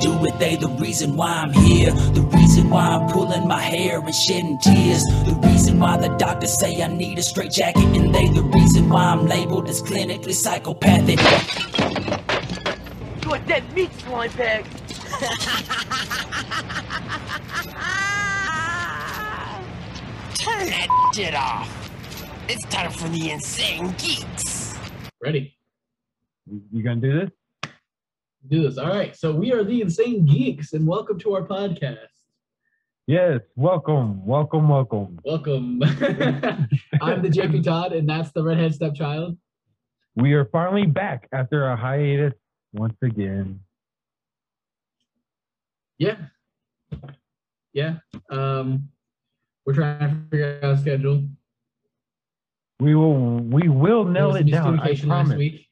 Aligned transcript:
do 0.00 0.24
it. 0.26 0.38
They 0.38 0.56
the 0.56 0.68
reason 0.68 1.16
why 1.16 1.30
I'm 1.30 1.52
here. 1.52 1.90
The 1.90 2.22
reason 2.22 2.70
why 2.70 2.86
I'm 2.86 3.08
pulling 3.08 3.46
my 3.46 3.60
hair 3.60 4.00
and 4.00 4.14
shedding 4.14 4.58
tears. 4.58 5.04
The 5.24 5.38
reason 5.44 5.78
why 5.78 5.96
the 5.96 6.08
doctors 6.16 6.58
say 6.58 6.82
I 6.82 6.88
need 6.88 7.18
a 7.18 7.22
straight 7.22 7.52
jacket. 7.52 7.84
And 7.96 8.14
they 8.14 8.28
the 8.28 8.42
reason 8.42 8.88
why 8.88 9.04
I'm 9.04 9.26
labeled 9.26 9.68
as 9.68 9.82
clinically 9.82 10.32
psychopathic. 10.32 11.18
You're 13.24 13.36
a 13.36 13.40
dead 13.46 13.72
meat 13.74 13.92
slime 14.00 14.30
bag. 14.32 14.64
Turn 20.34 20.66
that 20.70 21.10
shit 21.14 21.34
off. 21.34 21.68
It's 22.48 22.64
time 22.66 22.90
for 22.90 23.08
the 23.08 23.30
insane 23.30 23.94
geeks. 23.98 24.78
Ready? 25.20 25.54
You, 26.46 26.62
you 26.72 26.82
gonna 26.82 27.00
do 27.00 27.20
this? 27.20 27.30
Do 28.48 28.62
this. 28.62 28.78
All 28.78 28.88
right. 28.88 29.14
So 29.14 29.34
we 29.34 29.52
are 29.52 29.62
the 29.62 29.82
Insane 29.82 30.24
Geeks, 30.24 30.72
and 30.72 30.86
welcome 30.86 31.18
to 31.18 31.34
our 31.34 31.46
podcast. 31.46 31.98
Yes. 33.06 33.40
Welcome, 33.56 34.24
welcome, 34.24 34.70
welcome. 34.70 35.18
Welcome. 35.22 35.82
I'm 37.02 37.20
the 37.20 37.28
JP 37.28 37.62
Todd, 37.62 37.92
and 37.92 38.08
that's 38.08 38.32
the 38.32 38.42
redhead 38.42 38.74
stepchild. 38.74 39.36
We 40.16 40.32
are 40.32 40.46
finally 40.46 40.86
back 40.86 41.28
after 41.30 41.66
a 41.66 41.76
hiatus 41.76 42.32
once 42.72 42.96
again. 43.02 43.60
Yeah. 45.98 46.16
Yeah. 47.74 47.96
Um, 48.30 48.88
we're 49.66 49.74
trying 49.74 49.98
to 49.98 50.16
figure 50.30 50.60
out 50.62 50.72
a 50.72 50.78
schedule. 50.78 51.28
We 52.80 52.94
will, 52.94 53.40
we 53.40 53.68
will 53.68 54.06
nail 54.06 54.34
it 54.36 54.50
down. 54.50 54.80
I 54.80 54.94
promise. 54.94 55.04
last 55.04 55.36
week. 55.36 55.67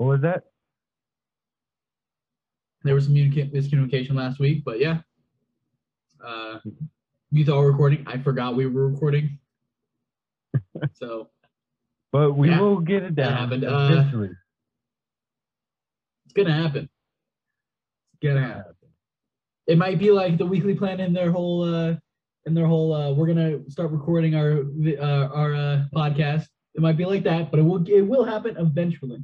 What 0.00 0.06
was 0.06 0.20
that? 0.22 0.44
There 2.84 2.94
was 2.94 3.04
some 3.04 3.14
miscommunication 3.14 4.14
last 4.14 4.40
week, 4.40 4.62
but 4.64 4.80
yeah. 4.80 5.00
Uh, 6.24 6.58
we 7.30 7.44
thought 7.44 7.58
we 7.60 7.66
were 7.66 7.72
recording. 7.72 8.04
I 8.06 8.16
forgot 8.16 8.56
we 8.56 8.64
were 8.64 8.88
recording. 8.88 9.38
so 10.94 11.28
But 12.12 12.32
we 12.32 12.48
Yeah, 12.48 12.60
will 12.60 12.80
get 12.80 13.02
it 13.02 13.14
down 13.14 13.34
happened. 13.34 13.62
Uh, 13.62 14.06
it's 16.24 16.32
gonna 16.32 16.54
happen. 16.54 16.88
It's 18.14 18.20
gonna 18.22 18.40
happen. 18.40 18.74
It 19.66 19.76
might 19.76 19.98
be 19.98 20.10
like 20.12 20.38
the 20.38 20.46
weekly 20.46 20.74
plan 20.74 21.00
in 21.00 21.12
their 21.12 21.30
whole 21.30 21.62
uh 21.62 21.96
in 22.46 22.54
their 22.54 22.66
whole 22.66 22.94
uh 22.94 23.12
we're 23.12 23.26
gonna 23.26 23.68
start 23.68 23.90
recording 23.90 24.34
our 24.34 24.60
uh, 24.98 25.28
our 25.28 25.54
uh 25.54 25.84
podcast. 25.94 26.46
It 26.74 26.80
might 26.80 26.96
be 26.96 27.04
like 27.04 27.24
that, 27.24 27.50
but 27.50 27.60
it 27.60 27.64
will 27.64 27.86
it 27.86 28.00
will 28.00 28.24
happen 28.24 28.56
eventually. 28.56 29.22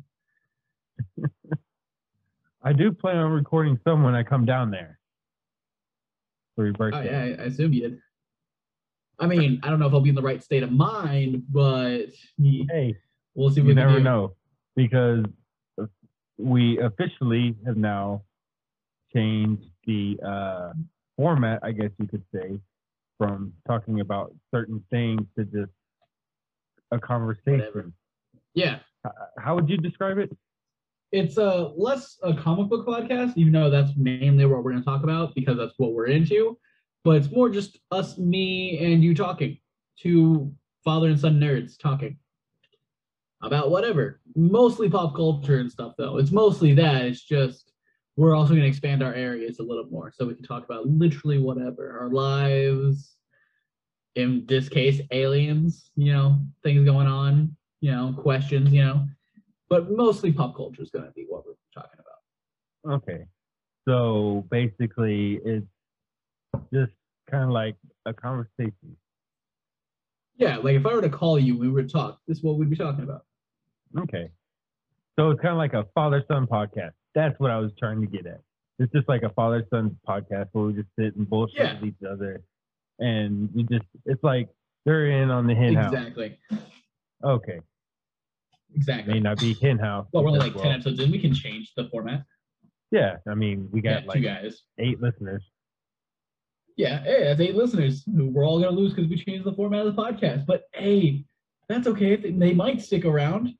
I 2.62 2.72
do 2.72 2.92
plan 2.92 3.16
on 3.16 3.30
recording 3.32 3.78
some 3.84 4.02
when 4.02 4.14
I 4.14 4.22
come 4.22 4.44
down 4.44 4.70
there 4.70 4.98
for 6.56 6.64
your 6.64 6.74
birthday. 6.74 6.98
Oh, 6.98 7.02
birthday. 7.02 7.30
yeah, 7.30 7.42
I, 7.42 7.44
I 7.44 7.46
assume 7.46 7.72
you 7.72 7.82
did. 7.82 7.98
I 9.18 9.26
mean, 9.26 9.60
I 9.62 9.70
don't 9.70 9.78
know 9.78 9.86
if 9.86 9.94
I'll 9.94 10.00
be 10.00 10.10
in 10.10 10.14
the 10.14 10.22
right 10.22 10.42
state 10.42 10.62
of 10.62 10.70
mind, 10.72 11.44
but 11.48 12.06
Hey, 12.38 12.96
we'll 13.34 13.50
see. 13.50 13.60
you 13.60 13.66
we 13.68 13.74
never 13.74 13.98
know 14.00 14.34
because 14.74 15.24
we 16.38 16.78
officially 16.80 17.56
have 17.64 17.76
now 17.76 18.22
changed 19.14 19.64
the 19.86 20.18
uh, 20.26 20.72
format, 21.16 21.60
I 21.62 21.72
guess 21.72 21.90
you 21.98 22.06
could 22.06 22.24
say, 22.34 22.60
from 23.16 23.54
talking 23.66 24.00
about 24.00 24.34
certain 24.54 24.84
things 24.90 25.22
to 25.38 25.44
just 25.44 25.70
a 26.90 26.98
conversation. 26.98 27.52
Whatever. 27.52 27.92
Yeah, 28.54 28.80
How 29.38 29.54
would 29.54 29.68
you 29.68 29.76
describe 29.78 30.18
it? 30.18 30.36
It's 31.12 31.36
a 31.36 31.72
less 31.76 32.18
a 32.22 32.34
comic 32.34 32.68
book 32.68 32.86
podcast, 32.86 33.34
even 33.36 33.52
though 33.52 33.70
that's 33.70 33.92
mainly 33.96 34.44
what 34.46 34.62
we're 34.62 34.72
going 34.72 34.82
to 34.82 34.84
talk 34.84 35.04
about 35.04 35.34
because 35.34 35.56
that's 35.56 35.74
what 35.76 35.92
we're 35.92 36.06
into. 36.06 36.58
But 37.04 37.16
it's 37.16 37.30
more 37.30 37.48
just 37.48 37.78
us, 37.92 38.18
me, 38.18 38.78
and 38.78 39.02
you 39.02 39.14
talking, 39.14 39.58
two 39.98 40.52
father 40.84 41.08
and 41.08 41.18
son 41.18 41.40
nerds 41.40 41.78
talking 41.78 42.18
about 43.42 43.70
whatever. 43.70 44.20
Mostly 44.34 44.90
pop 44.90 45.14
culture 45.14 45.58
and 45.58 45.70
stuff, 45.70 45.92
though. 45.96 46.18
It's 46.18 46.32
mostly 46.32 46.74
that. 46.74 47.02
It's 47.02 47.22
just 47.22 47.72
we're 48.16 48.34
also 48.34 48.50
going 48.50 48.62
to 48.62 48.68
expand 48.68 49.02
our 49.02 49.14
areas 49.14 49.60
a 49.60 49.62
little 49.62 49.86
more, 49.90 50.12
so 50.12 50.26
we 50.26 50.34
can 50.34 50.44
talk 50.44 50.64
about 50.64 50.86
literally 50.86 51.38
whatever 51.38 51.98
our 52.00 52.10
lives. 52.10 53.12
In 54.16 54.44
this 54.46 54.68
case, 54.68 55.00
aliens. 55.12 55.90
You 55.94 56.12
know, 56.12 56.40
things 56.64 56.84
going 56.84 57.06
on. 57.06 57.54
You 57.80 57.92
know, 57.92 58.14
questions. 58.18 58.72
You 58.72 58.84
know 58.84 59.06
but 59.68 59.90
mostly 59.90 60.32
pop 60.32 60.56
culture 60.56 60.82
is 60.82 60.90
going 60.90 61.04
to 61.04 61.10
be 61.12 61.26
what 61.28 61.44
we're 61.46 61.54
talking 61.74 61.98
about. 61.98 62.94
Okay. 63.02 63.24
So 63.88 64.44
basically, 64.50 65.40
it's 65.44 65.66
just 66.72 66.92
kind 67.30 67.44
of 67.44 67.50
like 67.50 67.76
a 68.04 68.12
conversation. 68.12 68.96
Yeah, 70.36 70.56
like 70.58 70.74
if 70.76 70.84
I 70.86 70.94
were 70.94 71.00
to 71.02 71.08
call 71.08 71.38
you, 71.38 71.56
we 71.56 71.68
would 71.68 71.90
talk. 71.90 72.20
This 72.28 72.38
is 72.38 72.44
what 72.44 72.56
we'd 72.58 72.68
be 72.70 72.76
talking 72.76 73.04
about. 73.04 73.24
Okay. 73.98 74.30
So 75.18 75.30
it's 75.30 75.40
kind 75.40 75.52
of 75.52 75.58
like 75.58 75.72
a 75.72 75.86
father 75.94 76.22
son 76.28 76.46
podcast. 76.46 76.92
That's 77.14 77.38
what 77.40 77.50
I 77.50 77.58
was 77.58 77.72
trying 77.78 78.00
to 78.02 78.06
get 78.06 78.26
at. 78.26 78.40
It's 78.78 78.92
just 78.92 79.08
like 79.08 79.22
a 79.22 79.30
father 79.30 79.66
son 79.70 79.96
podcast 80.06 80.48
where 80.52 80.66
we 80.66 80.74
just 80.74 80.88
sit 80.98 81.16
and 81.16 81.28
bullshit 81.28 81.56
Yeah. 81.58 81.74
with 81.80 81.84
each 81.88 82.06
other. 82.08 82.42
And 82.98 83.48
you 83.54 83.64
just, 83.64 83.86
it's 84.04 84.22
like 84.22 84.48
they're 84.84 85.06
in 85.22 85.30
on 85.30 85.46
the 85.46 85.54
hen 85.54 85.74
house. 85.74 85.92
exactly, 85.94 86.38
Okay. 87.24 87.60
Exactly. 88.76 89.14
May 89.14 89.20
not 89.20 89.38
be 89.40 89.54
hen 89.54 89.78
house. 89.78 90.06
well, 90.12 90.24
we're 90.24 90.30
like 90.30 90.54
ten 90.56 90.72
episodes 90.72 91.00
in. 91.00 91.10
We 91.10 91.18
can 91.18 91.34
change 91.34 91.72
the 91.76 91.88
format. 91.88 92.22
Yeah. 92.90 93.16
I 93.28 93.34
mean, 93.34 93.68
we 93.72 93.82
Yeah, 93.82 94.00
got 94.00 94.06
like 94.06 94.18
two 94.18 94.22
guys. 94.24 94.62
eight 94.78 95.00
listeners. 95.00 95.42
Yeah, 96.76 97.02
hey, 97.02 97.24
that's 97.24 97.40
eight 97.40 97.54
listeners 97.56 98.04
who 98.04 98.26
we're 98.28 98.44
all 98.44 98.60
gonna 98.60 98.76
lose 98.76 98.92
because 98.92 99.08
we 99.08 99.16
changed 99.16 99.44
the 99.44 99.52
format 99.54 99.86
of 99.86 99.96
the 99.96 100.02
podcast. 100.02 100.44
But 100.46 100.64
hey, 100.74 101.24
that's 101.68 101.86
okay. 101.86 102.16
They, 102.16 102.52
might 102.52 102.82
stick 102.82 103.04
around. 103.06 103.54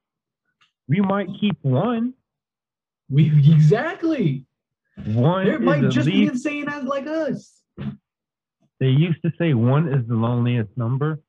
We 0.87 1.01
might 1.01 1.29
keep 1.41 1.57
one. 1.63 2.13
We 3.09 3.27
exactly. 3.51 4.45
One 5.07 5.47
There 5.47 5.59
might 5.59 5.89
just 5.91 6.07
be 6.07 6.27
insane 6.27 6.69
as 6.69 6.85
like 6.85 7.07
us. 7.07 7.63
they 8.81 8.89
used 8.89 9.23
to 9.25 9.33
say 9.39 9.55
one 9.55 9.89
is 9.93 10.07
the 10.07 10.15
loneliest 10.15 10.77
number, 10.77 11.21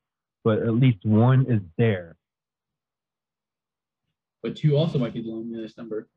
but 0.44 0.58
at 0.58 0.74
least 0.74 0.98
one 1.04 1.46
is 1.50 1.62
there. 1.78 2.16
But 4.48 4.56
two 4.56 4.78
also 4.78 4.98
might 4.98 5.12
be 5.12 5.20
the 5.20 5.28
loneliest 5.28 5.76
number. 5.76 6.08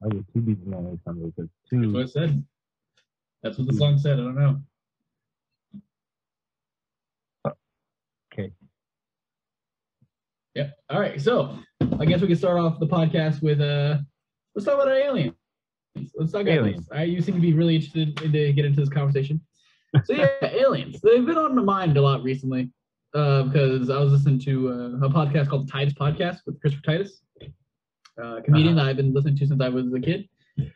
I 0.00 0.06
would 0.06 0.24
two 0.32 0.40
be 0.40 0.54
the 0.54 0.70
loneliest 0.70 1.04
number 1.04 1.26
because 1.26 1.50
That's 1.72 1.92
what 1.92 2.02
it 2.02 2.10
said. 2.10 2.44
That's 3.42 3.58
what 3.58 3.66
the 3.66 3.72
song 3.72 3.98
said. 3.98 4.12
I 4.12 4.22
don't 4.22 4.36
know. 4.36 4.62
Okay. 8.32 8.52
Yep. 10.54 10.78
All 10.88 11.00
right. 11.00 11.20
So 11.20 11.58
I 11.98 12.04
guess 12.04 12.20
we 12.20 12.28
can 12.28 12.36
start 12.36 12.60
off 12.60 12.78
the 12.78 12.86
podcast 12.86 13.42
with 13.42 13.60
uh 13.60 13.98
let's 14.54 14.64
talk 14.64 14.74
about 14.74 14.86
our 14.86 14.94
aliens. 14.94 15.34
Let's 16.14 16.30
talk 16.30 16.42
about 16.42 16.52
Aliens. 16.52 16.86
this. 16.86 16.96
I 16.96 17.02
you 17.02 17.20
seem 17.20 17.34
to 17.34 17.40
be 17.40 17.54
really 17.54 17.74
interested 17.74 18.22
in 18.22 18.30
to 18.30 18.52
get 18.52 18.66
into 18.66 18.78
this 18.78 18.88
conversation. 18.88 19.40
So 20.04 20.12
yeah, 20.12 20.28
aliens. 20.42 21.00
They've 21.00 21.26
been 21.26 21.38
on 21.38 21.56
my 21.56 21.62
mind 21.62 21.96
a 21.96 22.02
lot 22.02 22.22
recently. 22.22 22.70
Uh, 23.14 23.44
because 23.44 23.88
I 23.88 23.98
was 23.98 24.12
listening 24.12 24.38
to 24.40 24.68
uh, 24.68 25.06
a 25.06 25.10
podcast 25.10 25.48
called 25.48 25.66
Titus 25.66 25.94
Podcast 25.94 26.40
with 26.44 26.60
Christopher 26.60 26.82
Titus, 26.84 27.22
uh, 28.22 28.36
a 28.36 28.42
comedian 28.42 28.76
that 28.76 28.86
I've 28.86 28.96
been 28.96 29.12
listening 29.12 29.36
to 29.36 29.46
since 29.46 29.60
I 29.60 29.68
was 29.68 29.92
a 29.92 30.00
kid. 30.00 30.28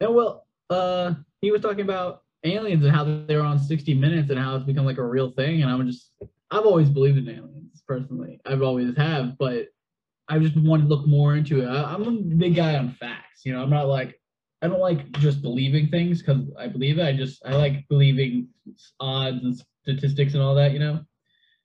And 0.00 0.14
well, 0.14 0.46
uh, 0.70 1.14
he 1.40 1.50
was 1.50 1.60
talking 1.60 1.80
about 1.80 2.22
aliens 2.44 2.84
and 2.84 2.94
how 2.94 3.02
they 3.02 3.34
were 3.34 3.42
on 3.42 3.58
60 3.58 3.94
Minutes 3.94 4.30
and 4.30 4.38
how 4.38 4.54
it's 4.54 4.64
become 4.64 4.84
like 4.84 4.98
a 4.98 5.04
real 5.04 5.32
thing. 5.32 5.62
And 5.62 5.70
I'm 5.70 5.84
just, 5.88 6.12
I've 6.52 6.66
always 6.66 6.88
believed 6.88 7.18
in 7.18 7.28
aliens 7.28 7.82
personally. 7.86 8.40
I've 8.46 8.62
always 8.62 8.96
have, 8.96 9.36
but 9.38 9.66
I 10.28 10.38
just 10.38 10.56
wanted 10.56 10.84
to 10.84 10.88
look 10.88 11.06
more 11.06 11.34
into 11.34 11.62
it. 11.62 11.66
I, 11.66 11.94
I'm 11.94 12.02
a 12.02 12.12
big 12.12 12.54
guy 12.54 12.76
on 12.76 12.92
facts. 12.92 13.44
You 13.44 13.54
know, 13.54 13.62
I'm 13.62 13.70
not 13.70 13.88
like, 13.88 14.20
I 14.62 14.68
don't 14.68 14.80
like 14.80 15.10
just 15.18 15.42
believing 15.42 15.88
things 15.88 16.20
because 16.20 16.44
I 16.58 16.66
believe 16.66 16.98
it. 16.98 17.04
I 17.04 17.12
just, 17.12 17.44
I 17.44 17.56
like 17.56 17.88
believing 17.88 18.48
odds 19.00 19.42
and 19.42 19.60
statistics 19.82 20.34
and 20.34 20.42
all 20.42 20.54
that, 20.56 20.72
you 20.72 20.78
know, 20.78 21.00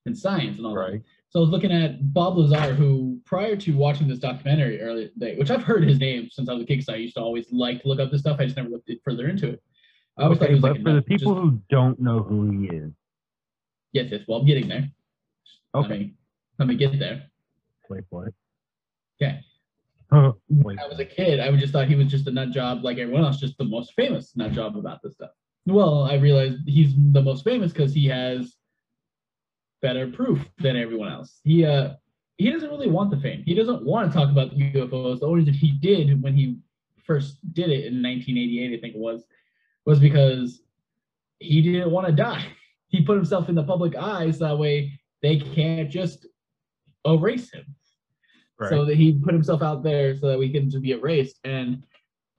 and 0.06 0.18
science 0.18 0.57
and 0.57 0.66
all 0.66 0.75
that. 0.75 1.04
So 1.33 1.39
I 1.39 1.41
was 1.41 1.50
looking 1.50 1.71
at 1.71 2.13
Bob 2.13 2.38
Lazar, 2.38 2.75
who 2.75 3.19
prior 3.25 3.56
to 3.56 3.71
watching 3.75 4.07
this 4.07 4.19
documentary 4.19 4.80
earlier 4.80 5.07
today, 5.07 5.35
which 5.35 5.50
I've 5.50 5.63
heard 5.63 5.83
his 5.83 5.97
name 6.00 6.30
since 6.31 6.47
I 6.47 6.53
was 6.53 6.62
a 6.62 6.65
kid, 6.68 6.75
because 6.75 6.89
I 6.89 6.97
used 6.97 7.15
to 7.15 7.21
always 7.21 7.47
like 7.51 7.81
to 7.81 7.88
look 7.88 8.00
up 8.00 8.12
this 8.12 8.21
stuff. 8.21 8.38
I 8.39 8.44
just 8.45 8.56
never 8.56 8.69
looked 8.69 8.88
it 8.91 9.00
further 9.03 9.27
into 9.27 9.50
it. 9.50 9.63
I 10.15 10.25
always 10.25 10.38
thought 10.38 10.44
Okay, 10.45 10.53
he 10.53 10.53
was 10.53 10.62
but 10.62 10.71
like 10.74 10.83
for 10.83 10.94
the 10.94 11.01
people 11.01 11.33
Just- 11.33 11.44
who 11.44 11.59
don't 11.71 12.00
know 12.00 12.19
who 12.21 12.51
he 12.51 12.68
is, 12.68 12.91
yes, 13.94 14.09
yes. 14.12 14.21
Well, 14.27 14.41
I'm 14.41 14.45
getting 14.45 14.68
there. 14.68 14.88
Let 15.74 15.85
okay, 15.85 15.97
me, 15.97 16.13
let 16.59 16.68
me 16.68 16.75
get 16.75 17.00
there. 17.00 17.24
wait 17.89 18.03
for 18.12 18.27
it. 18.27 18.35
Okay. 19.19 19.39
When 20.50 20.77
I 20.77 20.88
was 20.88 21.00
a 21.00 21.06
kid, 21.06 21.39
I 21.39 21.50
would 21.50 21.59
just 21.59 21.74
thought 21.74 21.88
he 21.88 21.95
was 21.95 22.09
just 22.12 22.27
a 22.27 22.31
nut 22.31 22.51
job 22.51 22.83
like 22.83 23.00
everyone 23.00 23.24
else, 23.25 23.39
just 23.39 23.57
the 23.57 23.63
most 23.63 23.94
famous 23.95 24.35
nut 24.35 24.51
job 24.51 24.77
about 24.77 25.00
this 25.01 25.15
stuff. 25.15 25.31
Well, 25.65 26.03
I 26.03 26.13
realized 26.18 26.59
he's 26.68 26.94
the 27.12 27.24
most 27.24 27.44
famous 27.44 27.71
because 27.71 27.91
he 27.91 28.06
has 28.06 28.56
better 29.83 30.07
proof 30.07 30.39
than 30.59 30.75
everyone 30.75 31.12
else. 31.12 31.39
He 31.44 31.63
uh 31.63 31.89
he 32.38 32.50
doesn't 32.50 32.69
really 32.69 32.89
want 32.89 33.12
the 33.12 33.18
fame. 33.18 33.44
He 33.45 33.53
doesn't 33.53 33.85
want 33.85 34.12
to 34.12 34.18
talk 34.18 34.31
about 34.31 34.56
UFOs. 34.56 35.19
The 35.19 35.27
only 35.27 35.39
reason 35.41 35.53
he 35.53 35.74
did 35.74 36.24
when 36.24 36.33
he 36.33 36.57
first 37.06 37.38
did 37.53 37.69
it 37.69 37.85
in 37.85 38.01
1988, 38.01 38.77
I 38.77 38.81
think 38.81 38.95
it 38.95 39.00
was, 39.00 39.25
was 39.85 40.00
because 40.00 40.62
he 41.38 41.62
didn't 41.62 41.91
want 41.91 42.07
to 42.07 42.13
die. 42.13 42.47
He 42.88 43.01
put 43.01 43.15
himself 43.15 43.50
in 43.50 43.56
the 43.56 43.63
public 43.63 43.95
eye 43.95 44.30
so 44.30 44.45
that 44.45 44.59
way 44.59 45.00
they 45.24 45.39
can't 45.39 45.89
just 45.89 46.27
erase 47.07 47.51
him. 47.51 47.65
Right. 48.59 48.69
So 48.69 48.85
that 48.85 48.97
he 48.97 49.13
put 49.13 49.33
himself 49.33 49.63
out 49.63 49.81
there 49.81 50.15
so 50.15 50.27
that 50.27 50.38
we 50.38 50.51
can 50.51 50.69
be 50.80 50.91
erased, 50.91 51.39
and 51.44 51.81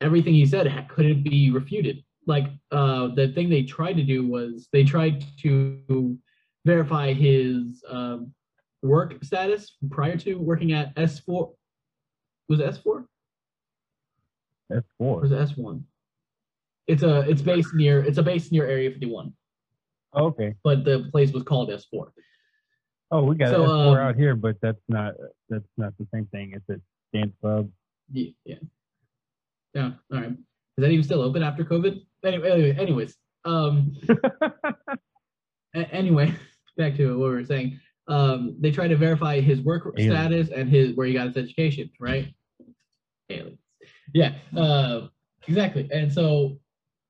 everything 0.00 0.32
he 0.32 0.46
said 0.46 0.72
couldn't 0.88 1.24
be 1.24 1.50
refuted. 1.50 2.04
Like 2.28 2.44
uh, 2.70 3.08
the 3.16 3.32
thing 3.34 3.50
they 3.50 3.64
tried 3.64 3.94
to 3.94 4.04
do 4.04 4.28
was 4.28 4.68
they 4.72 4.84
tried 4.84 5.24
to 5.40 6.16
verify 6.64 7.12
his 7.12 7.82
um, 7.88 8.32
work 8.82 9.22
status 9.24 9.76
prior 9.90 10.16
to 10.18 10.34
working 10.36 10.72
at 10.72 10.94
S4. 10.96 11.52
Was 12.48 12.60
it 12.60 12.66
S4? 12.84 13.04
That's 14.70 14.86
Or 14.98 15.20
four. 15.20 15.20
was 15.20 15.32
it 15.32 15.38
S1? 15.56 15.82
It's 16.86 17.02
a 17.02 17.20
it's 17.20 17.40
based 17.42 17.74
near 17.74 18.02
it's 18.04 18.18
a 18.18 18.22
base 18.22 18.52
near 18.52 18.66
Area 18.66 18.90
51, 18.90 19.32
Okay. 20.16 20.54
but 20.62 20.84
the 20.84 21.08
place 21.10 21.32
was 21.32 21.42
called 21.42 21.70
S4. 21.70 22.08
Oh, 23.10 23.22
we 23.24 23.36
got 23.36 23.50
So, 23.50 23.62
S4 23.64 23.68
um, 23.92 23.96
out 23.96 24.16
here, 24.16 24.34
but 24.34 24.56
that's 24.60 24.82
not 24.88 25.14
that's 25.48 25.68
not 25.78 25.96
the 25.98 26.06
same 26.12 26.26
thing. 26.26 26.52
It's 26.54 26.68
a 26.68 26.80
dance 27.16 27.32
club. 27.40 27.70
Yeah, 28.12 28.30
yeah. 28.44 28.56
Yeah. 29.74 29.90
All 30.12 30.20
right. 30.20 30.30
Is 30.32 30.82
that 30.82 30.90
even 30.90 31.04
still 31.04 31.22
open 31.22 31.42
after 31.42 31.64
COVID? 31.64 32.00
Anyway, 32.24 32.50
anyway 32.50 32.76
anyways, 32.78 33.16
um, 33.46 33.96
anyway, 35.74 36.34
back 36.76 36.96
to 36.96 37.18
what 37.18 37.28
we 37.28 37.34
were 37.34 37.44
saying. 37.44 37.80
Um, 38.06 38.56
they 38.60 38.70
tried 38.70 38.88
to 38.88 38.96
verify 38.96 39.40
his 39.40 39.60
work 39.60 39.90
Aliens. 39.96 40.14
status 40.14 40.48
and 40.54 40.68
his 40.68 40.94
where 40.94 41.06
he 41.06 41.14
got 41.14 41.26
his 41.28 41.36
education, 41.36 41.90
right? 41.98 42.28
Aliens. 43.30 43.58
Yeah. 44.12 44.34
Uh, 44.56 45.08
exactly. 45.48 45.88
And 45.92 46.12
so 46.12 46.58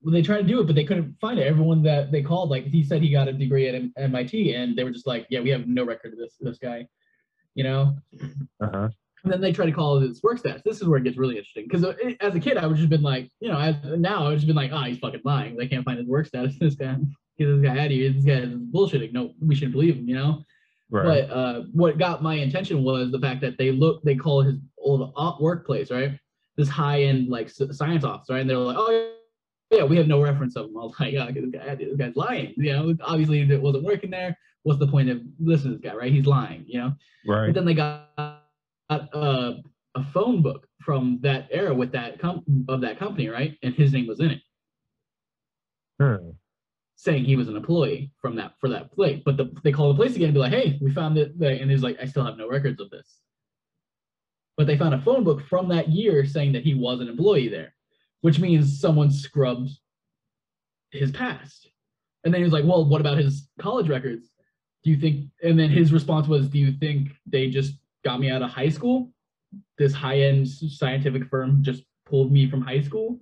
they 0.07 0.23
tried 0.23 0.43
to 0.43 0.47
do 0.47 0.61
it, 0.61 0.67
but 0.67 0.77
they 0.77 0.85
couldn't 0.85 1.17
find 1.21 1.39
it. 1.39 1.47
Everyone 1.47 1.83
that 1.83 2.13
they 2.13 2.23
called, 2.23 2.51
like 2.51 2.67
he 2.67 2.85
said, 2.85 3.03
he 3.03 3.11
got 3.11 3.29
a 3.29 3.33
degree 3.33 3.69
at 3.69 3.75
M- 3.75 3.93
MIT, 3.97 4.55
and 4.55 4.77
they 4.77 4.85
were 4.85 4.91
just 4.91 5.07
like, 5.07 5.27
"Yeah, 5.31 5.41
we 5.41 5.51
have 5.51 5.67
no 5.67 5.85
record 5.85 6.13
of 6.13 6.19
this 6.19 6.37
this 6.41 6.59
guy," 6.59 6.87
you 7.55 7.65
know. 7.65 7.97
Uh-huh. 8.61 8.89
And 9.25 9.33
then 9.33 9.41
they 9.41 9.53
try 9.53 9.65
to 9.65 9.73
call 9.73 9.99
his 9.99 10.23
work 10.23 10.39
stats. 10.39 10.63
This 10.63 10.83
is 10.83 10.87
where 10.87 10.99
it 10.99 11.05
gets 11.05 11.17
really 11.17 11.39
interesting. 11.39 11.67
Because 11.67 11.85
as 12.21 12.35
a 12.35 12.41
kid, 12.41 12.59
I 12.59 12.67
would 12.67 12.77
just 12.77 12.91
been 12.91 13.03
like, 13.03 13.31
you 13.41 13.49
know, 13.49 13.59
as 13.59 13.77
now 13.83 14.27
I 14.27 14.29
would 14.29 14.35
just 14.35 14.47
been 14.47 14.57
like, 14.57 14.71
ah, 14.73 14.85
he's 14.85 14.99
fucking 14.99 15.23
lying. 15.25 15.57
They 15.57 15.67
can't 15.67 15.85
find 15.85 15.99
his 15.99 16.07
work 16.07 16.27
status. 16.27 16.57
This 16.61 16.75
guy, 16.75 16.97
get 17.39 17.47
this 17.47 17.61
guy 17.61 17.79
out 17.79 17.87
of 17.87 17.93
here. 17.93 18.13
This 18.13 18.25
guy 18.25 18.33
is 18.35 18.51
bullshitting. 18.51 19.13
No, 19.13 19.33
we 19.41 19.55
shouldn't 19.55 19.73
believe 19.73 19.97
him. 19.97 20.09
You 20.09 20.17
know. 20.17 20.45
Right. 20.91 21.27
But 21.29 21.35
uh, 21.35 21.63
what 21.73 21.99
got 21.99 22.23
my 22.23 22.37
attention 22.37 22.83
was 22.85 23.11
the 23.11 23.19
fact 23.19 23.41
that 23.41 23.59
they 23.59 23.73
look, 23.73 24.03
they 24.05 24.15
call 24.15 24.43
his 24.43 24.57
old 24.79 25.13
workplace, 25.41 25.91
right? 25.91 26.19
This 26.57 26.69
high 26.69 27.03
end 27.03 27.29
like 27.29 27.51
science 27.51 28.05
office, 28.05 28.29
right? 28.31 28.41
And 28.41 28.51
they're 28.51 28.59
like, 28.59 28.77
oh 28.79 29.11
yeah, 29.71 29.83
we 29.85 29.97
have 29.97 30.07
no 30.07 30.23
reference 30.23 30.57
of 30.57 30.67
him. 30.67 30.77
I 30.77 30.85
was 30.85 30.95
like, 31.01 31.15
oh, 31.15 31.33
this, 31.33 31.51
guy, 31.51 31.75
this 31.75 31.97
guy's 31.97 32.17
lying. 32.17 32.55
You 32.57 32.73
know, 32.73 32.97
obviously 33.03 33.41
it 33.41 33.61
wasn't 33.61 33.85
working 33.85 34.11
there. 34.11 34.39
What's 34.63 34.79
the 34.79 34.87
point 34.87 35.11
of 35.11 35.21
listening 35.41 35.75
to 35.75 35.79
this 35.81 35.91
guy, 35.91 35.97
right? 35.97 36.13
He's 36.13 36.27
lying. 36.27 36.65
You 36.69 36.81
know. 36.81 36.93
Right. 37.27 37.47
But 37.47 37.55
then 37.55 37.65
they 37.65 37.75
got 37.75 38.43
uh, 38.89 39.53
a 39.95 40.05
phone 40.13 40.43
book 40.43 40.69
from 40.85 41.19
that 41.23 41.49
era 41.51 41.75
with 41.75 41.93
that 41.93 42.19
com- 42.19 42.45
of 42.69 42.81
that 42.83 42.99
company, 42.99 43.29
right? 43.29 43.57
And 43.63 43.75
his 43.75 43.93
name 43.93 44.07
was 44.07 44.21
in 44.21 44.31
it, 44.31 44.41
Sure. 46.01 46.21
Saying 46.97 47.25
he 47.25 47.37
was 47.37 47.49
an 47.49 47.57
employee 47.57 48.11
from 48.21 48.37
that 48.37 48.53
for 48.61 48.69
that 48.69 48.93
place. 48.93 49.21
But 49.25 49.37
the, 49.37 49.53
they 49.63 49.73
call 49.73 49.93
the 49.93 49.97
place 49.97 50.15
again 50.15 50.29
and 50.29 50.35
be 50.35 50.41
like, 50.41 50.53
"Hey, 50.53 50.79
we 50.81 50.91
found 50.91 51.19
it," 51.19 51.35
and 51.41 51.71
he's 51.71 51.83
like, 51.83 51.99
"I 52.01 52.07
still 52.07 52.25
have 52.25 52.37
no 52.37 52.49
records 52.49 52.81
of 52.81 52.91
this." 52.91 53.21
But 54.57 54.67
they 54.67 54.79
found 54.79 54.95
a 54.95 55.01
phone 55.03 55.25
book 55.25 55.43
from 55.49 55.69
that 55.69 55.89
year 55.89 56.25
saying 56.25 56.53
that 56.53 56.63
he 56.63 56.75
was 56.75 57.01
an 57.01 57.09
employee 57.09 57.49
there, 57.49 57.75
which 58.21 58.39
means 58.39 58.81
someone 58.81 59.11
scrubbed 59.11 59.71
his 60.93 61.11
past. 61.11 61.69
And 62.23 62.33
then 62.33 62.41
he 62.41 62.45
was 62.45 62.53
like, 62.53 62.65
"Well, 62.65 62.85
what 62.85 63.01
about 63.01 63.19
his 63.19 63.49
college 63.59 63.89
records? 63.89 64.31
Do 64.85 64.91
you 64.91 64.97
think?" 64.97 65.31
And 65.43 65.59
then 65.59 65.71
his 65.71 65.93
response 65.93 66.29
was, 66.29 66.49
"Do 66.49 66.59
you 66.59 66.73
think 66.73 67.11
they 67.27 67.49
just 67.49 67.75
got 68.05 68.21
me 68.21 68.31
out 68.31 68.43
of 68.43 68.51
high 68.51 68.69
school? 68.69 69.13
This 69.79 69.93
high-end 69.93 70.49
scientific 70.49 71.27
firm 71.27 71.63
just 71.63 71.83
pulled 72.07 72.31
me 72.33 72.49
from 72.49 72.61
high 72.61 72.81
school 72.81 73.21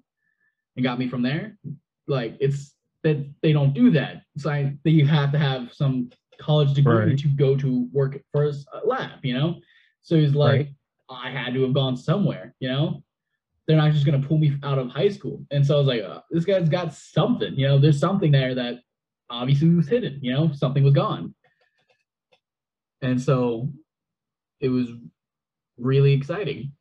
and 0.76 0.84
got 0.84 0.98
me 0.98 1.08
from 1.08 1.22
there? 1.22 1.58
Like 2.06 2.36
it's 2.40 2.74
that 3.02 3.26
they 3.42 3.52
don't 3.52 3.74
do 3.74 3.90
that. 3.90 4.22
Science, 4.36 4.78
that 4.84 4.90
you 4.90 5.06
have 5.06 5.32
to 5.32 5.38
have 5.38 5.72
some 5.72 6.10
college 6.40 6.74
degree 6.74 6.94
Right. 7.10 7.18
to 7.18 7.28
go 7.28 7.56
to 7.56 7.88
work 7.92 8.20
for 8.32 8.44
a 8.44 8.52
lab, 8.86 9.24
you 9.24 9.34
know. 9.34 9.60
So 10.02 10.16
he's 10.16 10.34
like, 10.34 10.68
I 11.10 11.30
had 11.30 11.54
to 11.54 11.62
have 11.62 11.72
gone 11.74 11.96
somewhere, 11.96 12.54
you 12.60 12.68
know. 12.68 13.02
They're 13.66 13.76
not 13.76 13.92
just 13.92 14.04
gonna 14.06 14.26
pull 14.26 14.38
me 14.38 14.56
out 14.62 14.78
of 14.78 14.88
high 14.88 15.08
school. 15.08 15.44
And 15.50 15.64
so 15.64 15.76
I 15.76 15.78
was 15.78 15.86
like, 15.86 16.02
uh, 16.02 16.20
this 16.30 16.44
guy's 16.44 16.68
got 16.68 16.94
something, 16.94 17.54
you 17.54 17.66
know. 17.68 17.78
There's 17.78 18.00
something 18.00 18.32
there 18.32 18.54
that 18.54 18.80
obviously 19.30 19.68
was 19.70 19.88
hidden, 19.88 20.18
you 20.22 20.32
know. 20.32 20.52
Something 20.52 20.82
was 20.84 20.94
gone. 20.94 21.34
And 23.02 23.20
so 23.20 23.70
it 24.60 24.68
was 24.68 24.88
really 25.76 26.12
exciting 26.12 26.72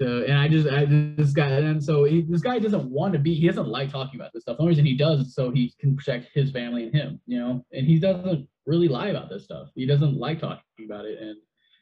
and 0.00 0.38
i 0.38 0.48
just 0.48 0.68
I, 0.68 0.84
this 0.86 1.32
guy 1.32 1.48
and 1.48 1.82
so 1.82 2.04
he, 2.04 2.22
this 2.22 2.40
guy 2.40 2.58
doesn't 2.58 2.90
want 2.90 3.12
to 3.12 3.18
be 3.18 3.34
he 3.34 3.46
doesn't 3.46 3.68
like 3.68 3.90
talking 3.90 4.18
about 4.18 4.32
this 4.32 4.42
stuff 4.42 4.56
the 4.56 4.62
only 4.62 4.70
reason 4.70 4.86
he 4.86 4.96
does 4.96 5.20
is 5.20 5.34
so 5.34 5.50
he 5.50 5.74
can 5.78 5.96
protect 5.96 6.28
his 6.34 6.50
family 6.50 6.84
and 6.84 6.94
him 6.94 7.20
you 7.26 7.38
know 7.38 7.64
and 7.72 7.86
he 7.86 7.98
doesn't 7.98 8.48
really 8.66 8.88
lie 8.88 9.08
about 9.08 9.28
this 9.28 9.44
stuff 9.44 9.68
he 9.74 9.86
doesn't 9.86 10.16
like 10.16 10.40
talking 10.40 10.62
about 10.84 11.04
it 11.04 11.18
and 11.20 11.36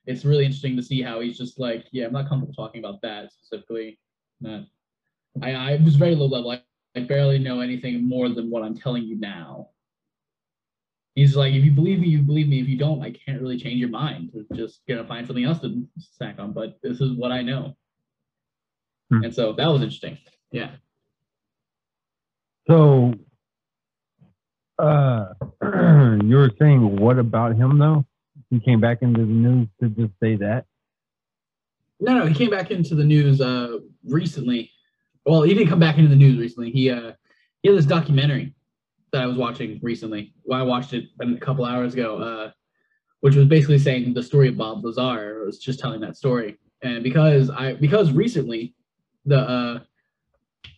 it's 0.06 0.24
really 0.24 0.44
interesting 0.44 0.76
to 0.76 0.82
see 0.82 1.02
how 1.02 1.20
he's 1.20 1.38
just 1.38 1.58
like 1.58 1.86
yeah 1.92 2.06
i'm 2.06 2.12
not 2.12 2.28
comfortable 2.28 2.54
talking 2.54 2.84
about 2.84 3.00
that 3.02 3.30
specifically 3.32 3.98
not 4.40 4.62
i 5.42 5.52
i 5.52 5.76
was 5.84 5.96
very 5.96 6.14
low 6.14 6.26
level 6.26 6.50
I, 6.50 6.62
I 6.96 7.00
barely 7.00 7.38
know 7.38 7.60
anything 7.60 8.08
more 8.08 8.28
than 8.28 8.50
what 8.50 8.62
i'm 8.62 8.76
telling 8.76 9.04
you 9.04 9.18
now 9.18 9.68
he's 11.18 11.34
like, 11.34 11.52
if 11.52 11.64
you 11.64 11.72
believe 11.72 11.98
me, 11.98 12.08
you 12.08 12.22
believe 12.22 12.48
me. 12.48 12.60
If 12.60 12.68
you 12.68 12.78
don't, 12.78 13.02
I 13.02 13.10
can't 13.10 13.42
really 13.42 13.58
change 13.58 13.80
your 13.80 13.88
mind. 13.88 14.30
Just 14.54 14.82
gonna 14.88 15.04
find 15.04 15.26
something 15.26 15.44
else 15.44 15.58
to 15.60 15.84
snack 15.98 16.36
on. 16.38 16.52
But 16.52 16.78
this 16.80 17.00
is 17.00 17.16
what 17.16 17.32
I 17.32 17.42
know. 17.42 17.76
Hmm. 19.10 19.24
And 19.24 19.34
so 19.34 19.52
that 19.52 19.66
was 19.66 19.82
interesting. 19.82 20.18
Yeah. 20.50 20.70
So, 22.68 23.14
uh, 24.78 25.26
you 25.62 26.36
were 26.36 26.50
saying 26.58 26.96
what 26.96 27.18
about 27.18 27.56
him 27.56 27.78
though? 27.78 28.04
He 28.50 28.60
came 28.60 28.80
back 28.80 29.02
into 29.02 29.20
the 29.20 29.26
news 29.26 29.68
to 29.80 29.88
just 29.88 30.12
say 30.22 30.36
that. 30.36 30.64
No, 32.00 32.16
no, 32.16 32.26
he 32.26 32.34
came 32.34 32.50
back 32.50 32.70
into 32.70 32.94
the 32.94 33.04
news 33.04 33.40
uh 33.40 33.78
recently. 34.04 34.70
Well, 35.26 35.42
he 35.42 35.52
didn't 35.54 35.68
come 35.68 35.80
back 35.80 35.98
into 35.98 36.08
the 36.08 36.16
news 36.16 36.38
recently. 36.38 36.70
He 36.70 36.90
uh 36.90 37.12
he 37.62 37.68
had 37.68 37.78
this 37.78 37.86
documentary 37.86 38.54
that 39.12 39.22
I 39.22 39.26
was 39.26 39.36
watching 39.36 39.80
recently. 39.82 40.34
Well, 40.44 40.60
I 40.60 40.62
watched 40.62 40.92
it 40.92 41.06
a 41.20 41.36
couple 41.36 41.64
hours 41.64 41.94
ago, 41.94 42.18
uh, 42.18 42.50
which 43.20 43.34
was 43.34 43.46
basically 43.46 43.78
saying 43.78 44.14
the 44.14 44.22
story 44.22 44.48
of 44.48 44.56
Bob 44.56 44.84
Lazar. 44.84 45.42
It 45.42 45.46
was 45.46 45.58
just 45.58 45.80
telling 45.80 46.00
that 46.02 46.16
story. 46.16 46.58
And 46.82 47.02
because 47.02 47.50
I 47.50 47.74
because 47.74 48.12
recently 48.12 48.74
the 49.28 49.38
uh 49.38 49.80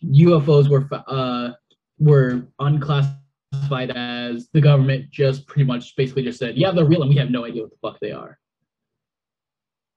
UFOs 0.05 0.69
were 0.69 0.87
uh 1.07 1.51
were 1.99 2.47
unclassified 2.59 3.91
as 3.95 4.49
the 4.53 4.61
government 4.61 5.09
just 5.11 5.47
pretty 5.47 5.65
much 5.65 5.95
basically 5.95 6.23
just 6.23 6.39
said, 6.39 6.57
yeah, 6.57 6.71
they're 6.71 6.85
real 6.85 7.01
and 7.01 7.09
we 7.09 7.17
have 7.17 7.29
no 7.29 7.45
idea 7.45 7.61
what 7.61 7.71
the 7.71 7.77
fuck 7.81 7.99
they 7.99 8.11
are. 8.11 8.37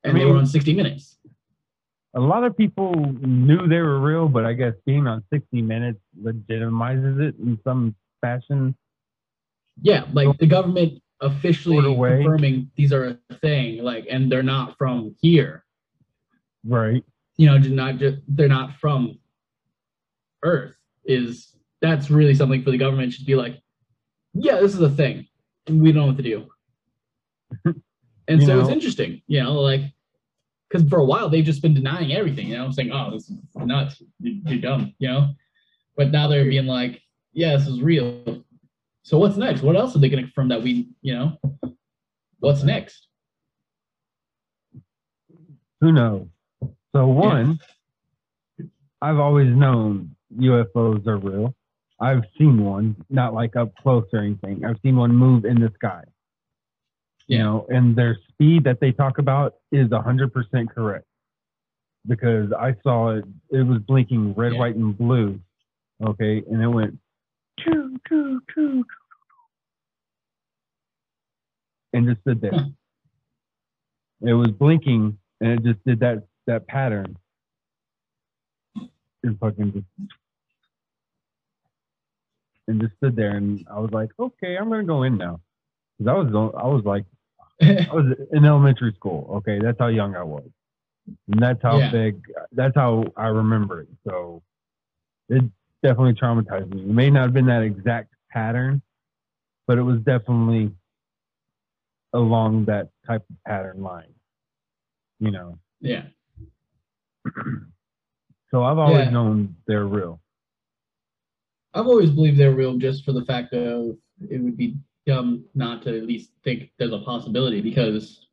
And 0.04 0.16
they 0.18 0.25
were 0.26 0.37
on 0.37 0.46
60 0.46 0.75
Minutes. 0.75 1.18
A 2.14 2.20
lot 2.20 2.44
of 2.44 2.56
people 2.56 2.94
knew 2.94 3.66
they 3.66 3.80
were 3.80 3.99
real, 3.99 4.28
but 4.28 4.44
I 4.44 4.52
guess 4.52 4.75
being 4.87 5.06
on 5.06 5.25
60 5.32 5.62
Minutes 5.62 5.99
legitimizes 6.23 7.20
it 7.20 7.34
in 7.38 7.58
some 7.64 7.94
fashion. 8.20 8.76
Yeah, 9.80 10.04
like 10.12 10.37
the 10.38 10.46
government 10.46 11.02
officially 11.20 11.82
confirming 11.82 12.70
these 12.76 12.92
are 12.92 13.18
a 13.30 13.34
thing, 13.37 13.82
like, 13.82 14.06
and 14.11 14.30
they're 14.30 14.42
not 14.42 14.76
from 14.76 15.16
here. 15.20 15.64
Right. 16.64 17.04
You 17.36 17.46
know, 17.46 17.58
not 17.58 17.96
just 17.98 18.18
they're 18.28 18.48
not 18.48 18.74
from 18.80 19.18
Earth. 20.42 20.74
Is 21.04 21.54
that's 21.82 22.10
really 22.10 22.34
something 22.34 22.62
for 22.62 22.70
the 22.70 22.78
government 22.78 23.12
to 23.14 23.24
be 23.24 23.34
like, 23.34 23.60
yeah, 24.32 24.60
this 24.60 24.74
is 24.74 24.80
a 24.80 24.90
thing. 24.90 25.26
We 25.68 25.92
don't 25.92 26.02
know 26.02 26.06
what 26.08 26.16
to 26.16 26.22
do. 26.22 26.48
And 28.26 28.40
You 28.40 28.46
so 28.46 28.60
it's 28.60 28.70
interesting, 28.70 29.20
you 29.26 29.42
know, 29.42 29.52
like 29.60 29.82
because 30.70 30.88
for 30.88 30.98
a 30.98 31.04
while 31.04 31.28
they've 31.28 31.44
just 31.44 31.60
been 31.60 31.74
denying 31.74 32.14
everything, 32.14 32.48
you 32.48 32.56
know, 32.56 32.70
saying, 32.70 32.90
"Oh, 32.90 33.10
this 33.10 33.28
is 33.28 33.38
nuts, 33.54 34.02
you- 34.18 34.40
you're 34.46 34.60
dumb," 34.60 34.94
you 34.98 35.08
know. 35.08 35.34
But 35.94 36.10
now 36.10 36.26
they're 36.26 36.46
being 36.46 36.64
like, 36.66 37.02
"Yeah, 37.34 37.54
this 37.54 37.68
is 37.68 37.82
real." 37.82 38.42
So 39.02 39.18
what's 39.18 39.36
next? 39.36 39.60
What 39.60 39.76
else 39.76 39.94
are 39.94 39.98
they 39.98 40.08
going 40.08 40.22
to 40.24 40.26
confirm 40.30 40.48
that 40.48 40.62
we, 40.62 40.88
you 41.02 41.12
know? 41.14 41.38
What's 42.38 42.62
next? 42.62 43.08
Who 45.82 45.92
knows? 45.92 46.26
So 46.94 47.06
one, 47.08 47.58
I've 49.02 49.18
always 49.18 49.48
known 49.54 50.14
UFOs 50.38 51.06
are 51.06 51.16
real. 51.18 51.54
I've 52.00 52.22
seen 52.38 52.64
one, 52.64 52.96
not 53.10 53.34
like 53.34 53.56
up 53.56 53.74
close 53.76 54.04
or 54.12 54.20
anything. 54.20 54.64
I've 54.64 54.78
seen 54.82 54.96
one 54.96 55.14
move 55.14 55.44
in 55.44 55.60
the 55.60 55.70
sky. 55.74 56.04
You 57.26 57.38
know, 57.38 57.66
and 57.70 57.96
their 57.96 58.18
speed 58.28 58.64
that 58.64 58.80
they 58.80 58.92
talk 58.92 59.18
about 59.18 59.54
is 59.72 59.90
hundred 59.92 60.32
percent 60.32 60.70
correct. 60.70 61.06
because 62.06 62.52
I 62.52 62.76
saw 62.82 63.16
it. 63.16 63.24
It 63.50 63.62
was 63.66 63.78
blinking 63.88 64.34
red, 64.34 64.52
Yeah. 64.52 64.58
white, 64.58 64.76
and 64.76 64.96
blue. 64.96 65.40
Okay, 66.04 66.42
and 66.50 66.62
it 66.62 66.68
went 66.68 66.98
choo 67.60 67.96
choo 68.06 68.42
choo, 68.54 68.84
and 71.94 72.06
just 72.06 72.20
stood 72.20 72.42
there. 72.42 72.50
Huh. 72.52 72.68
It 74.20 74.34
was 74.34 74.48
blinking, 74.50 75.16
and 75.40 75.50
it 75.50 75.62
just 75.62 75.82
did 75.86 76.00
that 76.00 76.24
that 76.46 76.66
pattern. 76.66 77.16
And 79.22 79.38
fucking 79.38 79.72
just 79.72 79.86
and 82.68 82.80
just 82.80 82.94
stood 82.96 83.16
there, 83.16 83.36
and 83.36 83.66
I 83.70 83.78
was 83.78 83.90
like, 83.90 84.10
okay, 84.18 84.56
I'm 84.56 84.68
gonna 84.68 84.84
go 84.84 85.02
in 85.02 85.16
now, 85.16 85.40
because 85.98 86.10
I 86.10 86.14
was 86.14 86.52
I 86.62 86.66
was 86.66 86.84
like 86.84 87.04
I 87.62 87.94
was 87.94 88.14
in 88.32 88.44
elementary 88.44 88.92
school. 88.94 89.30
Okay, 89.36 89.58
that's 89.62 89.78
how 89.78 89.86
young 89.86 90.14
I 90.14 90.22
was, 90.22 90.48
and 91.30 91.42
that's 91.42 91.62
how 91.62 91.78
Yeah. 91.78 91.90
big. 91.90 92.20
That's 92.52 92.74
how 92.74 93.04
I 93.16 93.28
remember 93.28 93.80
it. 93.82 93.88
So 94.06 94.42
it 95.30 95.42
definitely 95.82 96.14
traumatized 96.14 96.74
me. 96.74 96.82
It 96.82 96.86
may 96.88 97.10
not 97.10 97.22
have 97.22 97.32
been 97.32 97.46
that 97.46 97.62
exact 97.62 98.12
pattern, 98.30 98.82
but 99.66 99.78
it 99.78 99.82
was 99.82 100.00
definitely 100.00 100.70
along 102.12 102.66
that 102.66 102.90
type 103.06 103.24
of 103.30 103.36
pattern 103.46 103.82
line. 103.82 104.12
You 105.18 105.30
know, 105.30 105.58
yeah. 105.80 106.04
so 108.50 108.62
I've 108.62 108.78
always 108.78 109.06
Yeah. 109.06 109.10
known 109.10 109.56
they're 109.66 109.86
real. 109.86 110.20
I've 111.74 111.86
always 111.86 112.10
believed 112.10 112.38
they're 112.38 112.54
real 112.54 112.76
just 112.78 113.04
for 113.04 113.12
the 113.12 113.24
fact 113.24 113.52
of 113.52 113.96
it 114.30 114.40
would 114.40 114.56
be 114.56 114.76
dumb 115.06 115.44
not 115.54 115.82
to 115.82 115.96
at 115.96 116.06
least 116.06 116.30
think 116.44 116.70
there's 116.78 116.92
a 116.92 117.00
possibility 117.00 117.60
because 117.60 118.26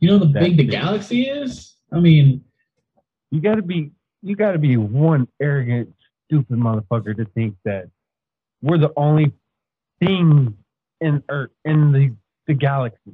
you 0.00 0.08
know 0.10 0.18
That 0.18 0.40
big 0.42 0.56
the 0.56 0.64
galaxy 0.64 1.22
is. 1.28 1.76
I 1.92 2.00
mean, 2.00 2.44
You 3.30 3.40
got 3.40 3.54
to 3.56 3.62
be 3.62 3.92
you 4.22 4.34
got 4.36 4.52
to 4.52 4.58
be 4.58 4.76
one 4.76 5.28
arrogant, 5.40 5.94
stupid 6.26 6.58
motherfucker 6.58 7.16
to 7.16 7.24
think 7.34 7.56
that 7.64 7.88
we're 8.62 8.78
the 8.78 8.92
only 8.96 9.32
thing 10.00 10.56
in 11.00 11.22
Earth 11.28 11.50
in 11.64 11.92
the 11.92 12.14
the 12.48 12.54
galaxy, 12.54 13.12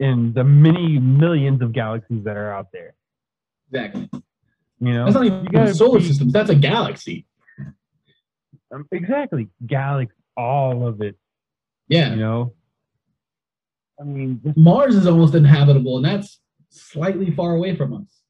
in 0.00 0.32
the 0.32 0.42
many 0.42 0.98
millions 0.98 1.62
of 1.62 1.72
galaxies 1.72 2.24
that 2.24 2.36
are 2.36 2.52
out 2.52 2.68
there. 2.72 2.94
Exactly. 3.72 4.08
You 4.80 4.94
know, 4.94 5.04
That's 5.04 5.14
not 5.14 5.24
even 5.26 5.44
you 5.44 5.50
gotta 5.50 5.74
solar 5.74 5.98
be- 5.98 6.06
systems. 6.06 6.32
That's 6.32 6.50
a 6.50 6.54
galaxy. 6.54 7.26
um, 8.74 8.86
exactly 8.92 9.48
galaxy, 9.66 10.14
all 10.36 10.86
of 10.86 11.02
it. 11.02 11.16
Yeah. 11.88 12.10
You 12.10 12.16
know, 12.16 12.54
I 14.00 14.04
mean, 14.04 14.40
just, 14.44 14.56
Mars 14.56 14.94
is 14.96 15.06
almost 15.06 15.34
inhabitable, 15.34 15.96
and 15.96 16.04
that's 16.06 16.40
slightly 16.70 17.30
far 17.30 17.54
away 17.54 17.76
from 17.76 17.92
us. 17.94 18.22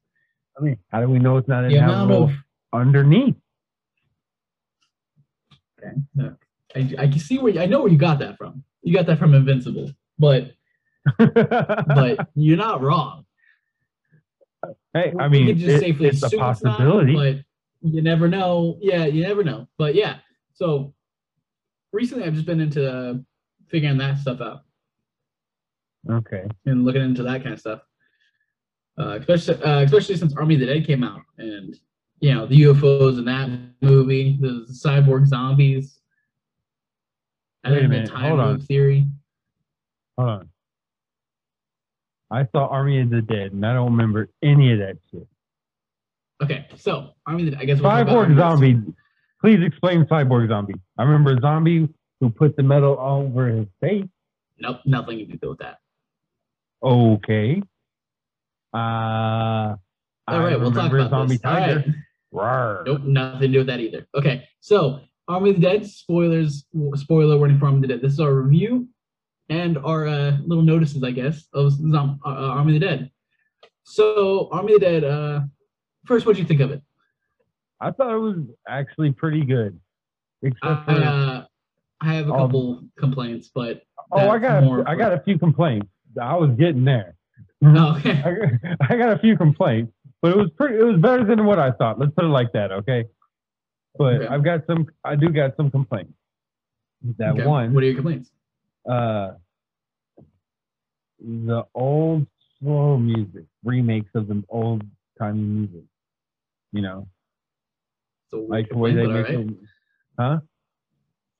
I 0.57 0.63
mean, 0.63 0.77
how 0.89 0.99
do 1.01 1.07
we 1.07 1.19
know 1.19 1.37
it's 1.37 1.47
not 1.47 1.61
The 1.61 1.75
inhabitable 1.75 2.23
of 2.25 2.31
underneath? 2.73 3.35
I, 6.75 6.95
I 6.99 7.07
can 7.07 7.19
see 7.19 7.37
where 7.39 7.57
I 7.59 7.65
know 7.65 7.81
where 7.81 7.91
you 7.91 7.97
got 7.97 8.19
that 8.19 8.37
from. 8.37 8.63
You 8.83 8.93
got 8.93 9.05
that 9.07 9.19
from 9.19 9.33
Invincible, 9.33 9.91
but 10.19 10.51
but 11.17 12.27
you're 12.35 12.57
not 12.57 12.81
wrong. 12.81 13.25
Hey, 14.93 15.13
I 15.19 15.27
mean, 15.27 15.47
can 15.47 15.57
just 15.57 15.75
it- 15.75 15.79
safely 15.79 16.07
it's 16.07 16.23
a 16.23 16.29
possibility. 16.37 17.15
but 17.15 17.37
you 17.81 18.01
never 18.01 18.27
know. 18.27 18.77
Yeah, 18.81 19.05
you 19.05 19.23
never 19.23 19.43
know. 19.43 19.67
But 19.77 19.95
yeah, 19.95 20.17
so 20.53 20.93
recently 21.91 22.25
I've 22.25 22.33
just 22.33 22.45
been 22.45 22.61
into 22.61 23.23
figuring 23.69 23.97
that 23.97 24.17
stuff 24.17 24.41
out 24.41 24.61
okay. 26.09 26.47
and 26.65 26.85
looking 26.85 27.01
into 27.01 27.23
that 27.23 27.43
kind 27.43 27.53
of 27.53 27.59
stuff. 27.59 27.81
Uh, 28.99 29.17
especially 29.19 29.63
uh, 29.63 29.79
especially 29.79 30.17
since 30.17 30.35
Army 30.35 30.55
of 30.55 30.61
the 30.61 30.67
Dead 30.67 30.85
came 30.85 31.03
out, 31.03 31.21
and 31.37 31.75
you 32.19 32.33
know 32.33 32.45
the 32.45 32.61
UFOs 32.63 33.17
in 33.17 33.25
that 33.25 33.49
movie, 33.81 34.37
the 34.39 34.67
cyborg 34.69 35.25
zombies. 35.25 35.99
Wait 37.65 37.85
a 37.85 37.87
minute, 37.87 38.09
time 38.09 38.29
hold 38.29 38.39
on. 38.39 38.59
theory. 38.59 39.07
Hold 40.17 40.29
on. 40.29 40.49
I 42.31 42.47
saw 42.53 42.67
Army 42.67 43.01
of 43.01 43.09
the 43.09 43.21
Dead, 43.21 43.51
and 43.51 43.65
I 43.65 43.73
don't 43.73 43.91
remember 43.91 44.29
any 44.41 44.71
of 44.71 44.79
that 44.79 44.97
shit. 45.11 45.27
Okay, 46.41 46.65
so 46.77 47.09
Army 47.27 47.47
of 47.47 47.53
the 47.53 47.59
I 47.59 47.65
guess 47.65 47.79
we'll 47.81 47.91
Cyborg 47.91 48.07
Army 48.13 48.31
of 48.31 48.37
the- 48.37 48.41
zombie. 48.41 48.93
Please 49.41 49.59
explain 49.65 50.05
cyborg 50.05 50.47
zombie. 50.49 50.75
I 50.99 51.03
remember 51.03 51.35
a 51.35 51.41
zombie 51.41 51.89
who 52.19 52.29
put 52.29 52.55
the 52.55 52.61
metal 52.63 52.95
over 52.99 53.47
his 53.47 53.67
face. 53.81 54.05
Nope, 54.59 54.77
nothing 54.85 55.17
to 55.29 55.37
do 55.37 55.49
with 55.49 55.57
that. 55.59 55.79
Okay. 56.83 57.61
Uh, 58.73 58.77
All 58.77 59.77
right, 60.27 60.59
we'll 60.59 60.71
talk 60.71 60.91
about 60.91 61.09
zombie 61.09 61.35
this. 61.37 61.45
All 61.45 61.53
right. 61.53 61.83
tiger. 62.31 62.83
Nope, 62.85 63.01
nothing 63.03 63.41
to 63.41 63.47
do 63.47 63.57
with 63.59 63.67
that 63.67 63.79
either. 63.79 64.07
Okay, 64.15 64.47
so 64.59 65.01
Army 65.27 65.49
of 65.49 65.55
the 65.57 65.61
Dead, 65.63 65.85
spoilers, 65.87 66.65
spoiler 66.95 67.37
warning 67.37 67.57
for 67.59 67.65
Army 67.65 67.77
of 67.77 67.81
the 67.81 67.87
Dead. 67.87 68.01
This 68.01 68.13
is 68.13 68.19
our 68.19 68.33
review 68.33 68.87
and 69.51 69.77
our 69.79 70.07
uh, 70.07 70.37
little 70.45 70.63
notices, 70.63 71.03
I 71.03 71.11
guess, 71.11 71.45
of 71.53 71.73
Zom- 71.73 72.21
uh, 72.25 72.29
uh, 72.29 72.47
Army 72.57 72.75
of 72.75 72.79
the 72.81 72.87
Dead. 72.87 73.11
So, 73.83 74.47
Army 74.51 74.75
of 74.75 74.79
the 74.79 74.85
Dead, 74.85 75.03
uh, 75.03 75.41
first, 76.05 76.25
what 76.25 76.35
do 76.37 76.41
you 76.41 76.47
think 76.47 76.61
of 76.61 76.71
it? 76.71 76.81
I 77.81 77.91
thought 77.91 78.15
it 78.15 78.19
was 78.19 78.37
actually 78.67 79.11
pretty 79.11 79.43
good. 79.43 79.77
Except 80.41 80.63
I, 80.63 80.85
for, 80.85 80.91
uh, 80.91 81.43
I 81.99 82.13
have 82.13 82.29
a 82.29 82.33
Um, 82.33 82.39
couple 82.39 82.83
complaints, 82.97 83.51
but 83.53 83.81
oh, 84.13 84.29
I 84.29 84.39
got, 84.39 84.63
a, 84.63 84.83
I 84.87 84.95
got 84.95 85.11
a 85.11 85.19
few 85.19 85.37
complaints. 85.37 85.87
I 86.19 86.35
was 86.37 86.51
getting 86.51 86.85
there. 86.85 87.15
oh, 87.63 87.97
okay. 87.97 88.21
I 88.23 88.31
got, 88.31 88.89
I 88.89 88.95
got 88.97 89.09
a 89.17 89.19
few 89.19 89.35
complaints, 89.37 89.91
but 90.21 90.31
it 90.31 90.37
was 90.37 90.49
pretty. 90.57 90.79
It 90.79 90.83
was 90.83 90.99
better 90.99 91.23
than 91.25 91.45
what 91.45 91.59
I 91.59 91.71
thought. 91.71 91.99
Let's 91.99 92.11
put 92.15 92.23
it 92.25 92.29
like 92.29 92.53
that, 92.53 92.71
okay? 92.71 93.05
But 93.97 94.15
Okay. 94.15 94.27
I've 94.27 94.43
got 94.43 94.61
some. 94.65 94.87
I 95.03 95.15
do 95.15 95.29
got 95.29 95.55
some 95.57 95.69
complaints. 95.69 96.13
That 97.17 97.33
Okay, 97.33 97.45
one, 97.45 97.73
What 97.73 97.83
are 97.83 97.87
your 97.87 97.95
complaints? 97.95 98.31
Uh, 98.89 99.31
the 101.19 101.63
old 101.73 102.27
slow 102.59 102.97
music 102.97 103.45
remakes 103.63 104.09
of 104.15 104.27
the 104.27 104.43
old 104.49 104.83
timey 105.19 105.41
music. 105.41 105.83
You 106.71 106.81
know, 106.81 107.07
It's 108.25 108.33
a 108.33 108.37
weird 108.37 108.49
like 108.49 108.69
the 108.69 108.77
way 108.77 108.93
they 108.93 109.05
make 109.07 109.27
right. 109.27 109.33
them. 110.17 110.41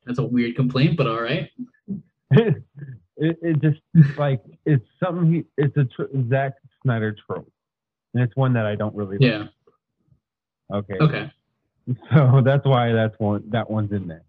That's 0.05 0.19
a 0.19 0.24
weird 0.24 0.55
complaint, 0.55 0.98
but 0.98 1.07
all 1.07 1.21
right. 1.21 1.50
it, 2.31 2.63
it 3.17 3.62
just 3.62 3.79
like 4.17 4.41
it's 4.65 4.86
something. 5.01 5.31
He, 5.31 5.43
it's 5.57 5.75
a 5.77 5.86
tr- 5.86 6.12
Zack 6.29 6.53
Snyder 6.83 7.15
trope, 7.25 7.51
and 8.13 8.24
it's 8.24 8.36
one 8.36 8.53
that 8.53 8.65
I 8.65 8.75
don't 8.75 8.95
really. 8.95 9.17
like. 9.17 9.27
Yeah. 9.27 9.45
Okay. 10.74 10.95
Okay. 11.00 11.31
So 12.13 12.41
that's 12.45 12.65
why 12.65 12.91
that's 12.93 13.15
one 13.19 13.43
that 13.50 13.69
one's 13.69 13.91
in 13.91 14.07
there. 14.07 14.24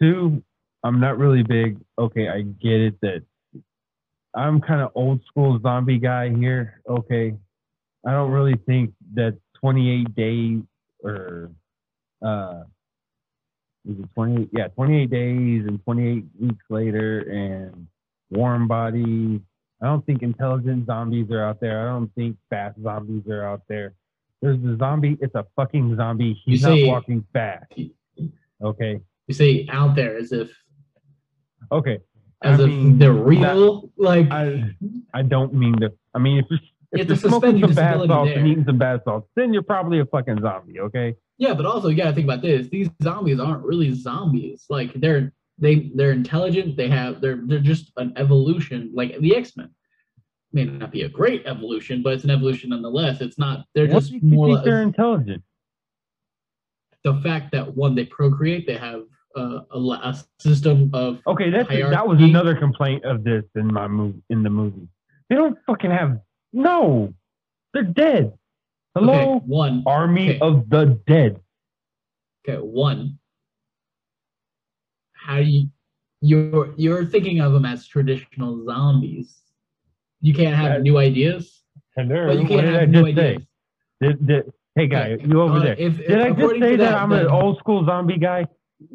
Two, 0.00 0.42
I'm 0.82 1.00
not 1.00 1.18
really 1.18 1.42
big. 1.42 1.78
Okay, 1.98 2.28
I 2.28 2.42
get 2.42 2.80
it 2.80 3.00
that 3.02 3.22
I'm 4.34 4.60
kind 4.60 4.80
of 4.80 4.92
old 4.94 5.20
school 5.26 5.58
zombie 5.60 5.98
guy 5.98 6.30
here. 6.30 6.80
Okay, 6.88 7.34
I 8.06 8.12
don't 8.12 8.30
really 8.30 8.56
think 8.66 8.92
that 9.14 9.36
28 9.60 10.14
days 10.14 10.60
or 11.02 11.50
uh, 12.24 12.62
is 13.88 13.98
it 13.98 14.08
28? 14.14 14.48
Yeah, 14.52 14.68
28 14.68 15.10
days 15.10 15.64
and 15.66 15.82
28 15.84 16.24
weeks 16.40 16.64
later 16.68 17.20
and 17.20 17.86
warm 18.30 18.68
bodies. 18.68 19.40
I 19.82 19.86
don't 19.86 20.04
think 20.04 20.22
intelligent 20.22 20.86
zombies 20.86 21.30
are 21.30 21.42
out 21.42 21.60
there. 21.60 21.88
I 21.88 21.92
don't 21.92 22.14
think 22.14 22.36
fast 22.50 22.78
zombies 22.82 23.26
are 23.30 23.44
out 23.44 23.62
there. 23.68 23.94
There's 24.42 24.62
a 24.64 24.76
zombie. 24.78 25.18
It's 25.20 25.34
a 25.34 25.46
fucking 25.56 25.96
zombie. 25.96 26.40
He's 26.44 26.62
not 26.62 26.78
walking 26.82 27.24
fast. 27.32 27.72
Okay. 28.62 29.00
You 29.26 29.34
say 29.34 29.66
out 29.70 29.94
there 29.94 30.16
as 30.16 30.32
if 30.32 30.50
Okay. 31.72 31.98
as 32.42 32.58
I 32.60 32.62
if 32.64 32.68
mean, 32.68 32.98
they're 32.98 33.12
real. 33.12 33.90
like 33.96 34.30
I 34.30 34.74
I 35.14 35.22
don't 35.22 35.52
mean 35.54 35.78
to. 35.80 35.92
I 36.14 36.18
mean, 36.18 36.38
if 36.38 36.46
you're 36.50 36.60
if 36.92 37.06
you're 37.08 37.16
smoking 37.16 37.60
some 37.60 37.74
bad 37.74 38.06
salts 38.06 38.32
and 38.34 38.46
eating 38.48 38.64
some 38.64 38.78
bad 38.78 39.02
salts, 39.04 39.28
then 39.36 39.52
you're 39.52 39.62
probably 39.62 40.00
a 40.00 40.06
fucking 40.06 40.40
zombie. 40.40 40.80
Okay. 40.80 41.14
Yeah, 41.38 41.54
but 41.54 41.64
also 41.66 41.88
you 41.88 41.96
gotta 41.96 42.12
think 42.12 42.24
about 42.24 42.42
this. 42.42 42.68
These 42.68 42.90
zombies 43.02 43.40
aren't 43.40 43.64
really 43.64 43.92
zombies. 43.94 44.66
Like 44.68 44.92
they're 44.94 45.32
they 45.58 45.90
they're 45.94 46.12
intelligent. 46.12 46.76
They 46.76 46.88
have 46.88 47.20
they're 47.20 47.40
they're 47.44 47.60
just 47.60 47.92
an 47.96 48.12
evolution, 48.16 48.90
like 48.94 49.18
the 49.20 49.36
X 49.36 49.56
Men. 49.56 49.70
May 50.52 50.64
not 50.64 50.90
be 50.90 51.02
a 51.02 51.08
great 51.08 51.46
evolution, 51.46 52.02
but 52.02 52.14
it's 52.14 52.24
an 52.24 52.30
evolution 52.30 52.70
nonetheless. 52.70 53.20
It's 53.20 53.38
not. 53.38 53.66
They're 53.74 53.86
What 53.86 54.00
just 54.00 54.12
you 54.12 54.20
more 54.22 54.60
they're 54.64 54.82
intelligent? 54.82 55.42
the 57.04 57.14
fact 57.22 57.52
that 57.52 57.76
one 57.76 57.94
they 57.94 58.04
procreate. 58.04 58.66
They 58.66 58.76
have 58.76 59.02
uh, 59.36 59.60
a, 59.70 59.78
la- 59.78 60.00
a 60.10 60.16
system 60.40 60.90
of 60.92 61.20
Okay, 61.26 61.50
that's 61.50 61.68
that 61.68 62.06
was 62.06 62.20
another 62.20 62.56
complaint 62.56 63.04
of 63.04 63.24
this 63.24 63.44
in 63.54 63.72
my 63.72 63.86
movie 63.86 64.22
in 64.30 64.42
the 64.42 64.50
movie. 64.50 64.88
They 65.28 65.36
don't 65.36 65.56
fucking 65.66 65.90
have 65.90 66.20
no. 66.52 67.14
They're 67.72 67.84
dead. 67.84 68.32
Hello, 68.94 69.36
okay, 69.36 69.44
one 69.46 69.84
army 69.86 70.30
okay. 70.30 70.38
of 70.40 70.68
the 70.68 70.98
dead. 71.06 71.40
Okay, 72.48 72.58
one. 72.60 73.18
How 75.12 75.36
do 75.36 75.44
you 75.44 75.68
you're 76.20 76.74
you're 76.76 77.04
thinking 77.04 77.40
of 77.40 77.52
them 77.52 77.64
as 77.64 77.86
traditional 77.86 78.64
zombies? 78.64 79.36
You 80.20 80.34
can't 80.34 80.56
have 80.56 80.72
That- 80.72 80.82
new 80.82 80.98
ideas, 80.98 81.62
Hello, 81.96 82.32
you 82.32 82.46
can't 82.46 82.66
have 82.66 82.88
new 82.88 83.06
ideas. 83.06 83.42
Did, 84.00 84.26
did, 84.26 84.52
hey, 84.74 84.86
guy, 84.86 85.12
Okay, 85.12 85.26
you 85.26 85.40
over 85.40 85.56
uh, 85.58 85.62
there. 85.62 85.76
If, 85.78 85.98
Did 85.98 86.20
I 86.20 86.30
just 86.32 86.58
say 86.60 86.76
that, 86.76 86.94
I'm 86.94 87.10
then- 87.10 87.20
an 87.20 87.26
old 87.28 87.58
school 87.58 87.84
zombie 87.86 88.18
guy? 88.18 88.46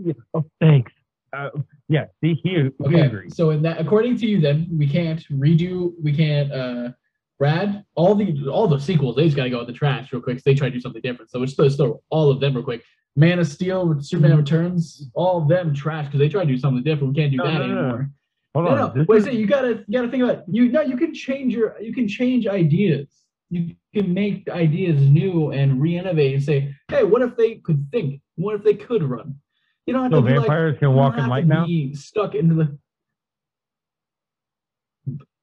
Yeah, 0.04 0.14
Oh, 0.34 0.44
thanks. 0.60 0.92
Uh, 1.34 1.50
yeah, 1.90 2.06
see, 2.24 2.40
here, 2.44 2.72
we 2.80 2.88
Okay, 2.88 3.02
agree. 3.02 3.30
so 3.30 3.50
in 3.50 3.62
that, 3.64 3.80
according 3.80 4.18
to 4.20 4.26
you, 4.26 4.40
then 4.40 4.68
we 4.78 4.88
can't 4.88 5.22
redo. 5.32 5.92
We 6.02 6.14
can't. 6.16 6.52
uh 6.52 6.92
Brad, 7.38 7.84
all 7.96 8.16
the 8.16 8.48
all 8.48 8.66
the 8.70 8.80
sequels, 8.80 9.18
they 9.18 9.26
just 9.26 9.36
gotta 9.36 9.50
go 9.50 9.60
in 9.60 9.68
the 9.68 9.74
trash 9.74 10.14
real 10.14 10.22
quick. 10.22 10.42
they 10.44 10.56
try 10.56 10.70
to 10.70 10.74
do 10.74 10.80
something 10.80 11.02
different. 11.02 11.30
So 11.30 11.46
supposed 11.46 11.78
to 11.78 11.84
throw 11.84 12.02
all 12.10 12.32
of 12.32 12.40
them 12.40 12.54
real 12.56 12.64
quick. 12.64 12.82
Man 13.18 13.40
of 13.40 13.48
Steel, 13.48 14.00
Superman. 14.02 14.38
Returns, 14.38 15.10
all 15.14 15.42
of 15.42 15.50
them 15.50 15.74
trash 15.74 16.06
because 16.06 16.20
they 16.20 16.30
try 16.30 16.46
to 16.46 16.48
do 16.48 16.58
something 16.58 16.82
different. 16.84 17.14
We 17.14 17.22
can't 17.22 17.32
do 17.32 17.38
No, 17.38 17.44
that 17.46 17.54
no, 17.60 17.68
no, 17.68 17.74
no. 17.74 17.80
anymore. 17.82 18.10
Hold 18.54 18.66
No, 18.68 18.72
on. 18.72 18.98
no. 18.98 19.06
Wait, 19.10 19.18
is- 19.18 19.24
so 19.26 19.32
you 19.32 19.46
gotta 19.48 19.84
you 19.88 20.00
gotta 20.00 20.10
think 20.10 20.24
about 20.24 20.44
you. 20.48 20.72
No, 20.72 20.80
you 20.80 20.96
can 20.96 21.14
change 21.14 21.54
your 21.54 21.76
you 21.82 21.94
can 21.94 22.08
change 22.08 22.48
ideas. 22.48 23.08
You 23.50 23.76
can 23.94 24.14
make 24.14 24.50
ideas 24.50 25.02
new 25.02 25.52
and 25.52 25.82
re-innovate 25.82 26.34
and 26.36 26.42
say, 26.44 26.74
hey, 26.88 27.04
what 27.04 27.22
if 27.22 27.36
they 27.36 27.56
could 27.56 27.86
think? 27.92 28.22
What 28.36 28.56
if 28.56 28.64
they 28.64 28.74
could 28.76 29.04
run? 29.04 29.36
You 29.86 29.94
don't 29.94 30.04
have 30.04 30.12
so 30.12 30.22
to 30.22 30.28
be 30.28 30.32
like 30.34 30.40
vampires 30.42 30.78
can 30.80 30.94
walk 30.94 31.18
in 31.18 31.28
light 31.28 31.46
now? 31.46 31.68
Stuck 31.94 32.34
into 32.36 32.56
the. 32.56 32.78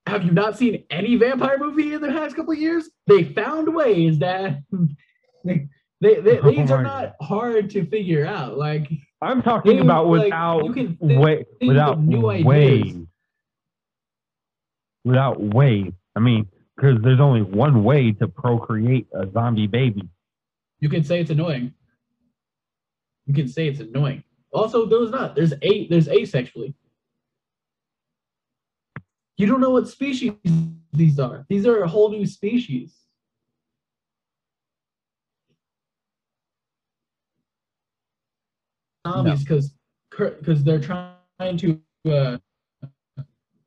Have 0.06 0.24
you 0.24 0.32
not 0.32 0.58
seen 0.58 0.84
any 0.90 1.14
vampire 1.16 1.58
movie 1.58 1.94
in 1.94 2.00
the 2.00 2.08
past 2.08 2.34
couple 2.34 2.52
of 2.52 2.58
years? 2.58 2.90
They 3.06 3.22
found 3.24 3.72
ways 3.72 4.18
that 4.18 4.58
they, 5.44 5.68
they, 6.00 6.20
they 6.20 6.38
Oh 6.40 6.50
these 6.50 6.70
are 6.72 6.82
not 6.82 7.14
hard 7.20 7.70
to 7.70 7.86
figure 7.86 8.26
out. 8.26 8.58
Like 8.58 8.90
I'm 9.20 9.42
talking 9.42 9.76
They, 9.76 9.82
about 9.82 10.08
like, 10.08 10.24
without 10.24 10.74
can 10.74 10.96
think- 10.96 11.20
way, 11.20 11.44
without 11.60 11.92
of 11.94 12.00
new 12.02 12.28
ideas. 12.28 12.44
ways. 12.46 12.96
Without 15.04 15.40
ways. 15.40 15.92
I 16.16 16.20
mean, 16.20 16.48
because 16.76 17.00
there's 17.02 17.20
only 17.20 17.42
one 17.42 17.84
way 17.84 18.10
to 18.12 18.26
procreate 18.26 19.06
a 19.14 19.30
zombie 19.32 19.68
baby. 19.68 20.02
you 20.80 20.88
can 20.88 21.04
say 21.04 21.20
it's 21.20 21.30
annoying. 21.30 21.72
You 23.26 23.34
can 23.34 23.46
say 23.46 23.68
it's 23.68 23.78
annoying. 23.78 24.24
Also, 24.52 24.86
there's 24.86 25.10
not. 25.10 25.34
There's 25.34 25.54
eight. 25.62 25.88
There's 25.88 26.08
asexually. 26.08 26.74
You 29.38 29.46
don't 29.46 29.60
know 29.60 29.70
what 29.70 29.88
species 29.88 30.32
these 30.92 31.18
are. 31.18 31.46
These 31.48 31.66
are 31.66 31.82
a 31.82 31.88
whole 31.88 32.10
new 32.10 32.26
species. 32.26 32.94
Zombies, 39.06 39.40
because 39.40 39.74
because 40.10 40.62
they're 40.62 40.80
trying 40.80 41.56
to 41.56 41.80
uh, 42.08 42.36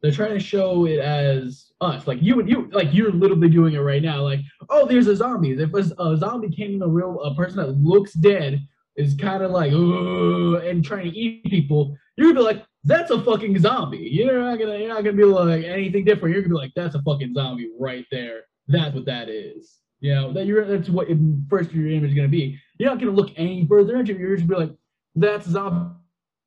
they're 0.01 0.12
trying 0.12 0.34
to 0.34 0.39
show 0.39 0.86
it 0.86 1.00
as 1.00 1.72
us. 1.82 2.08
Like 2.08 2.22
you 2.22 2.39
and 2.39 2.48
you, 2.48 2.70
like 2.72 2.94
you're 2.94 3.12
literally 3.12 3.50
doing 3.50 3.74
it 3.74 3.80
right 3.80 4.01
now. 4.01 4.22
Like, 4.22 4.39
oh, 4.70 4.86
there's 4.86 5.08
a 5.08 5.15
zombie. 5.15 5.51
If 5.51 5.74
a, 5.74 6.01
a 6.01 6.15
zombie 6.15 6.56
came 6.56 6.75
in 6.75 6.82
a 6.84 6.88
real 6.88 7.20
a 7.22 7.36
person 7.36 7.58
that 7.58 7.72
looks 7.72 8.13
dead 8.13 8.65
is 8.96 9.16
kind 9.16 9.44
of 9.44 9.52
like 9.52 9.72
"Ugh," 9.74 10.64
and 10.64 10.84
trying 10.84 11.12
to 11.12 11.18
eat 11.18 11.44
people, 11.46 11.96
you're 12.18 12.28
gonna 12.34 12.40
be 12.40 12.46
like, 12.46 12.66
that's 12.84 13.12
a 13.12 13.22
fucking 13.22 13.60
zombie. 13.60 13.98
You're 14.12 14.40
not 14.40 14.60
gonna 14.60 14.78
you're 14.78 14.90
not 14.90 15.04
gonna 15.04 15.18
be 15.18 15.24
like 15.25 15.64
anything 15.66 16.06
different. 16.06 16.34
You're 16.34 16.44
gonna 16.44 16.56
be 16.56 16.60
like, 16.60 16.72
that's 16.75 16.96
a 16.96 17.02
fucking 17.02 17.34
zombie 17.34 17.70
right 17.80 18.06
there. 18.12 18.42
That's 18.68 18.96
what 18.96 19.06
that 19.06 19.30
is. 19.30 19.80
You 20.00 20.14
know 20.14 20.34
that 20.34 20.46
you're 20.46 20.66
that's 20.66 20.90
what 20.90 21.08
in- 21.10 21.46
first 21.50 21.72
your 21.72 21.88
image 21.90 22.12
is 22.12 22.16
gonna 22.16 22.28
be. 22.28 22.60
You're 22.78 22.90
not 22.90 23.00
gonna 23.00 23.12
look 23.12 23.32
any 23.38 23.66
further 23.68 23.98
into 23.98 24.14
it. 24.14 24.20
You're 24.20 24.36
just 24.36 24.48
gonna 24.48 24.66
be 24.66 24.68
like, 24.68 24.78
that's 25.16 25.48
a 25.48 25.52
zombie. 25.52 25.96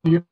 You're 0.05 0.25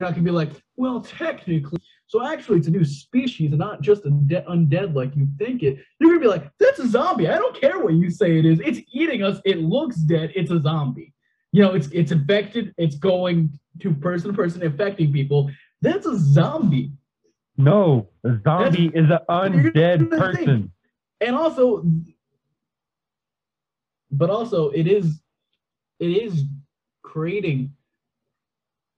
not 0.00 0.10
gonna 0.12 0.22
be 0.22 0.30
like, 0.30 0.50
well, 0.76 1.00
technically. 1.02 1.80
So 2.06 2.26
actually, 2.26 2.58
it's 2.58 2.68
a 2.68 2.70
new 2.70 2.84
species 2.84 3.50
and 3.52 3.58
not 3.58 3.80
just 3.80 4.04
a 4.04 4.10
de- 4.10 4.42
undead 4.42 4.94
like 4.94 5.16
you 5.16 5.26
think 5.38 5.62
it. 5.62 5.78
You're 5.98 6.10
gonna 6.10 6.20
be 6.20 6.26
like, 6.26 6.50
that's 6.58 6.78
a 6.78 6.88
zombie. 6.88 7.28
I 7.28 7.36
don't 7.38 7.58
care 7.58 7.78
what 7.80 7.94
you 7.94 8.10
say 8.10 8.38
it 8.38 8.44
is. 8.46 8.60
It's 8.60 8.80
eating 8.92 9.22
us. 9.22 9.40
It 9.44 9.58
looks 9.58 9.96
dead. 9.96 10.30
It's 10.34 10.50
a 10.50 10.60
zombie. 10.60 11.11
You 11.52 11.62
know, 11.62 11.74
it's 11.74 11.88
it's 11.88 12.12
infected. 12.12 12.74
It's 12.78 12.96
going 12.96 13.58
to 13.80 13.94
person 13.94 14.30
to 14.30 14.36
person, 14.36 14.62
infecting 14.62 15.12
people. 15.12 15.50
That's 15.82 16.06
a 16.06 16.18
zombie. 16.18 16.92
No, 17.56 18.08
a 18.24 18.38
zombie 18.42 18.90
is 18.94 19.10
an 19.10 19.18
undead 19.28 20.10
person. 20.10 20.72
And 21.20 21.36
also, 21.36 21.84
but 24.10 24.30
also, 24.30 24.70
it 24.70 24.86
is 24.86 25.20
it 26.00 26.10
is 26.10 26.44
creating 27.02 27.72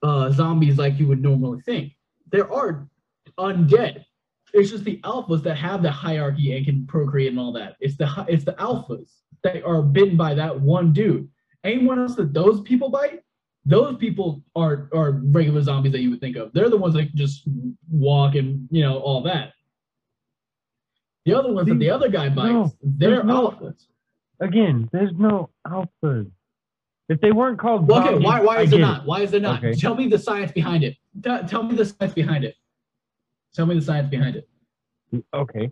uh, 0.03 0.31
zombies 0.31 0.79
like 0.79 0.99
you 0.99 1.09
would 1.09 1.23
normally 1.23 1.61
think. 1.63 1.93
There 2.31 2.51
are 2.53 2.89
undead. 3.39 4.05
It's 4.53 4.71
just 4.71 4.85
the 4.85 5.01
alphas 5.03 5.43
that 5.43 5.57
have 5.57 5.83
the 5.83 5.91
hierarchy 5.91 6.57
and 6.57 6.65
can 6.65 6.87
procreate 6.87 7.31
and 7.31 7.41
all 7.41 7.53
that. 7.55 7.77
It's 7.81 7.97
the 7.97 8.25
it's 8.29 8.45
the 8.45 8.53
alphas 8.53 9.11
that 9.43 9.65
are 9.65 9.83
bitten 9.83 10.17
by 10.17 10.35
that 10.35 10.61
one 10.61 10.93
dude. 10.93 11.29
Anyone 11.65 11.99
else 11.99 12.15
that 12.17 12.33
those 12.35 12.61
people 12.61 12.91
bite, 12.91 13.23
those 13.65 13.97
people 13.97 14.43
are 14.55 14.89
are 14.95 15.13
regular 15.13 15.63
zombies 15.63 15.93
that 15.93 16.01
you 16.01 16.11
would 16.11 16.21
think 16.21 16.37
of. 16.37 16.53
They're 16.53 16.69
the 16.69 16.77
ones 16.77 16.95
that 16.95 17.07
can 17.09 17.17
just 17.17 17.43
walk 17.91 18.35
and 18.35 18.69
you 18.71 18.83
know 18.83 18.99
all 18.99 19.23
that. 19.23 19.53
The 21.25 21.33
other 21.35 21.53
ones 21.53 21.69
that 21.69 21.79
the 21.79 21.89
other 21.91 22.11
guy 22.11 22.29
bites, 22.29 22.53
No, 22.53 22.73
they're 22.83 23.23
no- 23.25 23.51
alphas. 23.51 23.87
Again, 24.41 24.91
there's 24.93 25.13
no 25.17 25.49
alphas. 25.67 26.31
If 27.09 27.21
they 27.21 27.33
weren't 27.33 27.59
called 27.59 27.87
Well, 27.89 28.07
okay, 28.07 28.19
why 28.23 28.41
why 28.41 28.63
is 28.63 28.71
there 28.71 28.81
not? 28.81 29.07
Why 29.07 29.21
is 29.21 29.31
there 29.31 29.41
not? 29.41 29.65
Okay. 29.65 29.75
Tell 29.79 29.95
me 29.95 30.09
the 30.09 30.19
science 30.19 30.53
behind 30.53 30.85
it. 30.85 30.97
Tell, 31.23 31.63
me 31.63 31.77
the 31.77 31.85
science 31.85 32.13
behind 32.15 32.45
it. 32.45 32.57
Tell 33.55 33.67
me 33.67 33.75
the 33.77 33.83
science 33.83 34.09
behind 34.11 34.37
it. 34.37 34.49
Okay, 35.33 35.71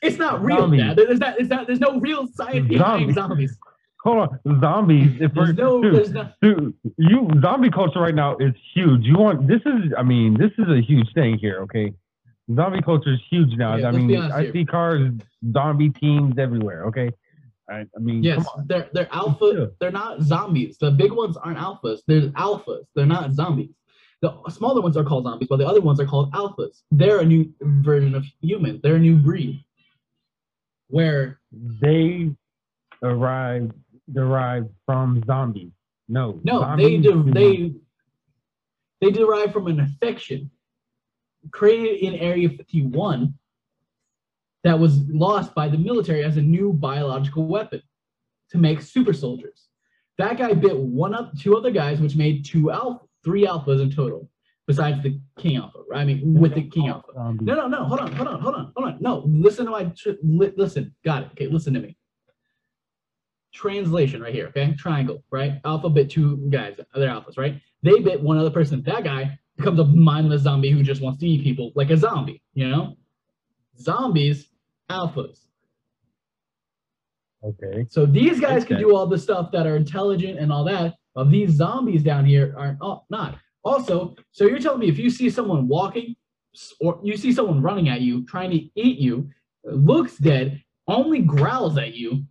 It's 0.00 0.16
not 0.16 0.42
real. 0.42 0.68
Dad. 0.70 0.96
There's 0.96 1.18
not. 1.18 1.36
There's 1.36 1.48
not. 1.48 1.66
There's 1.66 1.80
no 1.80 2.00
real 2.00 2.26
science 2.26 2.66
behind 2.68 3.12
Zombies. 3.12 3.14
zombies. 3.14 3.58
Hold 4.04 4.28
on. 4.44 4.60
Zombies. 4.60 5.20
If 5.20 5.32
There's 5.34 5.54
no. 5.56 5.82
dude, 5.82 5.94
There's 5.94 6.10
no. 6.12 6.28
dude, 6.42 6.74
you 6.98 7.28
zombie 7.40 7.70
culture 7.70 8.00
right 8.00 8.14
now 8.14 8.36
is 8.38 8.54
huge. 8.74 9.02
You 9.04 9.16
want 9.18 9.46
this 9.48 9.60
is 9.66 9.92
I 9.96 10.02
mean 10.02 10.34
this 10.38 10.50
is 10.58 10.68
a 10.68 10.80
huge 10.80 11.12
thing 11.14 11.38
here. 11.38 11.60
Okay, 11.62 11.92
zombie 12.54 12.82
culture 12.82 13.12
is 13.14 13.20
huge 13.30 13.56
now. 13.56 13.74
Okay, 13.74 13.84
I 13.84 13.90
mean 13.90 14.16
I 14.20 14.50
see 14.52 14.64
cars, 14.64 15.10
zombie 15.52 15.90
teams 15.90 16.38
everywhere. 16.38 16.84
Okay, 16.86 17.10
I, 17.70 17.80
I 17.96 17.98
mean 18.00 18.22
Yes, 18.22 18.36
come 18.36 18.46
on. 18.60 18.66
they're 18.66 18.88
they're 18.92 19.08
alpha. 19.12 19.72
They're 19.80 19.90
not 19.92 20.20
zombies. 20.22 20.78
The 20.78 20.90
big 20.90 21.12
ones 21.12 21.36
aren't 21.36 21.58
alphas. 21.58 22.00
They're 22.06 22.28
alphas. 22.30 22.84
They're 22.94 23.06
not 23.06 23.32
zombies. 23.32 23.70
The 24.20 24.32
smaller 24.50 24.80
ones 24.80 24.96
are 24.96 25.02
called 25.02 25.24
zombies, 25.24 25.48
but 25.50 25.56
the 25.56 25.66
other 25.66 25.80
ones 25.80 25.98
are 25.98 26.06
called 26.06 26.32
alphas. 26.32 26.82
They're 26.92 27.18
a 27.20 27.24
new 27.24 27.52
version 27.60 28.14
of 28.14 28.24
human. 28.40 28.78
They're 28.80 28.94
a 28.94 29.00
new 29.00 29.16
breed. 29.16 29.64
Where 30.88 31.40
they 31.50 32.30
arrived 33.02 33.72
derived 34.12 34.68
from 34.86 35.22
zombies. 35.26 35.72
No, 36.08 36.40
No, 36.44 36.60
zombies 36.60 36.86
they 36.86 36.96
de- 36.98 37.32
they 37.32 37.74
they 39.00 39.10
derive 39.10 39.52
from 39.52 39.66
an 39.66 39.80
infection 39.80 40.50
created 41.50 42.00
in 42.06 42.14
Area 42.14 42.48
51 42.48 43.34
that 44.64 44.78
was 44.78 44.98
lost 45.08 45.54
by 45.54 45.68
the 45.68 45.78
military 45.78 46.22
as 46.22 46.36
a 46.36 46.42
new 46.42 46.72
biological 46.72 47.46
weapon 47.46 47.82
to 48.50 48.58
make 48.58 48.80
super 48.80 49.12
soldiers. 49.12 49.68
That 50.18 50.36
guy 50.38 50.52
bit 50.52 50.76
one 50.76 51.14
up 51.14 51.36
two 51.36 51.56
other 51.56 51.72
guys, 51.72 52.00
which 52.00 52.14
made 52.14 52.44
two 52.44 52.70
alpha, 52.70 53.04
three 53.24 53.44
alphas 53.44 53.82
in 53.82 53.90
total, 53.90 54.30
besides 54.68 55.02
the 55.02 55.18
king 55.36 55.56
alpha. 55.56 55.78
Right? 55.90 56.02
I 56.02 56.04
mean, 56.04 56.34
with 56.34 56.54
the 56.54 56.68
king 56.68 56.88
alpha. 56.88 57.08
No, 57.40 57.54
no, 57.56 57.66
no. 57.66 57.84
Hold 57.84 58.00
on, 58.00 58.12
hold 58.12 58.28
on, 58.28 58.40
hold 58.40 58.54
on, 58.54 58.72
hold 58.76 58.88
on. 58.88 58.98
No, 59.00 59.24
listen 59.26 59.64
to 59.64 59.70
my 59.72 59.84
tr- 59.96 60.10
li- 60.22 60.52
listen. 60.56 60.94
Got 61.04 61.22
it. 61.24 61.28
Okay, 61.32 61.48
listen 61.48 61.74
to 61.74 61.80
me. 61.80 61.96
Translation 63.54 64.22
right 64.22 64.34
here. 64.34 64.46
Okay, 64.48 64.74
triangle. 64.74 65.22
Right, 65.30 65.60
alpha 65.64 65.88
bit 65.88 66.10
two 66.10 66.48
guys. 66.50 66.76
Other 66.94 67.08
alphas. 67.08 67.36
Right. 67.36 67.60
They 67.82 67.98
bit 68.00 68.20
one 68.20 68.38
other 68.38 68.50
person. 68.50 68.82
That 68.84 69.04
guy 69.04 69.38
becomes 69.56 69.78
a 69.78 69.84
mindless 69.84 70.42
zombie 70.42 70.70
who 70.70 70.82
just 70.82 71.02
wants 71.02 71.20
to 71.20 71.28
eat 71.28 71.42
people 71.42 71.72
like 71.74 71.90
a 71.90 71.96
zombie. 71.96 72.42
You 72.54 72.68
know, 72.68 72.96
zombies, 73.78 74.48
alphas. 74.90 75.38
Okay. 77.44 77.86
So 77.90 78.06
these 78.06 78.40
guys 78.40 78.64
can 78.64 78.78
do 78.78 78.94
all 78.94 79.06
the 79.06 79.18
stuff 79.18 79.50
that 79.52 79.66
are 79.66 79.76
intelligent 79.76 80.38
and 80.38 80.52
all 80.52 80.64
that. 80.64 80.94
But 81.14 81.30
these 81.30 81.50
zombies 81.50 82.02
down 82.02 82.24
here 82.24 82.54
are 82.56 82.78
oh, 82.80 83.04
not. 83.10 83.38
Also, 83.64 84.14
so 84.30 84.46
you're 84.46 84.58
telling 84.58 84.80
me 84.80 84.88
if 84.88 84.98
you 84.98 85.10
see 85.10 85.28
someone 85.28 85.68
walking 85.68 86.16
or 86.80 87.00
you 87.02 87.16
see 87.16 87.32
someone 87.32 87.62
running 87.62 87.88
at 87.88 88.00
you, 88.00 88.24
trying 88.26 88.50
to 88.50 88.68
eat 88.80 88.98
you, 88.98 89.28
looks 89.64 90.16
dead, 90.16 90.62
only 90.88 91.20
growls 91.20 91.78
at 91.78 91.94
you, 91.94 92.24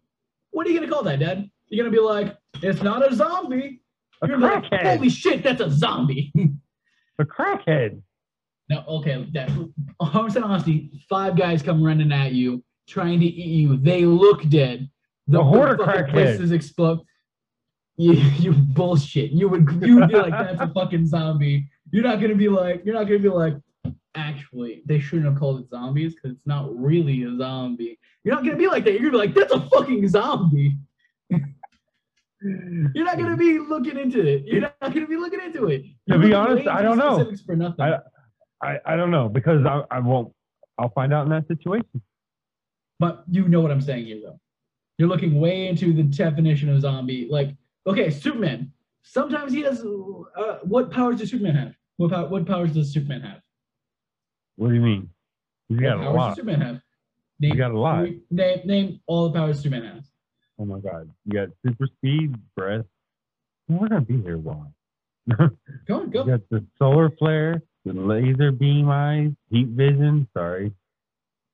what 0.52 0.68
are 0.68 0.70
you 0.70 0.80
gonna 0.80 0.92
call 0.92 1.04
that, 1.04 1.20
Dad? 1.20 1.50
You're 1.70 1.86
gonna 1.86 1.96
be 1.96 2.02
like, 2.02 2.38
it's 2.62 2.82
not 2.82 3.10
a 3.10 3.16
zombie. 3.16 3.82
A 4.22 4.28
You're 4.28 4.40
gonna 4.40 4.54
like, 4.56 4.64
crackhead. 4.66 4.96
holy 4.98 5.10
shit, 5.10 5.44
that's 5.44 5.62
a 5.62 5.70
zombie. 5.70 6.32
A 7.20 7.26
crackhead. 7.26 8.02
No, 8.70 8.84
okay, 8.88 9.26
Dad, 9.32 9.50
100% 10.02 10.44
honesty, 10.44 10.90
five 11.10 11.38
guys 11.38 11.62
come 11.62 11.84
running 11.84 12.12
at 12.12 12.32
you, 12.32 12.64
trying 12.88 13.20
to 13.20 13.26
eat 13.26 13.60
you. 13.62 13.78
They 13.78 14.06
look 14.06 14.48
dead. 14.50 14.90
The 15.28 15.40
A 15.42 15.44
fucking 15.78 15.86
crackheads. 15.86 16.12
places 16.12 16.52
explode. 16.52 17.00
You, 17.98 18.14
you 18.40 18.54
bullshit. 18.54 19.32
You 19.32 19.50
would 19.50 19.70
you 19.82 19.98
would 19.98 20.08
be 20.10 20.16
like 20.16 20.32
that's 20.32 20.62
a 20.62 20.68
fucking 20.74 21.06
zombie. 21.06 21.68
You're 21.92 22.04
not 22.04 22.22
gonna 22.22 22.34
be 22.36 22.48
like 22.48 22.82
you're 22.86 22.96
not 22.96 23.04
gonna 23.04 23.20
be 23.20 23.30
like 23.30 23.56
actually 24.16 24.82
they 24.86 25.00
shouldn't 25.00 25.28
have 25.28 25.38
called 25.38 25.62
it 25.62 25.70
zombies 25.70 26.16
because 26.16 26.32
it's 26.36 26.48
not 26.48 26.74
really 26.76 27.24
a 27.24 27.38
zombie. 27.38 28.00
You're 28.24 28.36
not 28.36 28.44
gonna 28.46 28.58
be 28.58 28.68
like 28.68 28.84
that. 28.86 28.92
You're 28.94 29.00
gonna 29.12 29.12
be 29.12 29.18
like, 29.18 29.34
that's 29.34 29.54
a 29.54 29.62
fucking 29.70 30.08
zombie. 30.10 30.78
You're 32.42 33.06
not 33.06 33.18
gonna 33.18 33.38
be 33.38 33.60
looking 33.60 33.98
into 33.98 34.26
it. 34.26 34.44
You're 34.46 34.62
not 34.62 34.76
gonna 34.82 35.08
be 35.08 35.18
looking 35.18 35.42
into 35.42 35.68
it. 35.68 35.84
To 35.84 35.90
You're 36.08 36.20
be 36.20 36.34
honest, 36.34 36.68
I 36.68 36.82
don't 36.82 36.98
know. 36.98 37.32
For 37.46 37.56
nothing. 37.56 37.82
I- 37.86 38.00
I, 38.64 38.78
I 38.86 38.96
don't 38.96 39.10
know 39.10 39.28
because 39.28 39.66
I, 39.66 39.82
I 39.90 39.98
won't. 40.00 40.32
I'll 40.78 40.92
find 40.92 41.12
out 41.12 41.24
in 41.24 41.30
that 41.32 41.48
situation. 41.48 42.00
But 43.00 43.24
you 43.28 43.48
know 43.48 43.60
what 43.60 43.72
I'm 43.72 43.82
saying 43.82 44.06
here, 44.06 44.20
though. 44.24 44.40
You're 45.00 45.10
looking 45.10 45.40
way 45.42 45.68
into 45.68 45.94
the 45.94 46.04
definition 46.04 46.70
of 46.70 46.80
zombie. 46.80 47.28
Like, 47.28 47.56
okay, 47.88 48.12
Superman. 48.12 48.72
Sometimes 49.02 49.52
he 49.52 49.62
has. 49.62 49.82
Uh, 49.84 50.60
what 50.62 50.92
powers 50.92 51.16
does 51.18 51.32
Superman 51.32 51.56
have? 51.56 51.74
What, 51.98 52.12
pow- 52.12 52.28
what 52.28 52.46
powers 52.46 52.72
does 52.74 52.94
Superman 52.94 53.22
have? 53.22 53.42
What 54.58 54.70
do 54.70 54.76
you 54.76 54.82
mean? 54.82 55.10
He's 55.68 55.78
What 55.80 55.84
got 55.84 55.98
a 55.98 56.02
powers 56.04 56.16
lot. 56.16 56.28
does 56.28 56.38
Superman 56.38 56.62
have? 56.62 56.82
He's 57.42 57.56
got 57.56 57.72
a 57.72 57.80
lot. 57.80 58.08
Name, 58.30 58.60
name 58.66 59.00
all 59.08 59.28
the 59.30 59.38
powers 59.38 59.60
Superman 59.62 59.96
has. 59.96 60.04
Oh 60.60 60.66
my 60.66 60.80
god. 60.80 61.10
You 61.26 61.34
got 61.34 61.50
super 61.66 61.88
speed, 61.88 62.36
breath. 62.56 62.86
We're 63.68 63.88
gonna 63.88 64.02
be 64.02 64.22
here 64.22 64.36
a 64.36 64.38
while. 64.38 64.72
Go 65.88 66.00
on, 66.02 66.10
go. 66.12 66.26
You 66.26 66.32
got 66.38 66.50
the 66.50 66.66
solar 66.78 67.10
flare, 67.12 67.62
the 67.86 67.94
laser 67.94 68.52
beam 68.52 68.90
eyes, 68.90 69.32
heat 69.50 69.68
vision, 69.70 70.28
sorry, 70.36 70.72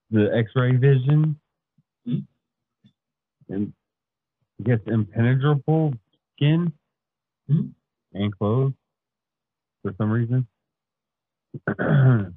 the 0.10 0.30
X-ray 0.36 0.76
vision, 0.78 1.40
Hmm. 2.06 2.20
and 3.50 3.74
I 4.60 4.64
guess 4.64 4.80
impenetrable 4.88 5.94
skin 6.36 6.72
Hmm. 7.50 7.68
and 8.14 8.38
clothes 8.38 8.74
for 9.84 9.94
some 9.98 10.12
reason. 10.12 10.48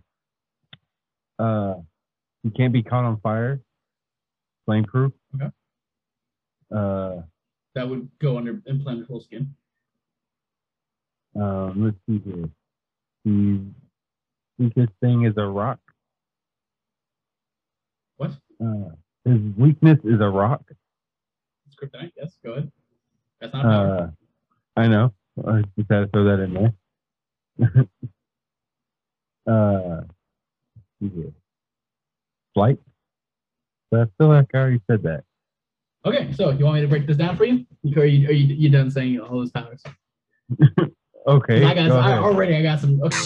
uh, 1.38 1.74
you 2.42 2.50
can't 2.50 2.72
be 2.72 2.82
caught 2.82 3.04
on 3.04 3.20
fire, 3.20 3.60
flame 4.66 4.84
proof. 4.84 5.12
Okay. 5.34 5.50
Uh, 6.74 7.22
That 7.74 7.88
would 7.88 8.08
go 8.20 8.38
under 8.38 8.54
implantable 8.54 9.22
skin. 9.22 9.54
um, 11.36 11.84
let's 11.84 11.96
see 12.08 12.18
here. 12.24 12.48
The 13.24 13.60
weakest 14.58 14.92
thing 15.00 15.24
is 15.24 15.34
a 15.36 15.46
rock. 15.46 15.78
What? 18.16 18.32
Uh, 18.62 18.90
his 19.24 19.38
weakness 19.56 19.98
is 20.04 20.20
a 20.20 20.28
rock. 20.28 20.62
It's 21.66 21.76
kryptonite. 21.76 22.12
Yes, 22.16 22.32
go 22.44 22.52
ahead. 22.52 22.70
That's 23.40 23.52
not 23.52 23.60
a 23.60 23.68
power. 23.68 23.96
Uh, 24.76 24.80
I 24.80 24.88
know. 24.88 25.12
I 25.46 25.62
just 25.78 25.90
had 25.90 26.00
to 26.00 26.06
throw 26.08 26.24
that 26.24 26.40
in 26.42 26.54
there. 26.54 26.72
uh, 29.46 30.00
let's 30.04 30.84
see 31.00 31.08
here. 31.20 31.32
Flight. 32.54 32.78
But 33.90 34.00
I 34.00 34.04
feel 34.18 34.28
like 34.28 34.48
I 34.54 34.58
already 34.58 34.80
said 34.90 35.02
that. 35.02 35.24
Okay, 36.04 36.32
so 36.32 36.50
you 36.50 36.64
want 36.64 36.76
me 36.76 36.82
to 36.82 36.88
break 36.88 37.06
this 37.06 37.16
down 37.16 37.36
for 37.36 37.44
you? 37.44 37.66
Or 37.96 38.02
are 38.02 38.06
you, 38.06 38.28
are 38.28 38.32
you, 38.32 38.54
you 38.54 38.70
done 38.70 38.90
saying 38.90 39.20
all 39.20 39.38
those 39.38 39.50
powers? 39.50 39.82
Okay. 41.26 41.64
I 41.64 41.74
got 41.74 41.88
go 41.88 41.98
I, 41.98 42.10
ahead. 42.12 42.18
already. 42.18 42.56
I 42.56 42.62
got 42.62 42.80
some. 42.80 43.00
Okay. 43.02 43.16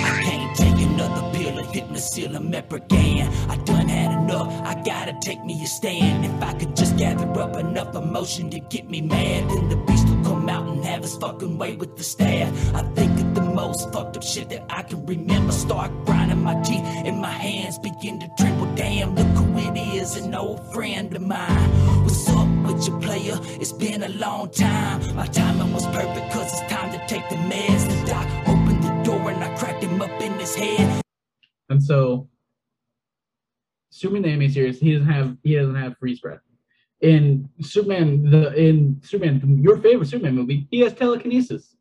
I 0.00 0.22
can't 0.24 0.56
take 0.56 0.80
another 0.84 1.22
pill 1.32 1.58
of 1.58 1.66
hypnosil 1.66 2.36
again. 2.72 3.32
I 3.48 3.56
done 3.64 3.88
enough, 4.28 4.52
I 4.66 4.74
gotta 4.82 5.16
take 5.20 5.42
me 5.44 5.62
a 5.62 5.66
stand. 5.66 6.24
If 6.24 6.42
I 6.42 6.52
could 6.54 6.76
just 6.76 6.96
gather 6.96 7.28
up 7.40 7.56
enough 7.56 7.94
emotion 7.94 8.50
to 8.50 8.60
get 8.60 8.88
me 8.90 9.00
mad, 9.00 9.48
then 9.50 9.68
the 9.68 9.76
beast 9.76 10.06
will 10.08 10.22
come 10.22 10.48
out 10.48 10.68
and 10.68 10.84
have 10.84 11.02
his 11.02 11.16
fucking 11.16 11.56
way 11.56 11.76
with 11.76 11.96
the 11.96 12.04
staff. 12.04 12.48
I 12.74 12.82
think 12.94 13.18
of 13.20 13.34
the 13.34 13.40
most 13.40 13.90
fucked 13.92 14.16
up 14.16 14.22
shit 14.22 14.50
that 14.50 14.64
I 14.68 14.82
can 14.82 15.04
remember. 15.06 15.52
Start 15.52 15.90
grinding 16.04 16.42
my 16.42 16.60
teeth 16.62 16.84
and 17.06 17.20
my 17.20 17.30
hands 17.30 17.78
begin 17.78 18.20
to 18.20 18.28
tremble. 18.38 18.66
Damn, 18.74 19.14
look 19.14 19.26
who 19.28 19.58
it 19.58 19.76
is, 19.96 20.16
an 20.16 20.34
old 20.34 20.60
friend 20.72 21.14
of 21.14 21.22
mine. 21.22 21.70
What's 22.04 22.28
up 22.28 22.48
with 22.66 22.86
your 22.86 23.00
player? 23.00 23.38
It's 23.60 23.72
been 23.72 24.02
a 24.02 24.10
long 24.10 24.50
time. 24.50 25.16
My 25.16 25.26
timing 25.26 25.72
was 25.72 25.86
perfect, 25.86 26.32
cause 26.32 26.52
it's 26.52 26.72
time 26.72 26.92
to 26.92 27.06
take 27.06 27.26
the 27.30 27.36
meds. 27.36 27.88
The 27.88 28.06
doc 28.06 28.26
opened 28.46 28.82
the 28.84 29.02
door 29.04 29.30
and 29.30 29.42
I 29.42 29.56
cracked 29.56 29.82
him 29.82 30.02
up 30.02 30.20
in 30.20 30.32
his 30.34 30.54
head. 30.54 31.02
And 31.70 31.82
so, 31.82 32.28
Superman 33.98 34.22
the 34.22 34.28
anime 34.28 34.50
series, 34.50 34.78
he 34.78 34.92
doesn't 34.92 35.08
have 35.08 35.36
he 35.42 35.56
doesn't 35.56 35.74
have 35.74 35.96
freeze 35.98 36.20
breath. 36.20 36.40
In 37.00 37.48
Superman, 37.60 38.30
the 38.30 38.52
in 38.54 39.00
Superman, 39.02 39.58
your 39.62 39.78
favorite 39.78 40.06
Superman 40.06 40.34
movie, 40.34 40.66
he 40.70 40.80
has 40.80 40.94
telekinesis. 40.94 41.76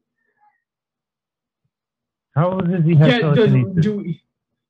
How 2.36 2.60
does 2.60 2.86
he 2.86 2.96
have 2.96 3.08
yeah, 3.08 3.34
does, 3.34 3.52
do 3.80 4.14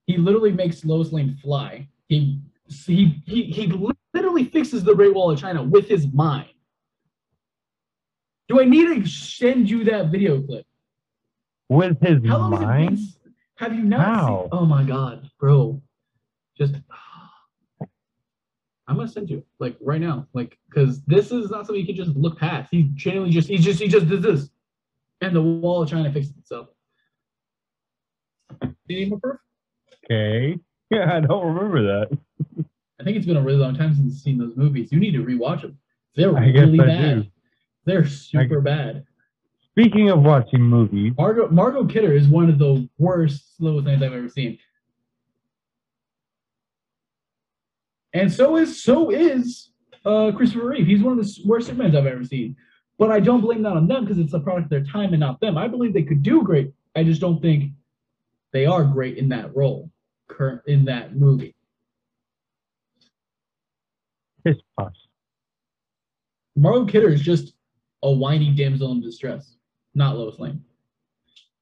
he 0.05 0.17
literally 0.17 0.51
makes 0.51 0.85
Lois 0.85 1.11
Lane 1.11 1.37
fly? 1.41 1.87
He 2.07 2.39
he 2.85 3.21
he 3.25 3.43
he 3.43 3.67
literally 4.13 4.45
fixes 4.45 4.83
the 4.83 4.95
Great 4.95 5.13
Wall 5.13 5.31
of 5.31 5.39
China 5.39 5.63
with 5.63 5.87
his 5.87 6.07
mind. 6.13 6.49
Do 8.47 8.61
I 8.61 8.65
need 8.65 9.03
to 9.03 9.09
send 9.09 9.69
you 9.69 9.83
that 9.85 10.07
video 10.07 10.41
clip? 10.41 10.65
With 11.69 11.99
his 12.01 12.19
How 12.25 12.37
long 12.37 12.53
has 12.53 12.61
it 12.61 12.65
mind? 12.65 12.99
Have 13.55 13.73
you 13.73 13.83
not 13.83 13.99
How? 13.99 14.39
seen? 14.43 14.49
Oh 14.53 14.65
my 14.65 14.83
god, 14.83 15.29
bro! 15.39 15.81
Just 16.57 16.75
I'm 18.87 18.95
gonna 18.95 19.07
send 19.07 19.29
you 19.29 19.43
like 19.59 19.75
right 19.81 19.99
now, 19.99 20.27
like 20.33 20.57
because 20.69 21.01
this 21.03 21.31
is 21.31 21.49
not 21.49 21.65
something 21.65 21.85
you 21.85 21.85
can 21.85 21.95
just 21.95 22.15
look 22.15 22.37
past. 22.39 22.69
He 22.71 22.83
genuinely 22.93 23.33
just 23.33 23.49
he 23.49 23.57
just 23.57 23.81
he 23.81 23.87
just 23.87 24.07
does 24.07 24.21
this, 24.21 24.49
and 25.21 25.35
the 25.35 25.41
wall 25.41 25.83
of 25.83 25.89
China 25.89 26.11
fixes 26.11 26.37
itself. 26.37 26.69
Do 28.61 28.73
you 28.87 28.99
need 28.99 29.09
more 29.09 29.19
proof? 29.19 29.39
Okay. 30.05 30.57
Yeah, 30.89 31.17
I 31.17 31.19
don't 31.19 31.53
remember 31.53 31.83
that. 31.83 32.17
I 32.97 33.03
think 33.03 33.17
it's 33.17 33.25
been 33.25 33.35
a 33.35 33.41
really 33.41 33.57
long 33.57 33.75
time 33.75 33.93
since 33.93 34.13
I've 34.13 34.21
seen 34.21 34.37
those 34.37 34.55
movies. 34.55 34.89
You 34.89 35.01
need 35.01 35.11
to 35.11 35.21
rewatch 35.21 35.63
them. 35.63 35.77
They're 36.15 36.33
I 36.33 36.45
really 36.45 36.77
bad. 36.77 37.23
do. 37.23 37.29
They're 37.83 38.07
super 38.07 38.61
bad. 38.61 39.05
Speaking 39.71 40.09
of 40.11 40.21
watching 40.21 40.61
movies, 40.61 41.11
Margot 41.17 41.49
Margot 41.49 41.85
Kidder 41.87 42.13
is 42.13 42.29
one 42.29 42.49
of 42.49 42.57
the 42.57 42.87
worst 42.97 43.55
Lois 43.59 43.83
Lanes 43.83 44.01
I've 44.01 44.13
ever 44.13 44.29
seen. 44.29 44.57
And 48.17 48.31
so 48.33 48.57
is 48.57 48.83
so 48.83 49.11
is 49.11 49.71
uh, 50.05 50.31
Christopher 50.35 50.69
Reeve. 50.69 50.87
He's 50.87 51.03
one 51.03 51.19
of 51.19 51.23
the 51.23 51.41
worst 51.45 51.69
Supermans 51.69 51.95
I've 51.95 52.07
ever 52.07 52.23
seen. 52.23 52.55
But 52.97 53.11
I 53.11 53.19
don't 53.19 53.41
blame 53.41 53.61
that 53.61 53.73
on 53.73 53.87
them 53.87 54.03
because 54.03 54.17
it's 54.17 54.33
a 54.33 54.39
product 54.39 54.65
of 54.65 54.69
their 54.71 54.83
time 54.83 55.13
and 55.13 55.19
not 55.19 55.39
them. 55.39 55.57
I 55.57 55.67
believe 55.67 55.93
they 55.93 56.01
could 56.01 56.23
do 56.23 56.41
great. 56.41 56.73
I 56.95 57.03
just 57.03 57.21
don't 57.21 57.39
think 57.41 57.73
they 58.53 58.65
are 58.65 58.83
great 58.83 59.17
in 59.17 59.29
that 59.29 59.55
role, 59.55 59.91
current 60.27 60.61
in 60.65 60.85
that 60.85 61.15
movie. 61.15 61.53
pish 64.43 64.57
posh. 64.79 64.95
Margot 66.55 66.85
Kidder 66.85 67.09
is 67.09 67.21
just 67.21 67.53
a 68.01 68.11
whiny 68.11 68.51
damsel 68.51 68.93
in 68.93 69.01
distress, 69.01 69.57
not 69.93 70.17
Lois 70.17 70.39
Lane. 70.39 70.63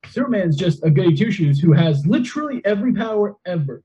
Superman's 0.08 0.56
just 0.56 0.86
a 0.86 0.90
goody 0.90 1.16
two 1.16 1.32
shoes 1.32 1.60
who 1.60 1.74
has 1.74 2.06
literally 2.06 2.62
every 2.64 2.94
power 2.94 3.36
ever. 3.46 3.84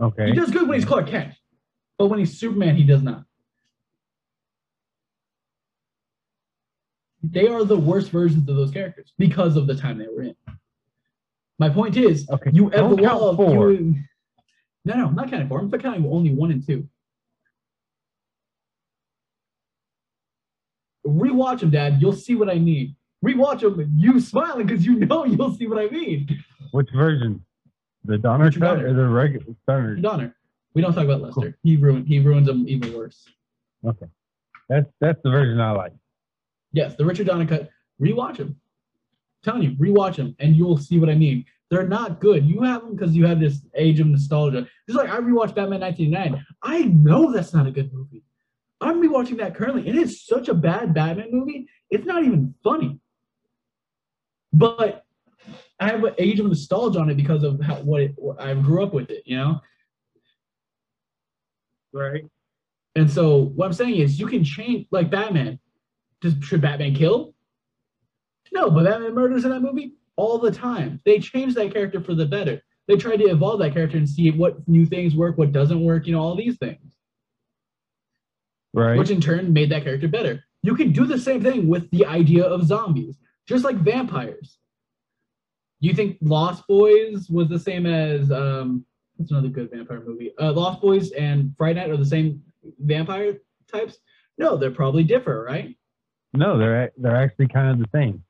Okay. 0.00 0.26
He 0.26 0.32
does 0.32 0.50
good 0.50 0.68
when 0.68 0.78
he's 0.78 0.84
Clark 0.86 1.08
Kent, 1.08 1.34
but 1.98 2.06
when 2.08 2.18
he's 2.18 2.38
Superman, 2.38 2.76
he 2.76 2.84
does 2.84 3.02
not. 3.02 3.24
They 7.22 7.48
are 7.48 7.64
the 7.64 7.78
worst 7.78 8.10
versions 8.10 8.48
of 8.48 8.56
those 8.56 8.70
characters 8.70 9.12
because 9.18 9.56
of 9.56 9.66
the 9.66 9.74
time 9.74 9.98
they 9.98 10.06
were 10.06 10.22
in. 10.22 10.36
My 11.58 11.70
point 11.70 11.96
is, 11.96 12.28
Okay, 12.30 12.50
you 12.52 12.68
evolve. 12.70 13.36
four. 13.36 13.72
You, 13.72 13.94
no, 14.84 14.94
no, 14.94 15.06
I'm 15.06 15.14
not 15.14 15.30
counting 15.30 15.48
four. 15.48 15.58
I'm 15.60 15.70
counting 15.70 16.06
only 16.06 16.30
one 16.30 16.50
and 16.50 16.64
two. 16.64 16.86
Rewatch 21.06 21.60
them, 21.60 21.70
Dad. 21.70 21.98
You'll 22.00 22.12
see 22.12 22.34
what 22.34 22.50
I 22.50 22.56
mean. 22.56 22.96
Rewatch 23.24 23.60
them. 23.60 23.92
You 23.96 24.20
smiling 24.20 24.66
because 24.66 24.84
you 24.84 24.96
know 24.96 25.24
you'll 25.24 25.54
see 25.54 25.66
what 25.66 25.78
I 25.78 25.88
mean. 25.88 26.28
Which 26.72 26.90
version? 26.94 27.45
The 28.06 28.18
Donner 28.18 28.44
Richard 28.44 28.62
cut 28.62 28.74
Donner. 28.76 28.88
or 28.88 28.92
the 28.94 29.06
regular 29.08 29.46
Donner? 29.66 29.96
Donner. 29.96 30.36
We 30.74 30.82
don't 30.82 30.92
talk 30.94 31.04
about 31.04 31.22
Lester. 31.22 31.56
He 31.62 31.76
ruined. 31.76 32.06
He 32.06 32.18
ruins 32.18 32.46
them 32.46 32.68
even 32.68 32.92
worse. 32.94 33.26
Okay. 33.84 34.06
That's 34.68 34.90
that's 35.00 35.20
the 35.22 35.30
version 35.30 35.60
I 35.60 35.70
like. 35.72 35.92
Yes, 36.72 36.94
the 36.96 37.04
Richard 37.04 37.26
Donner 37.26 37.46
cut. 37.46 37.70
Rewatch 38.00 38.36
them. 38.36 38.60
telling 39.42 39.62
you, 39.62 39.70
rewatch 39.76 40.16
them, 40.16 40.36
and 40.38 40.54
you'll 40.54 40.76
see 40.76 40.98
what 40.98 41.08
I 41.08 41.14
mean. 41.14 41.44
They're 41.70 41.88
not 41.88 42.20
good. 42.20 42.44
You 42.46 42.62
have 42.62 42.82
them 42.82 42.94
because 42.94 43.16
you 43.16 43.26
have 43.26 43.40
this 43.40 43.60
age 43.74 43.98
of 44.00 44.06
nostalgia. 44.06 44.68
Just 44.88 44.98
like 44.98 45.08
I 45.08 45.16
rewatched 45.16 45.54
Batman 45.54 45.80
1989. 45.80 46.44
I 46.62 46.82
know 46.84 47.32
that's 47.32 47.54
not 47.54 47.66
a 47.66 47.70
good 47.70 47.92
movie. 47.92 48.22
I'm 48.80 49.02
rewatching 49.02 49.38
that 49.38 49.54
currently, 49.54 49.88
and 49.88 49.98
it's 49.98 50.26
such 50.26 50.48
a 50.48 50.54
bad 50.54 50.92
Batman 50.92 51.28
movie. 51.32 51.68
It's 51.90 52.04
not 52.04 52.22
even 52.22 52.54
funny. 52.62 53.00
But 54.52 55.05
I 55.78 55.88
have 55.88 56.04
an 56.04 56.14
age 56.18 56.40
of 56.40 56.46
nostalgia 56.46 57.00
on 57.00 57.10
it 57.10 57.16
because 57.16 57.42
of 57.42 57.60
how 57.60 57.76
what, 57.76 58.02
it, 58.02 58.14
what 58.16 58.40
I 58.40 58.54
grew 58.54 58.82
up 58.82 58.94
with 58.94 59.10
it. 59.10 59.22
You 59.26 59.36
know. 59.36 59.60
Right. 61.92 62.24
And 62.94 63.10
so 63.10 63.52
what 63.56 63.66
I'm 63.66 63.72
saying 63.72 63.96
is 63.96 64.18
you 64.18 64.26
can 64.26 64.42
change 64.42 64.86
like 64.90 65.10
Batman. 65.10 65.58
Does 66.20 66.34
should 66.40 66.62
Batman 66.62 66.94
kill? 66.94 67.34
No, 68.52 68.70
but 68.70 68.84
Batman 68.84 69.14
murders 69.14 69.44
in 69.44 69.50
that 69.50 69.60
movie 69.60 69.94
all 70.16 70.38
the 70.38 70.50
time. 70.50 71.00
They 71.04 71.18
change 71.18 71.54
that 71.54 71.72
character 71.72 72.00
for 72.00 72.14
the 72.14 72.24
better. 72.24 72.62
They 72.88 72.96
try 72.96 73.16
to 73.16 73.24
evolve 73.24 73.60
that 73.60 73.74
character 73.74 73.98
and 73.98 74.08
see 74.08 74.30
what 74.30 74.66
new 74.68 74.86
things 74.86 75.14
work, 75.14 75.36
what 75.36 75.52
doesn't 75.52 75.84
work, 75.84 76.06
you 76.06 76.12
know, 76.12 76.20
all 76.20 76.36
these 76.36 76.56
things. 76.56 76.96
Right. 78.72 78.96
Which 78.96 79.10
in 79.10 79.20
turn 79.20 79.52
made 79.52 79.70
that 79.70 79.84
character 79.84 80.08
better. 80.08 80.44
You 80.62 80.74
can 80.74 80.92
do 80.92 81.04
the 81.04 81.18
same 81.18 81.42
thing 81.42 81.68
with 81.68 81.90
the 81.90 82.06
idea 82.06 82.44
of 82.44 82.64
zombies, 82.64 83.16
just 83.46 83.64
like 83.64 83.76
vampires. 83.76 84.58
You 85.86 85.94
think 85.94 86.18
Lost 86.20 86.66
Boys 86.66 87.30
was 87.30 87.48
the 87.48 87.60
same 87.60 87.86
as 87.86 88.32
um 88.32 88.84
what's 89.14 89.30
another 89.30 89.46
good 89.46 89.70
vampire 89.70 90.02
movie? 90.04 90.32
Uh 90.36 90.52
Lost 90.52 90.80
Boys 90.80 91.12
and 91.12 91.54
Fright 91.56 91.76
Night 91.76 91.90
are 91.90 91.96
the 91.96 92.04
same 92.04 92.42
vampire 92.80 93.38
types? 93.70 93.98
No, 94.36 94.56
they're 94.56 94.72
probably 94.72 95.04
different, 95.04 95.46
right? 95.46 95.76
no, 96.34 96.58
they're 96.58 96.90
they're 96.96 97.14
actually 97.14 97.46
kind 97.46 97.70
of 97.70 97.78
the 97.78 97.88
same. 97.96 98.24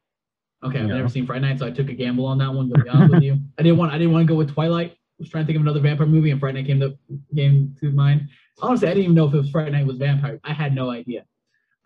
Okay, 0.62 0.80
I've 0.80 0.86
never 0.86 1.08
seen 1.08 1.24
Fright 1.24 1.40
Night, 1.40 1.58
so 1.58 1.66
I 1.66 1.70
took 1.70 1.88
a 1.88 1.94
gamble 1.94 2.26
on 2.26 2.36
that 2.38 2.52
one. 2.52 2.68
To 2.68 2.82
be 2.82 2.90
honest 2.90 3.14
with 3.14 3.22
you, 3.22 3.38
I 3.58 3.62
didn't 3.62 3.78
want 3.78 3.90
I 3.90 3.96
didn't 3.96 4.12
want 4.12 4.26
to 4.26 4.30
go 4.30 4.36
with 4.36 4.52
Twilight. 4.52 4.90
I 4.90 4.96
was 5.18 5.30
trying 5.30 5.44
to 5.44 5.46
think 5.46 5.56
of 5.56 5.62
another 5.62 5.80
vampire 5.80 6.06
movie, 6.06 6.32
and 6.32 6.38
Fright 6.38 6.54
Night 6.56 6.66
came 6.66 6.80
to 6.80 6.98
came 7.34 7.74
to 7.80 7.90
mind. 7.90 8.28
Honestly, 8.60 8.86
I 8.86 8.90
didn't 8.90 9.04
even 9.04 9.14
know 9.16 9.28
if 9.28 9.32
it 9.32 9.38
was 9.38 9.50
Fright 9.50 9.72
Night 9.72 9.86
was 9.86 9.96
vampire. 9.96 10.38
I 10.44 10.52
had 10.52 10.74
no 10.74 10.90
idea. 10.90 11.24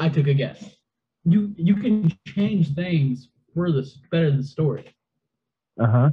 I 0.00 0.08
took 0.08 0.26
a 0.26 0.34
guess. 0.34 0.68
You 1.24 1.54
you 1.56 1.76
can 1.76 2.12
change 2.26 2.74
things 2.74 3.28
for 3.54 3.70
the 3.70 3.88
better 4.10 4.30
than 4.30 4.38
the 4.38 4.44
story. 4.44 4.92
Uh 5.80 5.86
huh. 5.86 6.10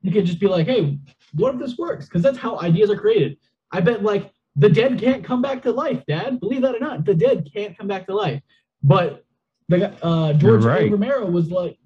You 0.00 0.10
can 0.10 0.26
just 0.26 0.40
be 0.40 0.48
like, 0.48 0.66
hey, 0.66 0.98
what 1.34 1.54
if 1.54 1.60
this 1.60 1.78
works? 1.78 2.06
Because 2.06 2.22
that's 2.22 2.38
how 2.38 2.58
ideas 2.60 2.90
are 2.90 2.96
created. 2.96 3.36
I 3.70 3.80
bet 3.80 4.02
like 4.02 4.32
the 4.56 4.68
dead 4.68 4.98
can't 4.98 5.24
come 5.24 5.40
back 5.42 5.62
to 5.62 5.70
life, 5.70 6.02
Dad. 6.06 6.40
Believe 6.40 6.62
that 6.62 6.74
or 6.74 6.80
not, 6.80 7.04
the 7.04 7.14
dead 7.14 7.48
can't 7.52 7.76
come 7.76 7.86
back 7.86 8.06
to 8.06 8.14
life. 8.14 8.42
But 8.82 9.24
the 9.68 9.92
uh, 10.04 10.32
George 10.34 10.64
A. 10.64 10.88
Romero 10.90 11.26
was 11.30 11.50
like, 11.50 11.78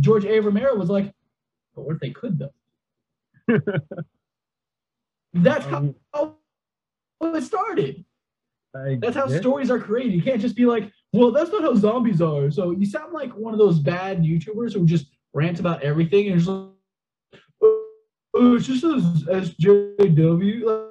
George 0.00 0.24
A. 0.24 0.38
Romero 0.40 0.74
was 0.76 0.88
like, 0.88 1.12
but 1.74 1.82
what 1.82 1.94
if 1.96 2.00
they 2.00 2.10
could 2.10 2.38
though? 2.38 2.52
That's 5.34 5.66
how 5.66 5.94
how 6.12 6.36
it 7.22 7.42
started. 7.42 8.04
That's 8.72 9.16
how 9.16 9.26
stories 9.28 9.70
are 9.70 9.78
created. 9.78 10.14
You 10.14 10.22
can't 10.22 10.40
just 10.40 10.56
be 10.56 10.66
like, 10.66 10.90
well, 11.12 11.30
that's 11.30 11.50
not 11.50 11.62
how 11.62 11.74
zombies 11.76 12.20
are. 12.20 12.50
So 12.50 12.72
you 12.72 12.86
sound 12.86 13.12
like 13.12 13.32
one 13.36 13.52
of 13.52 13.58
those 13.58 13.78
bad 13.78 14.22
YouTubers 14.22 14.72
who 14.74 14.84
just 14.84 15.06
rants 15.32 15.60
about 15.60 15.82
everything 15.82 16.28
and 16.28 16.40
just 16.40 16.50
oh, 18.34 18.52
oh, 18.52 18.56
it's 18.56 18.66
just 18.66 18.84
as 18.84 19.02
SJW. 19.24 20.90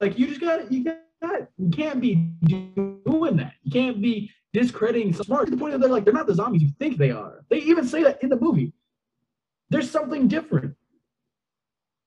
Like 0.00 0.18
you 0.18 0.26
just 0.26 0.40
got 0.40 0.70
you 0.72 0.84
got 0.84 1.48
you 1.58 1.70
can't 1.70 2.00
be 2.00 2.14
doing 2.44 3.36
that. 3.36 3.54
You 3.62 3.70
can't 3.70 4.00
be 4.00 4.30
discrediting 4.52 5.12
smart 5.14 5.46
to 5.46 5.50
the 5.50 5.56
point 5.56 5.72
that 5.72 5.80
they're 5.80 5.90
like 5.90 6.04
they're 6.04 6.12
not 6.12 6.26
the 6.26 6.34
zombies 6.34 6.62
you 6.62 6.70
think 6.78 6.98
they 6.98 7.10
are. 7.10 7.44
They 7.48 7.58
even 7.58 7.86
say 7.86 8.02
that 8.02 8.22
in 8.22 8.28
the 8.28 8.40
movie. 8.40 8.72
There's 9.70 9.90
something 9.90 10.28
different. 10.28 10.74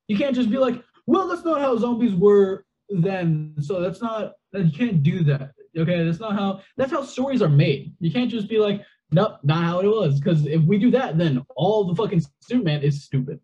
You 0.07 0.17
can't 0.17 0.35
just 0.35 0.51
be 0.51 0.57
like, 0.57 0.83
well, 1.07 1.27
that's 1.27 1.43
not 1.43 1.61
how 1.61 1.77
zombies 1.77 2.13
were 2.13 2.65
then. 2.89 3.55
So 3.59 3.81
that's 3.81 4.01
not 4.01 4.33
you 4.53 4.71
can't 4.71 5.01
do 5.01 5.23
that. 5.23 5.51
Okay, 5.77 6.03
that's 6.03 6.19
not 6.19 6.33
how 6.33 6.61
that's 6.77 6.91
how 6.91 7.03
stories 7.03 7.41
are 7.41 7.49
made. 7.49 7.93
You 7.99 8.11
can't 8.11 8.29
just 8.29 8.47
be 8.47 8.57
like, 8.57 8.81
nope, 9.11 9.39
not 9.43 9.63
how 9.63 9.79
it 9.79 9.88
was. 9.88 10.19
Because 10.19 10.45
if 10.45 10.61
we 10.63 10.77
do 10.77 10.91
that, 10.91 11.17
then 11.17 11.45
all 11.55 11.85
the 11.85 11.95
fucking 11.95 12.23
Superman 12.41 12.81
is 12.81 13.03
stupid. 13.03 13.39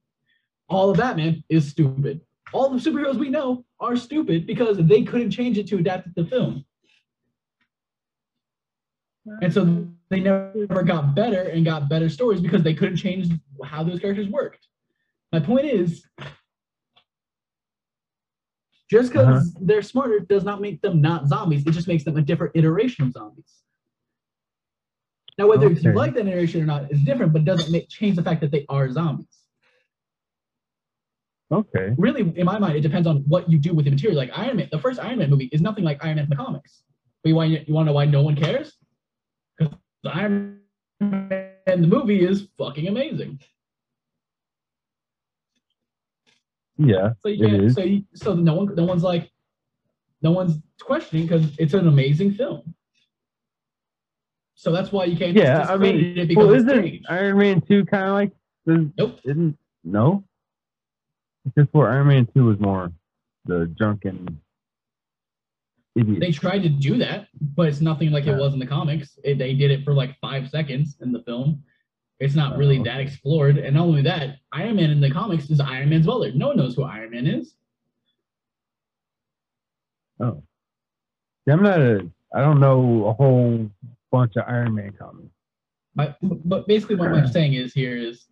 All 0.72 0.90
of 0.90 0.98
Batman 0.98 1.44
is 1.50 1.68
stupid. 1.68 2.22
All 2.54 2.70
the 2.70 2.80
superheroes 2.80 3.16
we 3.16 3.30
know 3.30 3.66
are 3.80 3.98
stupid 3.98 4.48
because 4.48 4.78
they 4.78 5.04
couldn't 5.04 5.32
change 5.32 5.58
it 5.58 5.68
to 5.68 5.78
adapt 5.78 6.08
it 6.08 6.16
to 6.16 6.26
film. 6.26 6.66
And 9.42 9.54
so 9.54 9.86
they 10.10 10.22
never 10.22 10.84
got 10.84 11.14
better 11.14 11.42
and 11.42 11.66
got 11.66 11.90
better 11.90 12.10
stories 12.10 12.40
because 12.40 12.64
they 12.64 12.74
couldn't 12.74 12.98
change 12.98 13.28
how 13.64 13.84
those 13.84 14.00
characters 14.00 14.30
worked. 14.30 14.66
My 15.32 15.42
point 15.42 15.66
is, 15.66 16.06
just 18.90 19.16
uh-huh. 19.16 19.26
because 19.26 19.54
they're 19.62 19.82
smarter 19.82 20.20
does 20.20 20.44
not 20.44 20.62
make 20.62 20.82
them 20.82 21.02
not 21.02 21.28
zombies. 21.28 21.66
It 21.66 21.72
just 21.72 21.88
makes 21.88 22.04
them 22.04 22.18
a 22.18 22.22
different 22.22 22.56
iteration 22.56 23.06
of 23.06 23.12
zombies. 23.12 23.62
Now, 25.38 25.48
whether 25.48 25.70
if 25.70 25.84
you 25.84 25.94
like 25.94 26.14
that 26.16 26.28
iteration 26.28 26.62
or 26.62 26.66
not 26.66 26.92
is 26.92 27.02
different, 27.02 27.34
but 27.34 27.46
doesn't 27.46 27.72
make 27.72 27.90
change 27.90 28.16
the 28.16 28.24
fact 28.24 28.42
that 28.42 28.52
they 28.52 28.66
are 28.70 28.90
zombies. 28.90 29.41
Okay. 31.52 31.94
Really, 31.98 32.22
in 32.36 32.46
my 32.46 32.58
mind, 32.58 32.78
it 32.78 32.82
depends 32.82 33.08
on 33.08 33.18
what 33.28 33.50
you 33.52 33.58
do 33.58 33.74
with 33.74 33.86
the 33.86 33.92
material. 33.92 34.18
Like 34.18 34.32
Iron 34.34 34.58
Man, 34.58 34.70
the 34.72 34.80
first 34.80 35.00
Iron 35.00 35.20
Man 35.20 35.30
movie 35.30 35.50
is 35.52 35.62
nothing 35.62 35.84
like 35.84 36.04
Iron 36.04 36.16
Man 36.16 36.24
in 36.26 36.30
the 36.30 36.36
comics. 36.36 36.84
But 37.24 37.30
you 37.30 37.36
want 37.36 37.50
you 37.50 37.74
want 37.74 37.86
to 37.86 37.92
know 37.92 37.94
why 37.94 38.06
no 38.06 38.22
one 38.22 38.36
cares? 38.36 38.74
Because 39.58 39.76
Iron 40.06 40.62
Man 41.00 41.52
the 41.66 41.88
movie 41.88 42.26
is 42.26 42.48
fucking 42.58 42.88
amazing. 42.88 43.40
Yeah. 46.78 47.12
So 47.22 47.30
you 47.30 47.48
can't, 47.48 47.72
so 47.72 47.82
you, 47.82 48.04
so 48.16 48.34
no 48.34 48.54
one 48.56 48.76
no 48.76 48.86
one's 48.86 49.04
like 49.04 49.30
no 50.22 50.32
one's 50.32 50.58
questioning 50.80 51.28
because 51.28 51.56
it's 51.58 51.74
an 51.74 51.88
amazing 51.88 52.34
film. 52.34 52.74
So 54.56 54.72
that's 54.72 54.92
why 54.92 55.06
you 55.06 55.18
can't. 55.18 55.36
just 55.36 55.46
Yeah. 55.46 55.66
I 55.68 55.78
mean, 55.78 56.18
it 56.18 56.28
because 56.28 56.48
well, 56.48 56.56
isn't. 56.56 57.02
Iron 57.10 57.38
Man 57.38 57.62
two 57.62 57.84
kind 57.86 58.06
of 58.06 58.14
like 58.14 58.32
the 58.66 58.92
Nope. 58.98 59.20
Isn't 59.26 59.58
no? 59.84 60.24
Because 61.46 61.70
for 61.72 61.90
Iron 61.90 62.08
Man 62.08 62.28
two 62.34 62.46
was 62.46 62.60
more 62.60 62.92
the 63.46 63.66
drunken 63.78 64.40
idiot. 65.96 66.20
They 66.20 66.32
tried 66.32 66.64
to 66.64 66.70
do 66.70 66.98
that, 66.98 67.28
but 67.56 67.68
it's 67.68 67.82
nothing 67.82 68.12
like 68.12 68.26
Yeah. 68.26 68.34
it 68.36 68.40
was 68.40 68.54
in 68.54 68.60
the 68.60 68.68
comics. 68.68 69.18
It, 69.24 69.38
they 69.38 69.54
did 69.54 69.72
it 69.72 69.84
for 69.84 69.94
like 69.94 70.18
five 70.20 70.50
seconds 70.50 70.98
in 71.02 71.12
the 71.12 71.22
film. 71.24 71.64
It's 72.20 72.36
not 72.36 72.58
really 72.58 72.78
Oh, 72.80 72.84
that 72.84 73.00
explored. 73.00 73.58
And 73.58 73.76
not 73.76 73.88
only 73.88 74.04
that, 74.04 74.38
Iron 74.52 74.76
Man 74.76 74.92
in 74.92 75.02
the 75.02 75.10
comics 75.10 75.50
is 75.50 75.60
Iron 75.60 75.90
Man's 75.90 76.06
brother. 76.06 76.32
No 76.34 76.50
one 76.50 76.58
knows 76.58 76.76
who 76.76 76.84
Iron 76.84 77.10
Man 77.12 77.26
is. 77.26 77.56
oh, 80.20 80.44
I'm 81.50 81.64
not 81.64 81.80
a. 81.82 82.08
I 82.34 82.40
don't 82.42 82.60
know 82.60 83.08
a 83.08 83.14
whole 83.14 83.70
bunch 84.12 84.36
of 84.38 84.46
Iron 84.48 84.76
Man 84.76 84.94
comics. 84.98 85.34
But, 85.96 86.18
but 86.22 86.68
basically, 86.68 86.96
what 86.96 87.12
I'm 87.12 87.28
saying 87.28 87.56
is 87.56 87.74
here 87.74 87.98
is 87.98 88.28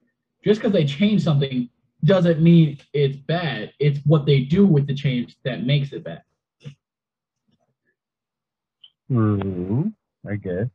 just 0.45 0.61
because 0.61 0.71
they 0.71 0.85
change 0.85 1.21
something 1.21 1.67
doesn't 2.03 2.41
mean 2.41 2.79
it's 2.93 3.17
bad. 3.17 3.73
It's 3.79 3.99
what 4.05 4.25
they 4.25 4.41
do 4.41 4.65
with 4.65 4.87
the 4.87 4.93
change 4.93 5.35
that 5.43 5.65
makes 5.65 5.91
it 5.91 6.03
bad. 6.03 6.23
True, 9.11 9.91
I 10.29 10.35
guess. 10.35 10.67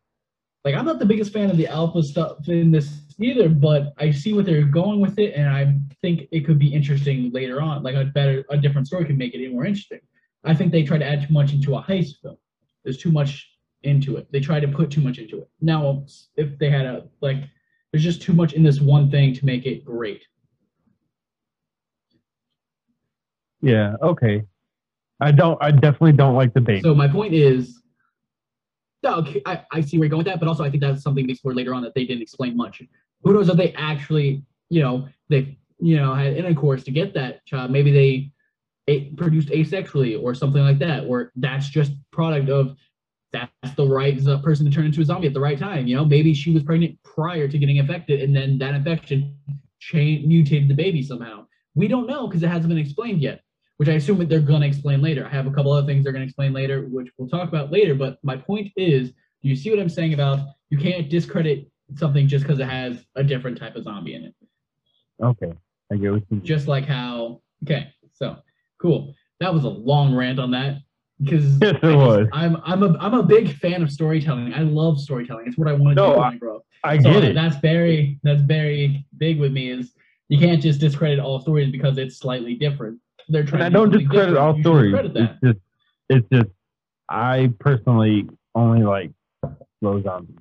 Like 0.64 0.74
I'm 0.74 0.86
not 0.86 0.98
the 0.98 1.06
biggest 1.06 1.32
fan 1.32 1.50
of 1.50 1.56
the 1.56 1.66
alpha 1.66 2.02
stuff 2.02 2.48
in 2.48 2.70
this 2.70 2.90
either, 3.18 3.48
but 3.48 3.92
I 3.98 4.10
see 4.10 4.32
what 4.32 4.46
they're 4.46 4.64
going 4.64 5.00
with 5.00 5.18
it, 5.18 5.34
and 5.34 5.48
I 5.48 5.78
think 6.02 6.28
it 6.32 6.44
could 6.46 6.58
be 6.58 6.72
interesting 6.72 7.30
later 7.32 7.60
on. 7.60 7.82
Like 7.82 7.94
a 7.94 8.06
better, 8.06 8.44
a 8.50 8.56
different 8.56 8.86
story 8.86 9.04
could 9.04 9.18
make 9.18 9.34
it 9.34 9.40
even 9.40 9.54
more 9.54 9.66
interesting. 9.66 10.00
I 10.42 10.54
think 10.54 10.72
they 10.72 10.82
try 10.82 10.98
to 10.98 11.04
add 11.04 11.26
too 11.26 11.32
much 11.32 11.52
into 11.52 11.76
a 11.76 11.82
heist 11.82 12.20
film. 12.22 12.36
There's 12.82 12.98
too 12.98 13.12
much 13.12 13.50
into 13.82 14.16
it. 14.16 14.30
They 14.32 14.40
try 14.40 14.60
to 14.60 14.68
put 14.68 14.90
too 14.90 15.00
much 15.00 15.18
into 15.18 15.40
it. 15.40 15.48
Now, 15.60 16.04
if 16.36 16.58
they 16.58 16.70
had 16.70 16.86
a 16.86 17.06
like, 17.20 17.44
there's 17.92 18.04
just 18.04 18.22
too 18.22 18.32
much 18.32 18.54
in 18.54 18.62
this 18.62 18.80
one 18.80 19.10
thing 19.10 19.34
to 19.34 19.46
make 19.46 19.66
it 19.66 19.84
great. 19.84 20.22
Yeah. 23.64 23.94
Okay. 24.02 24.44
I 25.20 25.30
don't. 25.30 25.62
I 25.62 25.70
definitely 25.70 26.12
don't 26.12 26.34
like 26.34 26.54
the 26.54 26.60
baby. 26.60 26.80
So 26.80 26.94
my 26.94 27.08
point 27.08 27.34
is, 27.34 27.80
no, 29.02 29.16
okay, 29.16 29.42
I, 29.46 29.62
I 29.72 29.80
see 29.80 29.98
where 29.98 30.06
you're 30.06 30.10
going 30.10 30.18
with 30.18 30.26
that, 30.26 30.40
but 30.40 30.48
also 30.48 30.64
I 30.64 30.70
think 30.70 30.82
that's 30.82 31.02
something 31.02 31.26
they 31.26 31.32
explored 31.32 31.56
later 31.56 31.74
on 31.74 31.82
that 31.82 31.94
they 31.94 32.04
didn't 32.04 32.22
explain 32.22 32.56
much. 32.56 32.82
Who 33.22 33.32
knows 33.32 33.48
if 33.48 33.56
they 33.56 33.72
actually, 33.74 34.42
you 34.70 34.82
know, 34.82 35.08
they, 35.28 35.56
you 35.78 35.96
know, 35.96 36.14
had 36.14 36.34
intercourse 36.34 36.84
to 36.84 36.90
get 36.90 37.14
that 37.14 37.44
child. 37.46 37.70
Maybe 37.70 37.92
they 37.92 38.32
it 38.86 39.16
produced 39.16 39.48
asexually 39.48 40.20
or 40.20 40.34
something 40.34 40.62
like 40.62 40.78
that, 40.80 41.04
or 41.04 41.32
that's 41.36 41.68
just 41.68 41.92
product 42.10 42.48
of 42.48 42.76
that's 43.32 43.74
the 43.76 43.86
right 43.86 44.22
person 44.42 44.66
to 44.66 44.70
turn 44.70 44.86
into 44.86 45.00
a 45.00 45.04
zombie 45.04 45.26
at 45.26 45.34
the 45.34 45.40
right 45.40 45.58
time. 45.58 45.86
You 45.86 45.96
know, 45.96 46.04
maybe 46.04 46.34
she 46.34 46.50
was 46.50 46.62
pregnant 46.62 47.02
prior 47.02 47.48
to 47.48 47.58
getting 47.58 47.76
infected, 47.76 48.20
and 48.20 48.34
then 48.34 48.58
that 48.58 48.74
infection 48.74 49.38
changed, 49.80 50.26
mutated 50.26 50.68
the 50.68 50.74
baby 50.74 51.02
somehow. 51.02 51.46
We 51.74 51.88
don't 51.88 52.06
know 52.06 52.26
because 52.26 52.42
it 52.42 52.48
hasn't 52.48 52.68
been 52.68 52.78
explained 52.78 53.20
yet 53.20 53.43
which 53.76 53.88
I 53.88 53.92
assume 53.92 54.26
they're 54.28 54.40
going 54.40 54.60
to 54.60 54.66
explain 54.66 55.02
later. 55.02 55.26
I 55.26 55.30
have 55.30 55.46
a 55.46 55.50
couple 55.50 55.72
other 55.72 55.86
things 55.86 56.04
they're 56.04 56.12
going 56.12 56.22
to 56.22 56.26
explain 56.26 56.52
later, 56.52 56.82
which 56.90 57.08
we'll 57.18 57.28
talk 57.28 57.48
about 57.48 57.72
later. 57.72 57.94
But 57.94 58.18
my 58.22 58.36
point 58.36 58.72
is, 58.76 59.10
do 59.10 59.48
you 59.48 59.56
see 59.56 59.70
what 59.70 59.78
I'm 59.80 59.88
saying 59.88 60.14
about 60.14 60.40
you 60.70 60.78
can't 60.78 61.08
discredit 61.10 61.68
something 61.96 62.28
just 62.28 62.44
because 62.44 62.60
it 62.60 62.68
has 62.68 63.04
a 63.16 63.24
different 63.24 63.58
type 63.58 63.76
of 63.76 63.84
zombie 63.84 64.14
in 64.14 64.24
it? 64.24 64.34
okay. 65.22 65.52
I 65.92 65.96
get 65.96 66.12
what 66.12 66.22
you 66.30 66.36
mean. 66.38 66.44
Just 66.44 66.66
like 66.66 66.86
how, 66.86 67.42
okay, 67.64 67.92
so 68.14 68.36
cool. 68.80 69.14
That 69.40 69.52
was 69.52 69.64
a 69.64 69.68
long 69.68 70.14
rant 70.14 70.38
on 70.38 70.50
that 70.52 70.78
because 71.22 71.58
Yes, 71.62 71.76
it 71.82 71.94
was. 71.96 72.26
I'm 72.32 72.56
I'm 72.64 72.82
a 72.82 72.96
I'm 72.98 73.14
a 73.14 73.22
big 73.22 73.54
fan 73.58 73.82
of 73.82 73.90
storytelling. 73.90 74.54
I 74.54 74.60
love 74.60 74.98
storytelling. 75.00 75.46
It's 75.46 75.58
what 75.58 75.68
I 75.68 75.72
want 75.74 75.96
to 75.96 76.02
No, 76.02 76.06
do 76.14 76.18
when 76.20 76.22
I- 76.24 76.28
I 76.30 76.36
grow 76.36 76.56
up. 76.56 76.62
I 76.84 76.98
So 76.98 77.12
get 77.12 77.24
it. 77.24 77.34
That's 77.34 77.56
very 77.56 78.18
that's 78.22 78.40
very 78.40 79.04
big 79.18 79.38
with 79.38 79.52
me. 79.52 79.70
Is 79.70 79.92
you 80.28 80.38
can't 80.38 80.62
just 80.62 80.80
discredit 80.80 81.18
all 81.18 81.38
stories 81.40 81.70
because 81.70 81.98
it's 81.98 82.16
slightly 82.16 82.54
different. 82.54 82.98
They're 83.28 83.44
trying. 83.44 83.62
I 83.62 83.68
don't 83.68 83.90
discredit 83.90 84.36
all 84.36 84.58
stories. 84.60 84.94
It's 85.14 85.40
just, 85.42 85.58
it's 86.08 86.28
just 86.30 86.50
I 87.08 87.52
personally 87.58 88.28
only 88.54 88.82
like 88.82 89.10
slow 89.80 90.02
zombies. 90.02 90.36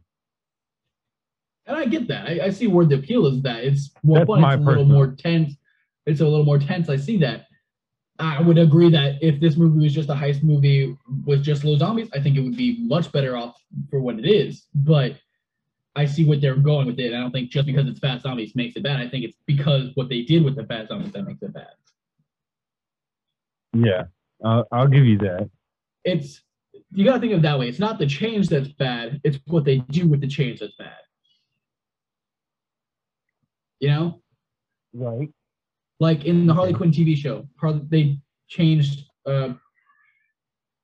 And 1.66 1.78
I 1.78 1.86
get 1.86 2.08
that. 2.10 2.28
I, 2.28 2.46
I 2.46 2.50
see 2.50 2.68
where 2.68 2.86
the 2.86 2.96
appeal 2.96 3.26
is 3.26 3.42
that 3.44 3.64
it's 3.64 3.92
more 4.04 4.20
That's 4.20 4.28
fun. 4.28 4.44
It's 4.44 4.56
a 4.56 4.58
little 4.58 4.66
personal- 4.66 4.86
more 4.86 5.16
tense. 5.16 5.54
It's 6.06 6.20
a 6.20 6.28
little 6.28 6.46
more 6.46 6.60
tense. 6.60 6.90
I 6.90 6.98
see 6.98 7.18
that. 7.18 7.48
I 8.20 8.42
would 8.42 8.58
agree 8.60 8.90
that 8.92 9.16
if 9.24 9.40
this 9.40 9.56
movie 9.58 9.84
was 9.84 9.94
just 9.94 10.10
a 10.10 10.14
heist 10.14 10.44
movie 10.44 10.96
with 11.26 11.42
just 11.42 11.64
low 11.64 11.78
zombies, 11.78 12.10
I 12.14 12.20
think 12.20 12.38
it 12.38 12.42
would 12.42 12.58
be 12.58 12.78
much 12.86 13.12
better 13.12 13.36
off 13.36 13.56
for 13.90 14.00
what 14.02 14.20
it 14.20 14.26
is. 14.28 14.68
But 14.76 15.16
I 15.96 16.06
see 16.06 16.26
what 16.26 16.42
they're 16.42 16.56
going 16.56 16.88
with 16.88 17.00
it. 17.00 17.14
I 17.14 17.20
don't 17.20 17.32
think 17.32 17.50
just 17.50 17.66
because 17.66 17.88
it's 17.88 18.00
fast 18.00 18.24
zombies 18.24 18.56
makes 18.56 18.76
it 18.76 18.84
bad. 18.84 19.00
I 19.00 19.08
think 19.08 19.24
it's 19.26 19.38
because 19.48 19.90
what 19.96 20.10
they 20.10 20.22
did 20.24 20.44
with 20.44 20.56
the 20.56 20.66
fast 20.66 20.90
zombies 20.90 21.12
that 21.14 21.24
makes 21.24 21.42
it 21.42 21.54
bad. 21.54 21.72
Yeah, 23.74 24.04
uh, 24.44 24.64
I'll 24.72 24.88
give 24.88 25.06
you 25.06 25.18
that. 25.20 25.50
It's 26.04 26.42
you 26.92 27.06
gotta 27.06 27.20
think 27.20 27.34
of 27.34 27.40
it 27.40 27.42
that 27.44 27.58
way. 27.58 27.68
It's 27.68 27.80
not 27.80 27.98
the 27.98 28.06
change 28.06 28.50
that's 28.50 28.68
bad, 28.68 29.20
it's 29.24 29.40
what 29.48 29.66
they 29.66 29.80
do 29.80 30.08
with 30.08 30.22
the 30.22 30.28
change 30.28 30.60
that's 30.60 30.76
bad. 30.78 30.98
You 33.80 33.90
know? 33.90 34.22
Right. 34.94 35.30
like 36.00 36.26
in 36.26 36.46
the 36.46 36.54
Harley 36.54 36.74
Quinn 36.74 36.92
TV 36.92 37.18
show. 37.18 37.48
Harley, 37.60 37.82
they 37.90 38.20
changed 38.48 39.06
uh, 39.26 39.54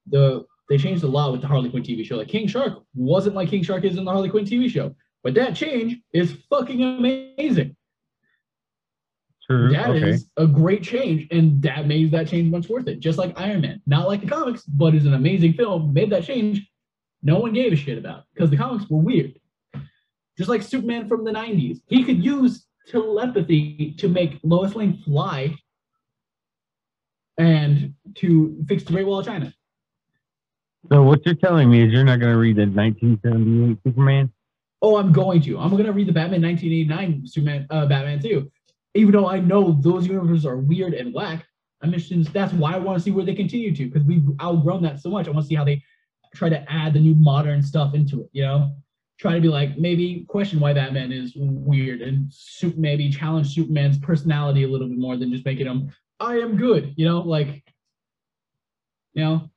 the 0.07 0.45
they 0.69 0.77
changed 0.77 1.03
a 1.03 1.07
lot 1.07 1.31
with 1.31 1.41
the 1.41 1.47
Harley 1.47 1.69
Quinn 1.69 1.83
TV 1.83 2.03
show. 2.05 2.17
Like 2.17 2.27
King 2.27 2.47
Shark 2.47 2.83
wasn't 2.95 3.35
like 3.35 3.49
King 3.49 3.63
Shark 3.63 3.83
is 3.83 3.97
in 3.97 4.05
the 4.05 4.11
Harley 4.11 4.29
Quinn 4.29 4.45
TV 4.45 4.69
show, 4.69 4.95
but 5.23 5.33
that 5.35 5.55
change 5.55 5.97
is 6.13 6.37
fucking 6.49 6.81
amazing. 6.81 7.75
True. 9.49 9.71
That 9.71 9.95
is 9.95 10.29
okay. 10.37 10.45
a 10.45 10.47
great 10.47 10.83
change, 10.83 11.27
and 11.31 11.59
that 11.63 11.87
made 11.87 12.11
that 12.11 12.27
change 12.27 12.51
much 12.51 12.69
worth 12.69 12.87
it. 12.87 12.99
Just 12.99 13.17
like 13.17 13.39
Iron 13.39 13.61
Man, 13.61 13.81
not 13.87 14.07
like 14.07 14.21
the 14.21 14.27
comics, 14.27 14.63
but 14.63 14.93
is 14.93 15.07
an 15.07 15.15
amazing 15.15 15.53
film. 15.53 15.91
Made 15.91 16.11
that 16.11 16.23
change, 16.23 16.69
no 17.23 17.39
one 17.39 17.53
gave 17.53 17.73
a 17.73 17.75
shit 17.75 17.97
about 17.97 18.25
because 18.33 18.51
the 18.51 18.57
comics 18.57 18.87
were 18.89 18.99
weird. 18.99 19.33
Just 20.37 20.49
like 20.49 20.61
Superman 20.61 21.07
from 21.07 21.23
the 21.23 21.31
'90s, 21.31 21.79
he 21.87 22.03
could 22.03 22.23
use 22.23 22.67
telepathy 22.87 23.95
to 23.97 24.07
make 24.07 24.39
Lois 24.43 24.75
Lane 24.75 25.01
fly, 25.03 25.55
and 27.39 27.95
to 28.15 28.63
fix 28.67 28.83
the 28.83 28.93
Great 28.93 29.07
Wall 29.07 29.19
of 29.19 29.25
China. 29.25 29.51
So 30.91 31.01
what 31.01 31.25
you're 31.25 31.35
telling 31.35 31.71
me 31.71 31.87
is 31.87 31.91
you're 31.91 32.03
not 32.03 32.19
going 32.19 32.33
to 32.33 32.37
read 32.39 32.55
the 32.55 32.67
1978 32.67 33.77
Superman? 33.83 34.31
Oh, 34.81 34.97
I'm 34.97 35.11
going 35.11 35.41
to. 35.41 35.59
I'm 35.59 35.75
gonna 35.75 35.91
read 35.91 36.07
the 36.07 36.13
Batman 36.13 36.41
1989 36.41 37.27
Superman, 37.27 37.67
uh, 37.69 37.85
Batman 37.87 38.21
too. 38.21 38.49
Even 38.99 39.13
though 39.13 39.29
I 39.29 39.39
know 39.39 39.77
those 39.81 40.05
universes 40.05 40.45
are 40.45 40.57
weird 40.57 40.93
and 40.93 41.13
whack, 41.13 41.45
I'm 41.81 41.93
interested. 41.93 42.17
In, 42.17 42.23
that's 42.33 42.51
why 42.53 42.73
I 42.73 42.77
want 42.77 42.97
to 42.97 43.03
see 43.03 43.11
where 43.11 43.23
they 43.23 43.33
continue 43.33 43.73
to, 43.73 43.85
because 43.85 44.03
we've 44.03 44.27
outgrown 44.41 44.81
that 44.83 44.99
so 44.99 45.09
much. 45.09 45.27
I 45.27 45.31
want 45.31 45.45
to 45.45 45.47
see 45.47 45.55
how 45.55 45.63
they 45.63 45.81
try 46.35 46.49
to 46.49 46.69
add 46.69 46.93
the 46.93 46.99
new 46.99 47.15
modern 47.15 47.61
stuff 47.61 47.93
into 47.95 48.21
it. 48.23 48.29
You 48.33 48.43
know, 48.43 48.75
try 49.17 49.35
to 49.35 49.41
be 49.41 49.47
like 49.47 49.77
maybe 49.77 50.25
question 50.27 50.59
why 50.59 50.73
Batman 50.73 51.13
is 51.13 51.31
weird 51.35 52.01
and 52.01 52.31
suit 52.33 52.77
maybe 52.77 53.09
challenge 53.09 53.53
Superman's 53.55 53.97
personality 53.97 54.63
a 54.63 54.67
little 54.67 54.89
bit 54.89 54.97
more 54.97 55.15
than 55.15 55.31
just 55.31 55.45
making 55.45 55.67
him 55.67 55.91
I 56.19 56.35
am 56.39 56.57
good. 56.57 56.93
You 56.97 57.05
know, 57.05 57.21
like 57.21 57.63
you 59.13 59.23
know. 59.23 59.49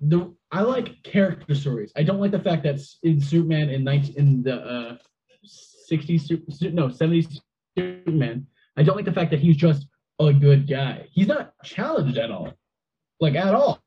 The 0.00 0.34
I 0.50 0.62
like 0.62 1.02
character 1.02 1.54
stories. 1.54 1.92
I 1.94 2.04
don't 2.04 2.18
like 2.18 2.30
the 2.30 2.40
fact 2.40 2.62
that 2.62 2.80
in 3.02 3.20
Superman 3.20 3.68
in 3.68 3.84
19 3.84 4.16
in 4.16 4.42
the 4.42 4.54
uh 4.54 4.96
60s 5.44 6.22
Su- 6.22 6.42
Su- 6.48 6.70
no 6.70 6.88
70s 6.88 7.40
Superman, 7.76 8.46
I 8.76 8.82
don't 8.82 8.96
like 8.96 9.04
the 9.04 9.12
fact 9.12 9.30
that 9.30 9.40
he's 9.40 9.56
just 9.56 9.86
a 10.20 10.32
good 10.32 10.68
guy. 10.68 11.06
He's 11.10 11.26
not 11.26 11.52
challenged 11.64 12.18
at 12.18 12.30
all. 12.30 12.52
Like 13.20 13.34
at 13.34 13.54
all. 13.54 13.82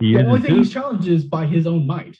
He 0.00 0.14
the 0.14 0.26
only 0.26 0.40
thing 0.40 0.56
he's 0.56 0.72
challenged 0.72 1.08
is 1.08 1.24
by 1.24 1.46
his 1.46 1.66
own 1.66 1.86
might. 1.86 2.16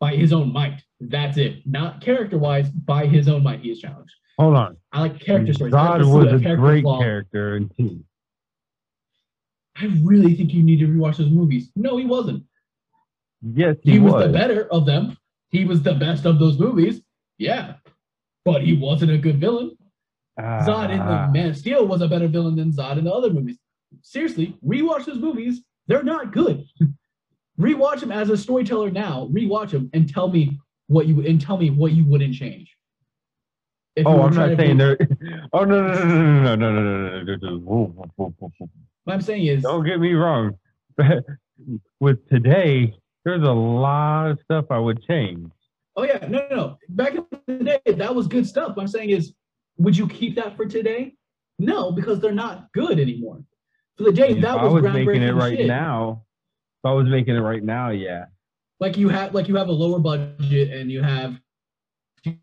By 0.00 0.16
his 0.16 0.32
own 0.32 0.52
might. 0.52 0.82
That's 1.00 1.38
it. 1.38 1.66
Not 1.66 2.00
character 2.00 2.38
wise, 2.38 2.70
by 2.70 3.06
his 3.06 3.28
own 3.28 3.42
might 3.42 3.60
he 3.60 3.70
is 3.70 3.80
challenged. 3.80 4.14
Hold 4.38 4.56
on. 4.56 4.76
I 4.92 5.00
like 5.00 5.20
character 5.20 5.52
stories. 5.52 5.74
I 5.74 5.96
like 5.96 6.06
was 6.06 6.32
a 6.32 6.36
a 6.36 6.40
character 6.40 6.56
great 6.56 6.82
flaw. 6.82 6.98
character 6.98 7.56
in 7.56 7.70
two. 7.76 8.04
I 9.76 9.86
really 10.02 10.34
think 10.34 10.52
you 10.52 10.62
need 10.62 10.78
to 10.80 10.86
rewatch 10.86 11.16
those 11.16 11.30
movies. 11.30 11.70
No, 11.74 11.96
he 11.96 12.04
wasn't. 12.04 12.44
Yes, 13.42 13.76
he, 13.82 13.92
he 13.92 13.98
was, 13.98 14.14
was. 14.14 14.26
the 14.26 14.32
better 14.32 14.66
of 14.72 14.86
them. 14.86 15.16
He 15.50 15.64
was 15.64 15.82
the 15.82 15.94
best 15.94 16.26
of 16.26 16.38
those 16.38 16.58
movies. 16.58 17.00
Yeah. 17.38 17.74
But 18.44 18.62
he 18.62 18.76
wasn't 18.76 19.12
a 19.12 19.18
good 19.18 19.40
villain. 19.40 19.76
Zod 20.38 20.90
in 20.90 20.98
the 20.98 21.04
Ah, 21.04 21.30
Man 21.30 21.50
of 21.50 21.56
Steel 21.56 21.86
was 21.86 22.02
a 22.02 22.08
better 22.08 22.28
villain 22.28 22.56
than 22.56 22.72
Zod 22.72 22.98
in 22.98 23.04
the 23.04 23.12
other 23.12 23.30
movies. 23.30 23.58
Seriously, 24.02 24.56
rewatch 24.66 25.04
those 25.06 25.18
movies. 25.18 25.62
They're 25.86 26.02
not 26.02 26.32
good. 26.32 26.64
rewatch 27.58 28.00
them 28.00 28.10
as 28.12 28.30
a 28.30 28.36
storyteller 28.36 28.90
now. 28.90 29.28
Rewatch 29.32 29.70
them 29.70 29.88
and 29.92 30.12
tell 30.12 30.28
me 30.28 30.58
what 30.88 31.06
you 31.06 31.24
and 31.24 31.40
tell 31.40 31.56
me 31.56 31.70
what 31.70 31.92
you 31.92 32.04
wouldn't 32.04 32.34
change. 32.34 32.70
If 33.96 34.06
Oh, 34.06 34.22
I'm 34.22 34.34
not 34.34 34.56
saying 34.56 34.76
re- 34.78 34.96
they're. 34.98 35.08
Oh 35.52 35.64
no 35.64 35.80
no 35.86 35.94
no 36.04 36.56
no 36.56 36.56
no 36.56 36.72
no 36.72 37.22
no 37.22 37.36
no 37.36 37.56
no. 37.56 38.04
What 39.04 39.12
I'm 39.14 39.20
saying 39.20 39.46
is, 39.46 39.62
Don't 39.62 39.84
get 39.86 40.00
me 40.00 40.14
wrong. 40.14 40.58
With 42.00 42.28
today, 42.28 42.94
there's 43.24 43.42
a 43.42 43.52
lot 43.52 44.30
of 44.30 44.40
stuff 44.42 44.66
I 44.70 44.78
would 44.78 45.02
change. 45.04 45.50
Oh 45.96 46.04
yeah, 46.04 46.26
no, 46.28 46.46
no, 46.50 46.56
no. 46.56 46.78
Back 46.88 47.14
in 47.14 47.26
the 47.46 47.64
day, 47.64 47.92
that 47.92 48.14
was 48.14 48.26
good 48.26 48.46
stuff. 48.46 48.76
What 48.76 48.82
I'm 48.82 48.88
saying 48.88 49.10
is, 49.10 49.34
would 49.78 49.96
you 49.96 50.08
keep 50.08 50.36
that 50.36 50.56
for 50.56 50.66
today? 50.66 51.14
No, 51.58 51.92
because 51.92 52.20
they're 52.20 52.32
not 52.32 52.72
good 52.72 52.98
anymore. 52.98 53.42
For 53.96 54.04
the 54.04 54.12
day, 54.12 54.30
If 54.30 54.42
that 54.42 54.58
I 54.58 54.64
was, 54.64 54.82
was 54.82 54.92
making 54.92 55.22
it 55.22 55.34
right 55.34 55.56
shit. 55.56 55.66
now, 55.66 56.24
if 56.82 56.88
I 56.88 56.92
was 56.92 57.06
making 57.08 57.36
it 57.36 57.40
right 57.40 57.62
now, 57.62 57.90
yeah. 57.90 58.26
like 58.80 58.96
you 58.96 59.08
have 59.08 59.34
like 59.34 59.48
you 59.48 59.56
have 59.56 59.68
a 59.68 59.72
lower 59.72 60.00
budget 60.00 60.72
and 60.72 60.90
you 60.90 61.00
have 61.02 61.38
to 62.24 62.36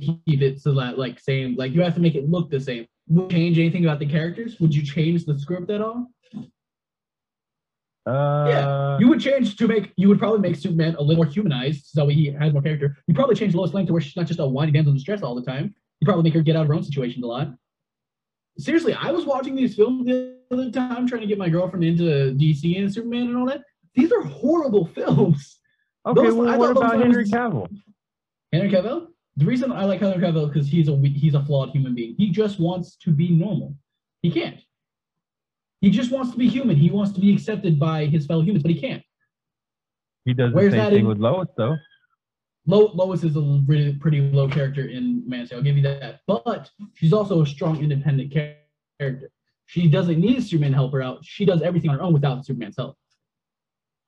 keep 0.00 0.42
it 0.42 0.60
so 0.60 0.74
that 0.74 0.98
like 0.98 1.18
same 1.18 1.56
like 1.56 1.72
you 1.72 1.82
have 1.82 1.94
to 1.94 2.00
make 2.00 2.14
it 2.14 2.28
look 2.28 2.50
the 2.50 2.60
same 2.60 2.86
would 3.08 3.30
change 3.30 3.58
anything 3.58 3.84
about 3.84 3.98
the 3.98 4.06
characters 4.06 4.60
would 4.60 4.74
you 4.74 4.82
change 4.82 5.24
the 5.24 5.36
script 5.38 5.70
at 5.70 5.80
all 5.80 6.06
Uh, 8.06 8.96
you 9.00 9.08
would 9.08 9.20
change 9.20 9.56
to 9.56 9.66
make 9.66 9.92
you 9.96 10.08
would 10.08 10.18
probably 10.18 10.38
make 10.38 10.54
superman 10.54 10.94
a 10.94 11.02
little 11.02 11.24
more 11.24 11.26
humanized 11.32 11.86
so 11.86 12.06
he 12.06 12.26
has 12.30 12.52
more 12.52 12.62
character 12.62 12.96
you 13.08 13.14
probably 13.14 13.34
change 13.34 13.52
lois 13.54 13.74
lane 13.74 13.84
to 13.86 13.92
where 13.92 14.00
she's 14.00 14.14
not 14.16 14.26
just 14.26 14.38
a 14.38 14.46
whiny 14.46 14.70
damsel 14.70 14.90
in 14.92 14.96
distress 14.96 15.22
all 15.22 15.34
the 15.34 15.42
time 15.42 15.74
you 16.00 16.04
probably 16.04 16.22
make 16.22 16.32
her 16.34 16.40
get 16.40 16.54
out 16.54 16.62
of 16.62 16.68
her 16.68 16.74
own 16.74 16.84
situations 16.84 17.24
a 17.24 17.26
lot 17.26 17.48
seriously 18.58 18.94
i 18.94 19.10
was 19.10 19.24
watching 19.24 19.56
these 19.56 19.74
films 19.74 20.06
the 20.06 20.36
other 20.52 20.70
time 20.70 21.06
trying 21.08 21.20
to 21.20 21.26
get 21.26 21.36
my 21.36 21.48
girlfriend 21.48 21.84
into 21.84 22.04
dc 22.38 22.78
and 22.78 22.92
superman 22.94 23.22
and 23.22 23.36
all 23.36 23.46
that 23.46 23.62
these 23.96 24.12
are 24.12 24.22
horrible 24.22 24.86
films 24.94 25.58
okay, 26.06 26.22
those- 26.22 26.34
well, 26.34 26.58
what 26.58 26.70
about 26.70 27.00
Henry 27.00 27.24
Cavill? 27.24 27.66
Henry 28.52 28.70
Cavill. 28.70 29.08
The 29.36 29.44
reason 29.44 29.70
I 29.72 29.84
like 29.84 30.00
Henry 30.00 30.18
Cavill 30.24 30.46
because 30.50 30.68
he's 30.68 30.88
a 30.88 30.96
he's 30.96 31.34
a 31.34 31.44
flawed 31.44 31.70
human 31.70 31.94
being. 31.94 32.14
He 32.16 32.30
just 32.30 32.58
wants 32.58 32.96
to 33.04 33.10
be 33.10 33.30
normal. 33.30 33.74
He 34.22 34.30
can't. 34.30 34.60
He 35.80 35.90
just 35.90 36.10
wants 36.10 36.32
to 36.32 36.38
be 36.38 36.48
human. 36.48 36.76
He 36.76 36.90
wants 36.90 37.12
to 37.12 37.20
be 37.20 37.32
accepted 37.32 37.78
by 37.78 38.06
his 38.06 38.26
fellow 38.26 38.42
humans, 38.42 38.62
but 38.62 38.70
he 38.72 38.80
can't. 38.80 39.02
He 40.24 40.34
does 40.34 40.52
Where's 40.52 40.72
the 40.72 40.78
same 40.80 40.90
thing 40.90 41.00
in- 41.00 41.06
with 41.08 41.18
Lois, 41.18 41.48
though. 41.56 41.76
Lo- 42.66 42.90
Lois 42.94 43.22
is 43.22 43.36
a 43.36 43.62
really 43.66 43.94
pretty 43.94 44.20
low 44.20 44.48
character 44.48 44.86
in 44.88 45.22
Man 45.28 45.42
of 45.42 45.52
I'll 45.52 45.62
give 45.62 45.76
you 45.76 45.82
that. 45.84 46.20
But 46.26 46.68
she's 46.94 47.12
also 47.12 47.42
a 47.42 47.46
strong, 47.46 47.80
independent 47.80 48.32
char- 48.32 48.54
character. 48.98 49.30
She 49.66 49.88
doesn't 49.88 50.18
need 50.20 50.42
Superman 50.42 50.72
to 50.72 50.76
help 50.76 50.92
her 50.92 51.02
out. 51.02 51.24
She 51.24 51.44
does 51.44 51.62
everything 51.62 51.90
on 51.90 51.96
her 51.98 52.02
own 52.02 52.12
without 52.12 52.44
Superman's 52.44 52.76
help. 52.76 52.96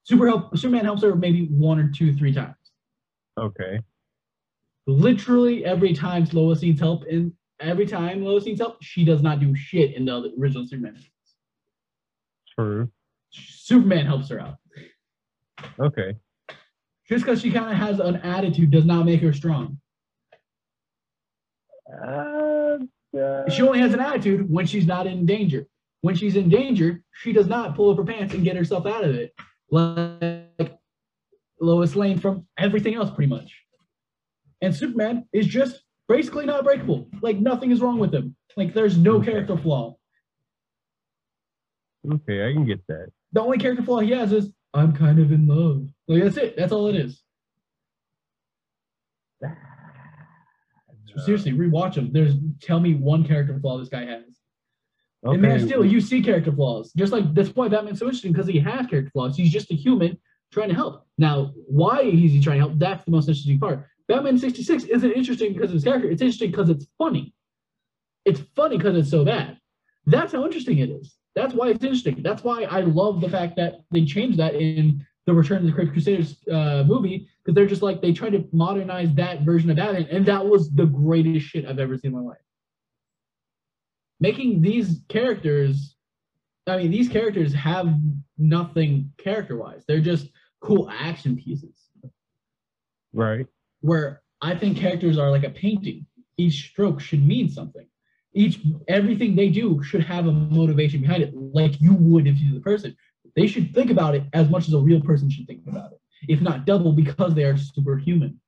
Super 0.04 0.26
help. 0.26 0.56
Superman 0.56 0.84
helps 0.84 1.02
her 1.02 1.14
maybe 1.14 1.46
one 1.46 1.78
or 1.78 1.88
two, 1.90 2.12
three 2.14 2.32
times. 2.32 2.54
Okay. 3.38 3.80
literally 4.88 5.64
every 5.66 5.92
time 5.92 6.26
Lois 6.32 6.62
needs 6.62 6.80
help 6.80 7.04
and 7.10 7.30
every 7.60 7.86
time 7.86 8.24
Lois 8.24 8.44
needs 8.46 8.58
help, 8.60 8.82
she 8.82 9.04
does 9.04 9.22
not 9.22 9.38
do 9.38 9.54
shit 9.54 9.94
in 9.94 10.06
the 10.06 10.32
original 10.40 10.66
Superman. 10.66 10.96
True. 12.58 12.90
Superman 13.30 14.06
helps 14.06 14.28
her 14.30 14.40
out. 14.40 14.56
Okay. 15.78 16.16
Just 17.08 17.24
because 17.24 17.40
she 17.40 17.50
kind 17.50 17.70
of 17.70 17.76
has 17.76 18.00
an 18.00 18.16
attitude 18.16 18.70
does 18.70 18.84
not 18.84 19.06
make 19.06 19.20
her 19.22 19.32
strong. 19.32 19.78
Uh, 21.90 22.78
uh, 23.18 23.48
She 23.48 23.62
only 23.62 23.78
has 23.78 23.94
an 23.94 24.00
attitude 24.00 24.50
when 24.50 24.66
she's 24.66 24.86
not 24.86 25.06
in 25.06 25.24
danger. 25.24 25.66
When 26.00 26.14
she's 26.14 26.36
in 26.36 26.48
danger, 26.48 27.02
she 27.12 27.32
does 27.32 27.46
not 27.46 27.74
pull 27.74 27.90
up 27.90 27.96
her 27.96 28.04
pants 28.04 28.34
and 28.34 28.44
get 28.44 28.56
herself 28.56 28.86
out 28.86 29.04
of 29.04 29.14
it. 29.14 29.34
Like 29.70 30.78
Lois 31.60 31.96
Lane 31.96 32.18
from 32.18 32.46
everything 32.58 32.94
else, 32.94 33.10
pretty 33.10 33.30
much. 33.30 33.62
And 34.62 34.74
Superman 34.74 35.26
is 35.32 35.46
just 35.46 35.82
basically 36.08 36.46
not 36.46 36.64
breakable. 36.64 37.08
Like 37.20 37.38
nothing 37.38 37.70
is 37.70 37.80
wrong 37.80 37.98
with 37.98 38.12
him. 38.12 38.36
Like 38.56 38.74
there's 38.74 38.96
no 38.96 39.20
character 39.20 39.56
flaw. 39.56 39.97
Okay, 42.14 42.48
I 42.48 42.52
can 42.52 42.66
get 42.66 42.86
that. 42.88 43.08
the 43.32 43.40
only 43.40 43.58
character 43.58 43.82
flaw 43.82 44.00
he 44.00 44.10
has 44.12 44.32
is 44.32 44.50
I'm 44.74 44.92
kind 44.94 45.18
of 45.18 45.32
in 45.32 45.46
love. 45.46 45.88
Like 46.06 46.22
that's 46.22 46.36
it. 46.36 46.56
That's 46.56 46.72
all 46.72 46.88
it 46.88 46.96
is. 46.96 47.22
So 49.42 51.24
seriously, 51.24 51.52
rewatch 51.52 51.94
him. 51.94 52.12
There's 52.12 52.34
tell 52.60 52.80
me 52.80 52.94
one 52.94 53.24
character 53.24 53.58
flaw 53.60 53.78
this 53.78 53.88
guy 53.88 54.04
has. 54.04 54.24
In 55.24 55.40
Man 55.40 55.56
of 55.56 55.62
Steel, 55.62 55.84
you 55.84 56.00
see 56.00 56.22
character 56.22 56.52
flaws. 56.52 56.92
Just 56.92 57.12
like 57.12 57.34
that's 57.34 57.48
why 57.50 57.68
Batman's 57.68 57.98
so 57.98 58.06
interesting 58.06 58.32
because 58.32 58.46
he 58.46 58.58
has 58.60 58.86
character 58.86 59.10
flaws. 59.10 59.36
He's 59.36 59.50
just 59.50 59.70
a 59.70 59.74
human 59.74 60.18
trying 60.52 60.68
to 60.68 60.74
help. 60.74 61.06
Now, 61.18 61.52
why 61.66 62.00
is 62.02 62.32
he 62.32 62.40
trying 62.40 62.60
to 62.60 62.66
help? 62.66 62.78
That's 62.78 63.04
the 63.04 63.10
most 63.10 63.28
interesting 63.28 63.58
part. 63.58 63.86
Batman 64.06 64.38
66 64.38 64.84
isn't 64.84 65.12
interesting 65.12 65.52
because 65.52 65.70
of 65.70 65.74
his 65.74 65.84
character. 65.84 66.08
It's 66.10 66.22
interesting 66.22 66.50
because 66.50 66.70
it's 66.70 66.86
funny. 66.96 67.34
It's 68.24 68.40
funny 68.54 68.78
because 68.78 68.96
it's 68.96 69.10
so 69.10 69.24
bad. 69.24 69.58
That's 70.06 70.32
how 70.32 70.44
interesting 70.44 70.78
it 70.78 70.88
is. 70.88 71.17
That's 71.38 71.54
why 71.54 71.68
it's 71.68 71.84
interesting. 71.84 72.20
That's 72.20 72.42
why 72.42 72.64
I 72.64 72.80
love 72.80 73.20
the 73.20 73.30
fact 73.30 73.54
that 73.58 73.82
they 73.92 74.04
changed 74.04 74.40
that 74.40 74.56
in 74.56 75.06
the 75.24 75.32
Return 75.32 75.58
of 75.58 75.72
the 75.72 75.86
Crusaders 75.86 76.36
uh, 76.48 76.82
movie 76.84 77.28
because 77.44 77.54
they're 77.54 77.68
just 77.68 77.80
like 77.80 78.02
they 78.02 78.12
tried 78.12 78.32
to 78.32 78.44
modernize 78.52 79.14
that 79.14 79.42
version 79.42 79.70
of 79.70 79.76
Batman, 79.76 80.08
and 80.10 80.26
that 80.26 80.44
was 80.44 80.68
the 80.74 80.86
greatest 80.86 81.46
shit 81.46 81.64
I've 81.64 81.78
ever 81.78 81.96
seen 81.96 82.10
in 82.10 82.18
my 82.18 82.24
life. 82.24 82.38
Making 84.18 84.60
these 84.60 85.02
characters, 85.08 85.94
I 86.66 86.78
mean, 86.78 86.90
these 86.90 87.08
characters 87.08 87.54
have 87.54 87.86
nothing 88.36 89.12
character-wise. 89.18 89.84
They're 89.86 90.00
just 90.00 90.30
cool 90.60 90.90
action 90.90 91.36
pieces. 91.36 91.76
Right. 93.12 93.46
Where 93.80 94.22
I 94.42 94.56
think 94.56 94.76
characters 94.76 95.18
are 95.18 95.30
like 95.30 95.44
a 95.44 95.50
painting. 95.50 96.04
Each 96.36 96.70
stroke 96.70 97.00
should 97.00 97.24
mean 97.24 97.48
something. 97.48 97.86
Each 98.34 98.60
everything 98.88 99.34
they 99.34 99.48
do 99.48 99.82
should 99.82 100.02
have 100.04 100.26
a 100.26 100.32
motivation 100.32 101.00
behind 101.00 101.22
it, 101.22 101.34
like 101.34 101.80
you 101.80 101.94
would 101.94 102.26
if 102.26 102.38
you're 102.38 102.54
the 102.54 102.60
person. 102.60 102.96
They 103.34 103.46
should 103.46 103.74
think 103.74 103.90
about 103.90 104.14
it 104.14 104.24
as 104.32 104.48
much 104.48 104.68
as 104.68 104.74
a 104.74 104.78
real 104.78 105.00
person 105.00 105.30
should 105.30 105.46
think 105.46 105.62
about 105.66 105.92
it, 105.92 106.00
if 106.28 106.40
not 106.40 106.66
double, 106.66 106.92
because 106.92 107.34
they 107.34 107.44
are 107.44 107.56
superhuman. 107.56 108.38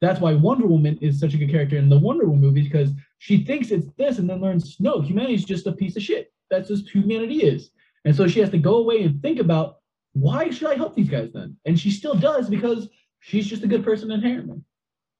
That's 0.00 0.20
why 0.20 0.34
Wonder 0.34 0.66
Woman 0.66 0.98
is 1.00 1.20
such 1.20 1.34
a 1.34 1.38
good 1.38 1.50
character 1.50 1.76
in 1.76 1.88
the 1.88 1.98
Wonder 1.98 2.24
Woman 2.24 2.40
movies 2.40 2.64
because 2.64 2.90
she 3.18 3.44
thinks 3.44 3.70
it's 3.70 3.86
this 3.98 4.18
and 4.18 4.28
then 4.28 4.40
learns 4.40 4.80
no, 4.80 5.00
humanity 5.00 5.34
is 5.34 5.44
just 5.44 5.66
a 5.66 5.72
piece 5.72 5.96
of 5.96 6.02
shit. 6.02 6.32
That's 6.50 6.68
just 6.68 6.88
humanity 6.88 7.42
is. 7.44 7.70
And 8.04 8.16
so 8.16 8.26
she 8.26 8.40
has 8.40 8.50
to 8.50 8.58
go 8.58 8.76
away 8.76 9.02
and 9.02 9.20
think 9.20 9.38
about 9.38 9.76
why 10.14 10.50
should 10.50 10.70
I 10.70 10.74
help 10.74 10.94
these 10.94 11.10
guys 11.10 11.30
then? 11.32 11.56
And 11.66 11.78
she 11.78 11.90
still 11.90 12.14
does 12.14 12.48
because 12.48 12.88
she's 13.20 13.46
just 13.46 13.62
a 13.62 13.68
good 13.68 13.84
person 13.84 14.10
inherently. 14.10 14.62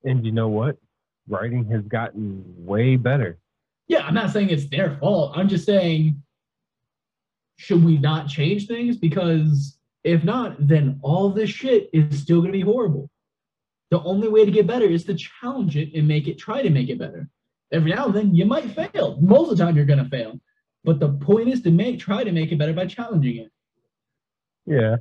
And 0.04 0.24
you 0.24 0.32
know 0.32 0.48
what? 0.48 0.76
Writing 1.28 1.64
has 1.70 1.82
gotten 1.82 2.42
way 2.56 2.96
better. 2.96 3.38
Yeah, 3.90 4.06
I'm 4.06 4.14
not 4.14 4.30
saying 4.30 4.50
it's 4.50 4.68
their 4.68 4.96
fault. 4.98 5.32
I'm 5.34 5.48
just 5.48 5.66
saying, 5.66 6.22
should 7.56 7.84
we 7.84 7.98
not 7.98 8.28
change 8.28 8.68
things? 8.68 8.96
Because 8.96 9.80
if 10.04 10.22
not, 10.22 10.68
then 10.68 11.00
all 11.02 11.30
this 11.30 11.50
shit 11.50 11.90
is 11.92 12.20
still 12.20 12.38
going 12.38 12.52
to 12.52 12.58
be 12.58 12.60
horrible. 12.60 13.10
The 13.90 14.00
only 14.02 14.28
way 14.28 14.44
to 14.44 14.50
get 14.52 14.68
better 14.68 14.86
is 14.86 15.02
to 15.06 15.14
challenge 15.14 15.76
it 15.76 15.92
and 15.92 16.06
make 16.06 16.28
it, 16.28 16.38
try 16.38 16.62
to 16.62 16.70
make 16.70 16.88
it 16.88 17.00
better. 17.00 17.28
Every 17.72 17.90
now 17.90 18.06
and 18.06 18.14
then 18.14 18.32
you 18.32 18.44
might 18.44 18.70
fail. 18.70 19.18
Most 19.20 19.50
of 19.50 19.58
the 19.58 19.64
time 19.64 19.74
you're 19.74 19.84
going 19.86 20.04
to 20.04 20.08
fail. 20.08 20.38
But 20.84 21.00
the 21.00 21.08
point 21.08 21.48
is 21.48 21.60
to 21.62 21.72
make, 21.72 21.98
try 21.98 22.22
to 22.22 22.30
make 22.30 22.52
it 22.52 22.58
better 22.58 22.72
by 22.72 22.86
challenging 22.86 23.38
it. 23.38 23.50
Yeah. 24.66 24.98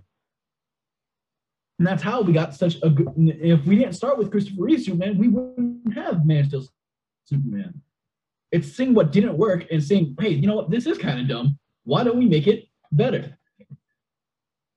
And 1.77 1.87
that's 1.87 2.01
how 2.01 2.23
we 2.23 2.33
got 2.33 2.55
such 2.55 2.77
a 2.81 2.89
good. 2.89 3.13
If 3.15 3.65
we 3.65 3.75
didn't 3.75 3.93
start 3.93 4.17
with 4.17 4.31
Christopher 4.31 4.63
Reeve 4.63 4.81
Superman, 4.81 5.19
we 5.19 5.27
wouldn't 5.27 5.93
have 5.93 6.25
Man 6.25 6.45
Steel 6.45 6.65
Superman. 7.25 7.83
It's 8.51 8.71
seeing 8.71 8.93
what 8.93 9.11
didn't 9.11 9.37
work 9.37 9.65
and 9.71 9.83
saying, 9.83 10.15
hey, 10.19 10.29
you 10.29 10.47
know 10.47 10.55
what? 10.55 10.71
This 10.71 10.85
is 10.85 10.97
kind 10.97 11.19
of 11.19 11.27
dumb. 11.27 11.59
Why 11.83 12.03
don't 12.03 12.17
we 12.17 12.25
make 12.25 12.47
it 12.47 12.65
better? 12.91 13.37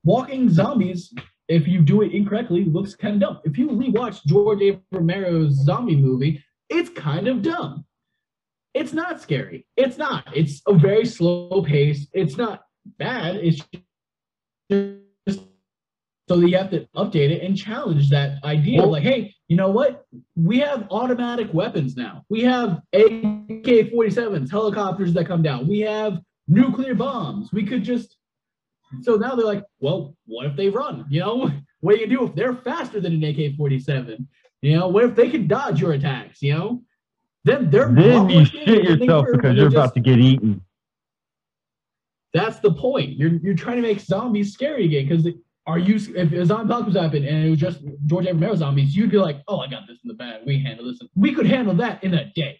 Walking 0.04 0.48
zombies, 0.50 1.14
if 1.48 1.66
you 1.66 1.80
do 1.80 2.02
it 2.02 2.12
incorrectly, 2.12 2.64
looks 2.64 2.94
kind 2.94 3.14
of 3.14 3.20
dumb. 3.20 3.40
If 3.44 3.56
you 3.56 3.68
rewatch 3.68 4.24
George 4.26 4.62
A. 4.62 4.80
Romero's 4.90 5.54
zombie 5.64 5.96
movie, 5.96 6.44
it's 6.68 6.90
kind 6.90 7.28
of 7.28 7.42
dumb. 7.42 7.84
It's 8.74 8.92
not 8.92 9.20
scary. 9.20 9.66
It's 9.76 9.98
not. 9.98 10.24
It's 10.34 10.62
a 10.66 10.74
very 10.74 11.04
slow 11.04 11.62
pace. 11.62 12.06
It's 12.12 12.36
not 12.36 12.62
bad. 12.98 13.36
It's 13.36 13.62
just 16.28 16.40
so 16.40 16.46
you 16.46 16.56
have 16.56 16.70
to 16.70 16.86
update 16.96 17.30
it 17.30 17.42
and 17.42 17.56
challenge 17.56 18.10
that 18.10 18.42
idea. 18.44 18.80
Well- 18.80 18.92
like, 18.92 19.02
hey, 19.02 19.34
you 19.48 19.56
know 19.56 19.70
what? 19.70 20.06
We 20.36 20.58
have 20.60 20.86
automatic 20.90 21.52
weapons 21.52 21.96
now. 21.96 22.24
We 22.28 22.42
have 22.42 22.80
AK 22.92 23.92
47s, 23.92 24.50
helicopters 24.50 25.12
that 25.14 25.26
come 25.26 25.42
down. 25.42 25.68
We 25.68 25.80
have 25.80 26.18
nuclear 26.48 26.94
bombs. 26.94 27.52
We 27.52 27.64
could 27.66 27.84
just. 27.84 28.16
So 29.00 29.16
now 29.16 29.34
they're 29.34 29.46
like, 29.46 29.64
well, 29.80 30.14
what 30.26 30.46
if 30.46 30.56
they 30.56 30.68
run? 30.68 31.06
You 31.10 31.20
know, 31.20 31.50
what 31.80 31.94
do 31.94 32.00
you 32.00 32.06
do 32.06 32.24
if 32.26 32.34
they're 32.34 32.54
faster 32.54 33.00
than 33.00 33.14
an 33.14 33.24
AK 33.24 33.56
47? 33.56 34.28
You 34.60 34.78
know, 34.78 34.88
what 34.88 35.04
if 35.04 35.14
they 35.16 35.28
can 35.30 35.48
dodge 35.48 35.80
your 35.80 35.92
attacks? 35.92 36.40
You 36.42 36.54
know, 36.54 36.82
then 37.44 37.70
they're 37.70 37.90
Then 37.92 38.28
you 38.28 38.44
shit 38.44 38.68
yourself 38.68 39.26
because 39.32 39.56
you're 39.56 39.68
they're 39.70 39.78
about 39.80 39.94
to 39.94 40.00
get 40.00 40.18
eaten. 40.18 40.62
that's 42.32 42.60
the 42.60 42.72
point. 42.72 43.16
You're 43.16 43.32
you're 43.42 43.54
trying 43.54 43.76
to 43.76 43.82
make 43.82 44.00
zombies 44.00 44.52
scary 44.52 44.84
again 44.84 45.08
because 45.08 45.26
are 45.66 45.78
you 45.78 45.94
if 46.16 46.32
a 46.32 46.44
zombie 46.46 46.72
apocalypse 46.72 46.98
happened 47.00 47.24
and 47.26 47.46
it 47.46 47.50
was 47.50 47.58
just 47.60 47.80
George 48.06 48.26
A. 48.26 48.32
Romero 48.32 48.54
zombies, 48.56 48.96
you'd 48.96 49.10
be 49.10 49.18
like, 49.18 49.42
oh, 49.48 49.58
I 49.60 49.68
got 49.68 49.86
this 49.86 49.98
in 50.02 50.08
the 50.08 50.14
bag. 50.14 50.42
We 50.46 50.60
handle 50.62 50.86
this. 50.86 50.98
We 51.14 51.32
could 51.34 51.46
handle 51.46 51.74
that 51.76 52.02
in 52.02 52.14
a 52.14 52.32
day. 52.32 52.58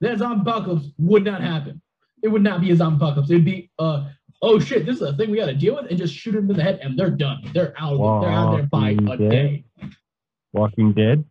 That 0.00 0.18
zombie 0.18 0.48
apocalypse 0.50 0.86
would 0.98 1.24
not 1.24 1.42
happen. 1.42 1.82
It 2.22 2.28
would 2.28 2.42
not 2.42 2.60
be 2.60 2.70
a 2.70 2.76
zombie 2.76 2.96
apocalypse. 2.96 3.30
It'd 3.30 3.44
be 3.44 3.70
uh 3.78 4.08
oh 4.40 4.58
shit, 4.58 4.86
this 4.86 4.96
is 4.96 5.02
a 5.02 5.12
thing 5.14 5.30
we 5.30 5.36
got 5.36 5.46
to 5.46 5.54
deal 5.54 5.74
with, 5.76 5.86
and 5.90 5.98
just 5.98 6.14
shoot 6.14 6.32
them 6.32 6.50
in 6.50 6.56
the 6.56 6.62
head, 6.62 6.80
and 6.82 6.98
they're 6.98 7.10
done. 7.10 7.42
They're 7.52 7.74
out. 7.78 8.00
Of 8.00 8.22
they're 8.22 8.30
out 8.30 8.56
there 8.56 8.62
by 8.64 8.92
Walking 8.94 9.08
a 9.10 9.16
Dead? 9.16 9.30
day. 9.30 9.64
Walking 10.52 10.92
Dead. 10.92 11.24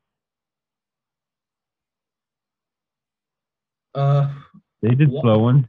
Uh, 3.94 4.34
They 4.82 4.96
did 4.96 5.10
Wa- 5.10 5.22
slow 5.22 5.40
one 5.40 5.68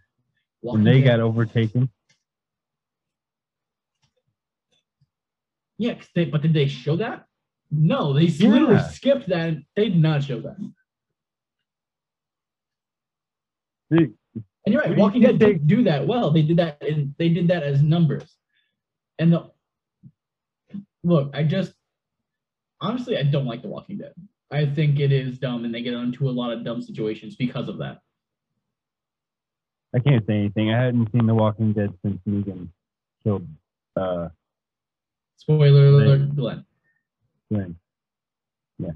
Walking 0.62 0.78
and 0.80 0.86
they 0.86 1.00
Dead. 1.00 1.07
got 1.16 1.20
overtaken. 1.20 1.90
Yeah, 5.79 5.95
they, 6.14 6.27
but 6.27 6.43
did 6.43 6.55
they 6.55 6.68
show 6.68 6.97
that? 6.97 7.27
No, 7.70 8.12
they 8.12 8.27
literally 8.27 8.83
skipped 8.91 9.29
that. 9.29 9.57
They 9.75 9.89
did 9.89 9.99
not 9.99 10.23
show 10.23 10.41
that. 10.41 10.57
Dude, 13.91 14.14
And 14.64 14.73
you're 14.73 14.83
right, 14.83 14.97
What 14.97 15.12
do 15.12 15.18
you 15.18 15.27
Walking 15.27 15.39
Dead 15.39 15.39
did 15.39 15.66
do 15.66 15.85
that 15.85 16.07
well. 16.07 16.31
They 16.31 16.43
did 16.43 16.59
that 16.59 16.83
and 16.83 17.14
they 17.18 17.31
did 17.31 17.49
that 17.49 17.62
as 17.62 17.83
numbers. 17.83 18.37
And 19.18 19.33
the 19.33 19.51
look, 21.03 21.31
I 21.35 21.43
just 21.43 21.73
honestly 22.81 23.16
I 23.16 23.23
don't 23.23 23.47
like 23.47 23.62
The 23.62 23.68
Walking 23.68 23.99
Dead. 23.99 24.12
I 24.51 24.66
think 24.66 25.01
it 25.01 25.12
is 25.12 25.39
dumb 25.39 25.64
and 25.64 25.75
they 25.75 25.83
get 25.83 25.95
into 25.95 26.29
a 26.29 26.31
lot 26.31 26.53
of 26.53 26.64
dumb 26.64 26.83
situations 26.83 27.37
because 27.37 27.68
of 27.68 27.79
that. 27.79 27.99
I 29.95 29.99
can't 29.99 30.27
say 30.27 30.35
anything. 30.35 30.73
I 30.73 30.83
hadn't 30.83 31.11
seen 31.12 31.27
The 31.27 31.35
Walking 31.35 31.73
Dead 31.73 31.93
since 32.05 32.20
Negan 32.29 32.68
killed 33.25 33.47
uh 33.97 34.29
Spoiler 35.37 35.87
alert, 35.87 36.37
Glenn. 36.37 36.64
Glenn. 37.51 37.76
Yeah. 38.78 38.91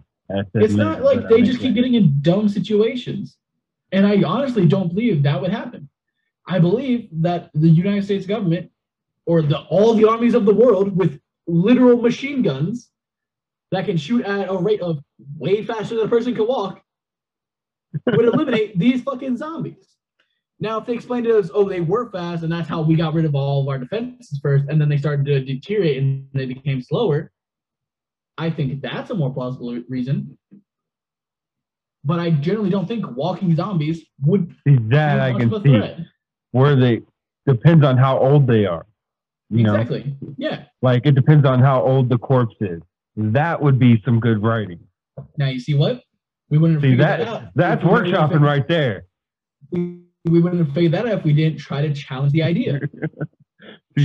It's 0.55 0.75
not 0.75 1.03
like 1.03 1.29
they 1.29 1.43
just 1.43 1.61
keep 1.61 1.75
getting 1.75 1.95
in 1.95 2.19
dumb 2.21 2.49
situations. 2.49 3.37
And 3.93 4.07
I 4.07 4.23
honestly 4.23 4.67
don't 4.67 4.89
believe 4.89 5.23
that 5.23 5.41
would 5.41 5.53
happen. 5.53 5.89
I 6.49 6.59
believe 6.59 7.09
that 7.13 7.51
the 7.55 7.69
United 7.69 8.05
States 8.05 8.27
government 8.27 8.71
or 9.27 9.43
the 9.43 9.59
all 9.59 9.95
the 9.95 10.09
armies 10.09 10.35
of 10.35 10.45
the 10.45 10.55
world 10.55 10.97
with 10.97 11.21
literal 11.47 12.01
machine 12.01 12.43
guns 12.43 12.91
that 13.73 13.85
can 13.85 13.97
shoot 13.97 14.25
at 14.25 14.49
a 14.49 14.57
rate 14.57 14.81
of 14.81 15.03
way 15.37 15.65
faster 15.65 15.97
than 15.97 16.07
a 16.07 16.09
person 16.09 16.35
can 16.35 16.47
walk 16.47 16.83
would 18.07 18.27
eliminate 18.27 18.79
these 18.79 19.03
fucking 19.03 19.37
zombies. 19.37 19.96
Now, 20.59 20.79
if 20.79 20.87
they 20.87 20.95
explained 20.95 21.27
to 21.27 21.39
us, 21.39 21.51
oh, 21.53 21.69
they 21.69 21.81
were 21.81 22.11
fast 22.11 22.43
and 22.43 22.51
that's 22.51 22.69
how 22.69 22.81
we 22.81 22.97
got 22.97 23.13
rid 23.13 23.25
of 23.27 23.35
all 23.35 23.63
of 23.63 23.69
our 23.69 23.79
defenses 23.79 24.41
first, 24.43 24.65
and 24.69 24.81
then 24.81 24.89
they 24.89 24.97
started 24.97 25.27
to 25.27 25.45
deteriorate 25.45 25.99
and 26.03 26.27
they 26.33 26.47
became 26.47 26.81
slower, 26.81 27.31
I 28.39 28.51
think 28.51 28.81
that's 28.81 29.11
a 29.11 29.15
more 29.15 29.33
plausible 29.33 29.79
reason. 29.89 30.39
But 32.05 32.21
I 32.21 32.31
generally 32.31 32.71
don't 32.71 32.87
think 32.87 33.05
walking 33.17 33.55
zombies 33.57 34.05
would 34.25 34.55
See, 34.67 34.77
be 34.77 34.89
that 34.95 35.21
I 35.21 35.33
can 35.33 35.51
see. 35.63 35.77
threat. 35.77 35.99
Where 36.53 36.77
they 36.77 37.03
depends 37.47 37.85
on 37.85 37.97
how 37.99 38.19
old 38.19 38.47
they 38.47 38.65
are. 38.65 38.87
You 39.51 39.63
know, 39.63 39.75
Exactly. 39.75 40.15
Yeah. 40.39 40.65
like 40.83 41.07
it 41.07 41.15
depends 41.15 41.47
on 41.47 41.61
how 41.61 41.83
old 41.83 42.09
the 42.09 42.19
corpse 42.19 42.57
is. 42.61 42.81
That 43.17 43.61
would 43.61 43.79
be 43.79 44.01
some 44.05 44.21
good 44.21 44.43
writing. 44.43 44.81
Now 45.37 45.49
you 45.49 45.61
see 45.61 45.75
what? 45.75 46.03
We 46.49 46.59
wouldn't 46.59 46.81
See 46.81 46.95
that 46.97 47.51
that's 47.55 47.85
We 47.85 47.91
workshopping 47.91 48.41
right 48.41 48.67
there. 48.67 49.05
figured- 49.71 50.03
We 50.27 50.41
wouldn't 50.41 50.65
have 50.65 50.75
figured 50.75 50.93
that 50.93 51.07
out 51.07 51.19
if 51.19 51.25
we 51.25 51.33
didn't 51.33 51.59
try 51.59 51.83
to 51.87 51.93
challenge 51.95 52.33
the 52.33 52.43
idea. 52.43 52.81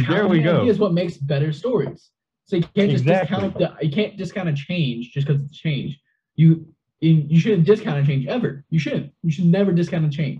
There 0.07 0.25
we 0.25 0.37
the 0.37 0.43
go. 0.45 0.59
idea 0.61 0.71
is 0.71 0.79
what 0.79 0.93
makes 0.93 1.17
better 1.17 1.51
stories. 1.51 2.11
So 2.45 2.55
you 2.55 2.63
can't 2.75 2.89
just 2.89 3.03
Exactly. 3.03 3.49
discount 3.49 3.57
the 3.59 3.85
you 3.85 3.91
can't 3.91 4.15
discount 4.17 4.47
a 4.47 4.53
change 4.53 5.11
just 5.11 5.27
because 5.27 5.41
it's 5.43 5.51
a 5.51 5.55
change. 5.55 5.99
You 6.35 6.65
you 7.01 7.25
you 7.27 7.37
shouldn't 7.41 7.65
discount 7.65 8.01
a 8.01 8.05
change 8.07 8.25
ever. 8.27 8.63
You 8.69 8.79
shouldn't. 8.79 9.11
You 9.21 9.31
should 9.31 9.45
never 9.45 9.73
discount 9.73 10.05
a 10.05 10.09
change. 10.09 10.39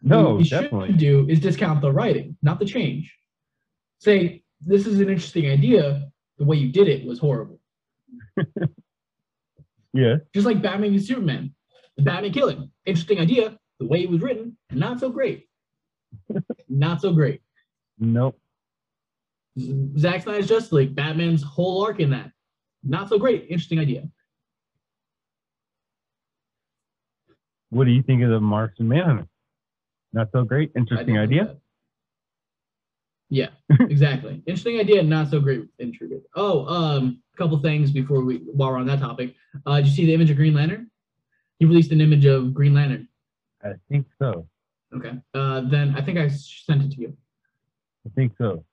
No, 0.00 0.34
what 0.36 0.44
you 0.44 0.48
definitely. 0.48 0.88
should 0.88 0.98
do 0.98 1.26
is 1.28 1.40
discount 1.40 1.82
the 1.82 1.92
writing, 1.92 2.38
not 2.42 2.58
the 2.58 2.64
change. 2.64 3.14
Say 3.98 4.42
this 4.62 4.86
is 4.86 4.98
an 5.00 5.10
interesting 5.10 5.46
idea. 5.50 6.08
The 6.38 6.44
way 6.46 6.56
you 6.56 6.72
did 6.72 6.88
it 6.88 7.06
was 7.06 7.18
horrible. 7.18 7.60
Yeah. 9.92 10.16
Just 10.34 10.46
like 10.46 10.60
Batman 10.60 10.92
and 10.92 11.02
Superman, 11.02 11.54
the 11.96 12.02
Batman 12.02 12.30
killing, 12.32 12.70
interesting 12.84 13.18
idea. 13.18 13.58
The 13.78 13.86
way 13.86 14.02
it 14.02 14.10
was 14.10 14.20
written, 14.20 14.56
not 14.70 15.00
so 15.00 15.10
great. 15.10 15.48
Not 16.68 17.00
so 17.00 17.12
great. 17.12 17.42
Nope. 17.98 18.38
Zack 19.98 20.22
Snyder's 20.22 20.48
Justice 20.48 20.72
League, 20.72 20.94
Batman's 20.94 21.42
whole 21.42 21.84
arc 21.84 22.00
in 22.00 22.10
that. 22.10 22.30
Not 22.82 23.08
so 23.08 23.18
great. 23.18 23.46
Interesting 23.48 23.78
idea. 23.78 24.04
What 27.70 27.84
do 27.84 27.90
you 27.90 28.02
think 28.02 28.22
of 28.22 28.30
the 28.30 28.40
Martian 28.40 28.88
Manhunter? 28.88 29.26
Not 30.12 30.28
so 30.32 30.44
great. 30.44 30.72
Interesting 30.76 31.18
idea. 31.18 31.56
Yeah, 33.28 33.48
exactly. 33.80 34.42
Interesting 34.46 34.78
idea, 34.78 35.02
not 35.02 35.28
so 35.28 35.40
great. 35.40 35.64
Intrigued. 35.78 36.14
Oh, 36.36 36.66
um, 36.66 37.22
a 37.34 37.36
couple 37.36 37.58
things 37.58 37.90
before 37.90 38.24
we 38.24 38.36
while 38.52 38.70
we're 38.70 38.78
on 38.78 38.86
that 38.86 39.00
topic. 39.00 39.34
Uh, 39.66 39.76
did 39.76 39.86
you 39.86 39.92
see 39.92 40.06
the 40.06 40.14
image 40.14 40.30
of 40.30 40.36
Green 40.36 40.54
Lantern? 40.54 40.90
He 41.58 41.66
released 41.66 41.90
an 41.90 42.00
image 42.00 42.24
of 42.24 42.54
Green 42.54 42.72
Lantern. 42.72 43.08
I 43.70 43.74
think 43.88 44.06
so. 44.20 44.48
Okay. 44.94 45.12
Uh, 45.34 45.62
then 45.68 45.94
I 45.96 46.00
think 46.02 46.18
I 46.18 46.28
sent 46.28 46.82
it 46.84 46.92
to 46.92 47.00
you. 47.00 47.16
I 48.06 48.10
think 48.14 48.32
so. 48.38 48.64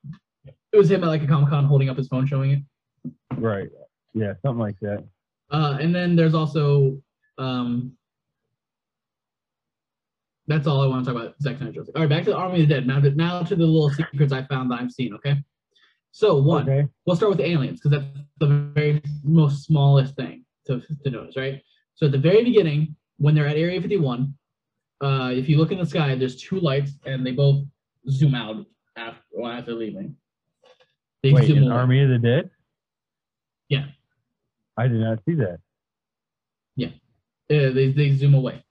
It 0.72 0.76
was 0.76 0.90
him 0.90 1.02
at 1.04 1.08
like 1.08 1.22
a 1.22 1.26
Comic 1.26 1.50
Con 1.50 1.64
holding 1.64 1.88
up 1.88 1.96
his 1.96 2.08
phone 2.08 2.26
showing 2.26 2.50
it. 2.52 3.10
Right. 3.36 3.68
Yeah, 4.12 4.34
something 4.42 4.60
like 4.60 4.78
that. 4.80 5.04
Uh, 5.50 5.78
and 5.80 5.94
then 5.94 6.16
there's 6.16 6.34
also 6.34 7.00
um, 7.38 7.92
that's 10.46 10.66
all 10.66 10.82
I 10.82 10.86
want 10.86 11.04
to 11.04 11.12
talk 11.12 11.20
about. 11.22 11.34
Zack 11.40 11.58
Snyder. 11.58 11.84
All 11.94 12.02
right, 12.02 12.08
back 12.08 12.24
to 12.24 12.30
the 12.30 12.36
Army 12.36 12.62
of 12.62 12.68
the 12.68 12.74
Dead. 12.74 12.86
Now, 12.86 13.00
to, 13.00 13.10
now 13.10 13.42
to 13.42 13.56
the 13.56 13.64
little 13.64 13.90
secrets 13.90 14.32
I 14.32 14.44
found 14.44 14.70
that 14.70 14.80
I've 14.80 14.92
seen. 14.92 15.14
Okay. 15.14 15.36
So 16.12 16.36
one, 16.36 16.68
Okay. 16.68 16.86
we'll 17.06 17.16
start 17.16 17.30
with 17.30 17.40
aliens 17.40 17.80
because 17.80 17.90
that's 17.98 18.06
the 18.38 18.70
very 18.74 19.02
most 19.24 19.64
smallest 19.64 20.14
thing 20.14 20.44
to, 20.66 20.80
to 21.02 21.10
notice, 21.10 21.36
right? 21.36 21.60
So 21.96 22.06
at 22.06 22.12
the 22.12 22.18
very 22.18 22.44
beginning, 22.44 22.94
when 23.16 23.34
they're 23.34 23.46
at 23.48 23.56
Area 23.56 23.80
51, 23.80 24.32
uh, 25.04 25.30
if 25.30 25.48
you 25.48 25.58
look 25.58 25.72
in 25.72 25.78
the 25.78 25.86
sky, 25.86 26.14
there's 26.14 26.36
two 26.36 26.60
lights 26.60 26.92
and 27.04 27.26
they 27.26 27.32
both 27.32 27.64
zoom 28.08 28.34
out 28.34 28.64
after, 28.96 29.22
well, 29.32 29.52
after 29.52 29.74
leaving. 29.74 30.16
They 31.22 31.32
Wait, 31.32 31.46
zoom 31.46 31.58
an 31.58 31.64
away. 31.64 31.76
Army 31.76 32.02
of 32.02 32.08
the 32.10 32.18
Dead? 32.18 32.50
Yeah. 33.68 33.86
I 34.76 34.88
did 34.88 35.00
not 35.00 35.18
see 35.26 35.34
that. 35.36 35.58
Yeah, 37.48 37.68
they, 37.70 37.92
they 37.92 38.14
zoom 38.14 38.34
away. 38.34 38.64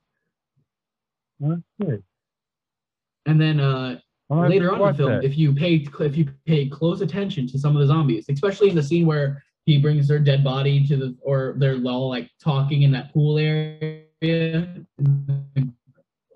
Well, 1.40 1.52
that's 1.52 1.90
good. 1.90 2.04
And 3.26 3.40
then 3.40 3.60
uh, 3.60 4.00
later 4.30 4.72
on 4.74 4.82
in 4.82 4.88
the 4.88 4.94
film, 4.94 5.12
that. 5.12 5.24
if 5.24 5.38
you 5.38 5.54
pay 5.54 5.86
if 6.00 6.18
you 6.18 6.28
pay 6.46 6.68
close 6.68 7.02
attention 7.02 7.48
to 7.48 7.60
some 7.60 7.76
of 7.76 7.82
the 7.82 7.88
zombies, 7.88 8.26
especially 8.30 8.70
in 8.70 8.76
the 8.76 8.84
scene 8.84 9.06
where 9.06 9.44
he 9.66 9.78
brings 9.78 10.08
their 10.08 10.20
dead 10.20 10.44
body 10.44 10.86
to 10.88 10.98
the 10.98 11.16
or 11.22 11.54
they're 11.58 11.82
all 11.86 12.10
like 12.10 12.30
talking 12.44 12.82
in 12.82 12.92
that 12.92 13.14
pool 13.14 13.38
area 13.38 14.02
in 14.22 14.86
the 14.98 15.74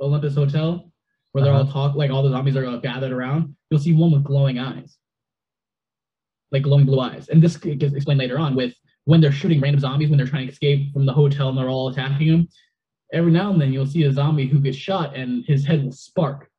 Olympus 0.02 0.36
Hotel, 0.36 0.91
where 1.32 1.43
they're 1.43 1.54
all 1.54 1.62
uh-huh. 1.62 1.72
talk 1.72 1.95
like 1.95 2.12
all 2.12 2.24
the 2.24 2.30
zombies 2.30 2.56
are 2.56 2.66
all 2.66 2.80
gathered 2.80 3.12
around, 3.12 3.56
you'll 3.70 3.80
see 3.80 3.93
one 3.93 4.12
with 4.12 4.24
glowing 4.24 4.60
eyes. 4.60 4.98
Like 6.52 6.64
glowing 6.64 6.86
blue 6.86 7.00
eyes. 7.00 7.30
And 7.30 7.41
this 7.41 7.58
gets 7.58 7.93
explained 7.93 8.20
later 8.20 8.39
on 8.39 8.56
with 8.56 8.74
when 9.06 9.22
they're 9.22 9.32
shooting 9.32 9.60
random 9.60 9.82
zombies 9.82 10.10
when 10.10 10.18
they're 10.18 10.28
trying 10.28 10.48
to 10.48 10.54
escape 10.54 10.93
from 10.93 11.06
the 11.06 11.14
hotel 11.14 11.50
and 11.50 11.58
they're 11.58 11.70
all 11.70 11.89
attacking 11.89 12.32
them. 12.32 12.48
Every 13.14 13.32
now 13.32 13.52
and 13.52 13.62
then 13.62 13.74
you'll 13.74 13.86
see 13.86 14.04
a 14.04 14.12
zombie 14.12 14.48
who 14.48 14.60
gets 14.60 14.78
shot 14.78 15.16
and 15.16 15.45
his 15.45 15.66
head 15.66 15.84
will 15.84 15.91
spark 15.91 16.50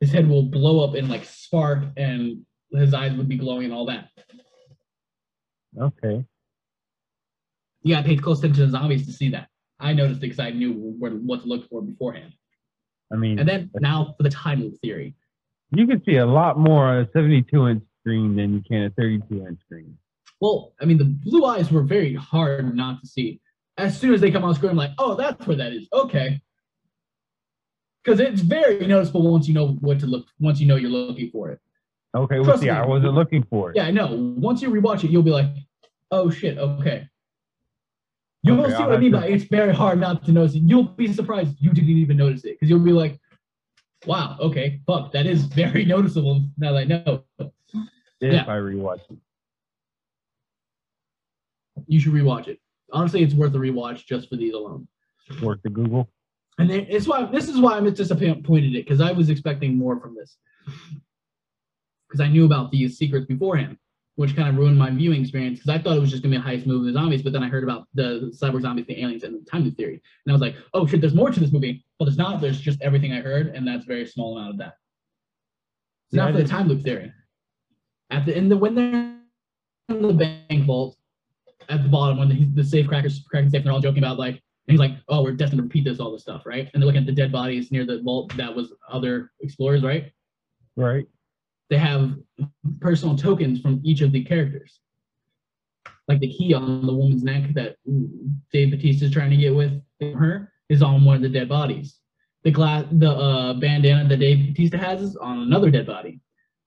his 0.00 0.12
head 0.12 0.28
will 0.28 0.42
blow 0.42 0.84
up 0.84 0.94
and 0.94 1.08
like 1.08 1.24
spark 1.24 1.84
and 1.96 2.44
his 2.72 2.92
eyes 2.92 3.16
would 3.16 3.28
be 3.28 3.36
glowing 3.36 3.66
and 3.66 3.74
all 3.74 3.86
that. 3.86 4.08
Okay. 5.78 6.24
You 7.82 7.94
gotta 7.94 8.06
pay 8.06 8.16
close 8.16 8.38
attention 8.40 8.60
to 8.60 8.66
the 8.66 8.72
zombies 8.72 9.06
to 9.06 9.12
see 9.12 9.30
that. 9.30 9.48
I 9.78 9.92
noticed 9.92 10.18
it 10.18 10.22
because 10.22 10.38
I 10.40 10.50
knew 10.50 10.72
where, 10.72 11.12
what 11.12 11.42
to 11.42 11.48
look 11.48 11.68
for 11.68 11.82
beforehand. 11.82 12.32
I 13.12 13.16
mean, 13.16 13.38
And 13.38 13.48
then 13.48 13.70
uh, 13.74 13.78
now 13.80 14.14
for 14.16 14.22
the 14.22 14.30
time 14.30 14.62
loop 14.62 14.80
theory. 14.80 15.14
you 15.70 15.86
can 15.86 16.02
see 16.04 16.16
a 16.16 16.26
lot 16.26 16.58
more 16.58 16.86
on 16.86 16.98
a 16.98 17.10
72 17.12 17.68
inch 17.68 17.82
screen 18.00 18.36
than 18.36 18.54
you 18.54 18.62
can 18.68 18.84
a 18.84 18.90
32 18.90 19.46
inch 19.46 19.60
screen. 19.60 19.96
Well, 20.40 20.74
I 20.80 20.84
mean, 20.84 20.98
the 20.98 21.04
blue 21.04 21.44
eyes 21.44 21.70
were 21.70 21.82
very 21.82 22.14
hard 22.14 22.74
not 22.76 23.00
to 23.00 23.06
see. 23.06 23.40
As 23.78 23.98
soon 23.98 24.14
as 24.14 24.20
they 24.20 24.30
come 24.30 24.44
on 24.44 24.54
screen, 24.54 24.70
I'm 24.70 24.76
like, 24.76 24.92
oh, 24.98 25.14
that's 25.14 25.46
where 25.46 25.56
that 25.56 25.72
is. 25.72 25.88
Okay. 25.92 26.40
Because 28.02 28.20
it's 28.20 28.40
very 28.40 28.86
noticeable 28.86 29.30
once 29.30 29.48
you 29.48 29.54
know 29.54 29.68
what 29.80 30.00
to 30.00 30.06
look, 30.06 30.26
once 30.38 30.60
you 30.60 30.66
know 30.66 30.76
you're 30.76 30.90
looking 30.90 31.30
for 31.30 31.50
it. 31.50 31.60
Okay, 32.14 32.36
well, 32.36 32.44
Trust 32.44 32.60
see, 32.60 32.66
me. 32.66 32.72
I 32.72 32.86
wasn't 32.86 33.14
looking 33.14 33.44
for 33.50 33.70
it. 33.70 33.76
Yeah, 33.76 33.84
I 33.84 33.90
know. 33.90 34.08
Once 34.38 34.62
you 34.62 34.70
rewatch 34.70 35.04
it, 35.04 35.10
you'll 35.10 35.22
be 35.22 35.30
like, 35.30 35.48
oh 36.10 36.30
shit, 36.30 36.56
okay. 36.56 37.08
You'll 38.46 38.60
Okay, 38.60 38.70
see 38.70 38.76
I'll 38.76 38.88
what 38.88 38.96
I 38.96 39.00
mean 39.00 39.12
to- 39.12 39.18
by 39.18 39.26
it's 39.26 39.44
very 39.44 39.74
hard 39.74 39.98
not 40.00 40.24
to 40.26 40.32
notice 40.32 40.54
it. 40.54 40.62
You'll 40.62 40.84
be 40.84 41.12
surprised 41.12 41.56
you 41.60 41.72
didn't 41.72 41.90
even 41.90 42.16
notice 42.16 42.44
it 42.44 42.52
because 42.54 42.70
you'll 42.70 42.78
be 42.78 42.92
like, 42.92 43.18
wow, 44.06 44.36
okay, 44.40 44.80
fuck, 44.86 45.10
that 45.12 45.26
is 45.26 45.44
very 45.46 45.84
noticeable 45.96 46.44
now 46.56 46.72
that 46.72 46.78
I 46.78 46.84
know. 46.84 47.24
If 47.38 48.32
yeah. 48.32 48.44
I 48.46 48.56
rewatch 48.56 49.00
it. 49.10 49.18
You 51.88 51.98
should 52.00 52.12
rewatch 52.12 52.46
it. 52.48 52.58
Honestly, 52.92 53.22
it's 53.22 53.34
worth 53.34 53.54
a 53.54 53.58
rewatch 53.58 54.06
just 54.06 54.28
for 54.28 54.36
these 54.36 54.54
alone. 54.54 54.86
Worth 55.42 55.60
the 55.62 55.70
Google. 55.70 56.08
And 56.58 56.70
then 56.70 56.86
it's 56.88 57.06
why 57.06 57.24
this 57.26 57.48
is 57.48 57.58
why 57.58 57.76
I'm 57.76 57.92
disappointed 57.92 58.74
it 58.74 58.84
because 58.86 59.00
I 59.00 59.12
was 59.12 59.28
expecting 59.28 59.76
more 59.76 60.00
from 60.00 60.14
this. 60.14 60.38
Because 62.08 62.20
I 62.20 62.28
knew 62.28 62.46
about 62.46 62.70
these 62.70 62.96
secrets 62.96 63.26
beforehand, 63.26 63.76
which 64.16 64.34
kind 64.34 64.48
of 64.48 64.56
ruined 64.56 64.78
my 64.78 64.90
viewing 64.90 65.20
experience. 65.22 65.60
Because 65.60 65.70
I 65.70 65.82
thought 65.82 65.96
it 65.96 66.00
was 66.00 66.10
just 66.10 66.22
gonna 66.22 66.38
be 66.38 66.42
a 66.42 66.44
heist 66.44 66.66
movie 66.66 66.86
with 66.86 66.94
zombies, 66.94 67.22
but 67.22 67.32
then 67.32 67.42
I 67.42 67.48
heard 67.48 67.62
about 67.62 67.86
the 67.94 68.34
cyber 68.34 68.60
zombies, 68.60 68.86
the 68.86 69.00
aliens, 69.00 69.22
and 69.22 69.40
the 69.40 69.50
time 69.50 69.64
loop 69.64 69.76
theory, 69.76 70.02
and 70.24 70.32
I 70.32 70.32
was 70.32 70.40
like, 70.40 70.56
oh 70.74 70.86
shit, 70.86 71.00
there's 71.00 71.14
more 71.14 71.30
to 71.30 71.38
this 71.38 71.52
movie. 71.52 71.84
Well, 71.98 72.06
there's 72.06 72.18
not. 72.18 72.40
There's 72.40 72.60
just 72.60 72.80
everything 72.82 73.12
I 73.12 73.20
heard, 73.20 73.48
and 73.48 73.66
that's 73.66 73.84
a 73.84 73.86
very 73.86 74.06
small 74.06 74.36
amount 74.36 74.50
of 74.52 74.58
that. 74.58 74.76
It's 76.08 76.16
Yeah, 76.16 76.22
not 76.22 76.28
I 76.30 76.32
for 76.32 76.42
the 76.42 76.48
time 76.48 76.68
loop 76.68 76.82
theory. 76.82 77.12
At 78.10 78.24
the 78.26 78.36
end, 78.36 78.50
the 78.50 78.56
when 78.56 78.74
they're 78.74 79.16
in 79.88 80.02
the 80.02 80.12
bank 80.48 80.64
vault, 80.64 80.96
at 81.68 81.82
the 81.82 81.88
bottom 81.88 82.18
when 82.18 82.28
the, 82.28 82.44
the 82.54 82.64
safe 82.64 82.86
crackers 82.88 83.22
cracking 83.28 83.50
safe, 83.50 83.58
and 83.58 83.66
they're 83.66 83.72
all 83.72 83.80
joking 83.80 84.02
about 84.02 84.18
like, 84.18 84.34
and 84.34 84.72
he's 84.72 84.80
like, 84.80 84.92
"Oh, 85.08 85.22
we're 85.22 85.32
destined 85.32 85.58
to 85.58 85.62
repeat 85.62 85.84
this, 85.84 86.00
all 86.00 86.12
this 86.12 86.22
stuff, 86.22 86.46
right?" 86.46 86.70
And 86.72 86.82
they're 86.82 86.86
looking 86.86 87.02
at 87.02 87.06
the 87.06 87.12
dead 87.12 87.30
bodies 87.32 87.70
near 87.70 87.84
the 87.84 88.00
vault 88.02 88.34
that 88.36 88.54
was 88.54 88.72
other 88.90 89.32
explorers, 89.40 89.82
right? 89.82 90.12
Right. 90.76 91.06
They 91.68 91.78
have 91.78 92.14
personal 92.80 93.16
tokens 93.16 93.60
from 93.60 93.80
each 93.84 94.00
of 94.00 94.12
the 94.12 94.24
characters, 94.24 94.80
like 96.08 96.20
the 96.20 96.32
key 96.32 96.54
on 96.54 96.86
the 96.86 96.94
woman's 96.94 97.24
neck 97.24 97.54
that 97.54 97.76
Dave 98.52 98.70
Batista 98.70 99.06
is 99.06 99.12
trying 99.12 99.30
to 99.30 99.36
get 99.36 99.54
with 99.54 99.82
her 100.00 100.52
is 100.68 100.82
on 100.82 101.04
one 101.04 101.16
of 101.16 101.22
the 101.22 101.28
dead 101.28 101.48
bodies. 101.48 101.98
The 102.44 102.50
glass, 102.52 102.84
the 102.92 103.10
uh, 103.10 103.54
bandana 103.54 104.08
that 104.08 104.18
Dave 104.18 104.48
Batista 104.48 104.78
has 104.78 105.02
is 105.02 105.16
on 105.16 105.40
another 105.40 105.70
dead 105.70 105.86
body, 105.86 106.20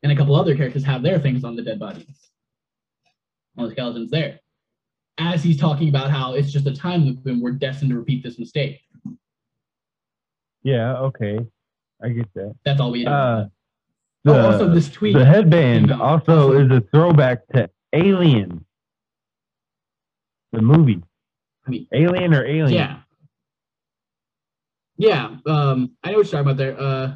and 0.04 0.12
a 0.12 0.16
couple 0.16 0.36
other 0.36 0.56
characters 0.56 0.84
have 0.84 1.04
their 1.04 1.20
things 1.20 1.44
on 1.44 1.56
the 1.56 1.62
dead 1.62 1.80
bodies. 1.80 2.32
On 3.58 3.66
the 3.66 3.72
skeletons 3.72 4.12
there 4.12 4.40
as 5.20 5.44
he's 5.44 5.58
talking 5.58 5.90
about 5.90 6.10
how 6.10 6.34
it's 6.34 6.52
just 6.52 6.66
a 6.66 6.74
time 6.74 7.04
loop 7.04 7.26
and 7.26 7.42
we're 7.42 7.52
destined 7.52 7.92
to 7.92 7.98
repeat 7.98 8.24
this 8.24 8.40
mistake. 8.40 8.80
Yeah, 10.64 10.96
okay. 10.98 11.40
I 12.02 12.10
get 12.10 12.34
that. 12.36 12.56
That's 12.64 12.80
all 12.80 12.92
we. 12.92 13.06
Uh, 13.06 13.46
oh, 14.28 14.34
the, 14.34 14.46
also 14.46 14.70
this 14.70 14.90
tweet. 14.90 15.16
the 15.16 15.26
headband 15.26 15.92
also 15.92 16.54
is 16.54 16.70
a 16.72 16.82
throwback 16.94 17.48
to 17.54 17.70
Alien. 17.94 18.66
The 20.52 20.62
movie. 20.62 21.02
I 21.66 21.70
mean, 21.70 21.88
Alien 21.94 22.34
or 22.34 22.46
Alien? 22.46 22.74
yeah. 22.74 23.00
Yeah, 24.98 25.38
um, 25.46 25.92
I 26.04 26.12
know 26.12 26.18
what 26.18 26.26
you're 26.26 26.26
talking 26.26 26.40
about 26.40 26.58
there. 26.58 26.78
Uh, 26.78 27.16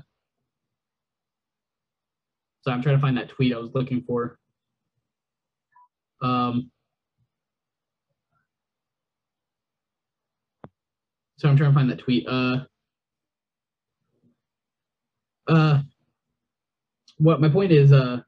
so 2.61 2.71
I'm 2.71 2.81
trying 2.81 2.95
to 2.95 3.01
find 3.01 3.17
that 3.17 3.27
tweet 3.27 3.53
I 3.53 3.57
was 3.57 3.71
looking 3.73 4.03
for. 4.03 4.39
Um, 6.21 6.71
so 11.35 11.49
I'm 11.49 11.57
trying 11.57 11.71
to 11.71 11.73
find 11.73 11.89
that 11.89 11.99
tweet. 11.99 12.25
Uh, 12.25 12.59
uh, 15.49 15.81
what 17.17 17.41
my 17.41 17.49
point 17.49 17.71
is, 17.71 17.91
uh, 17.91 18.21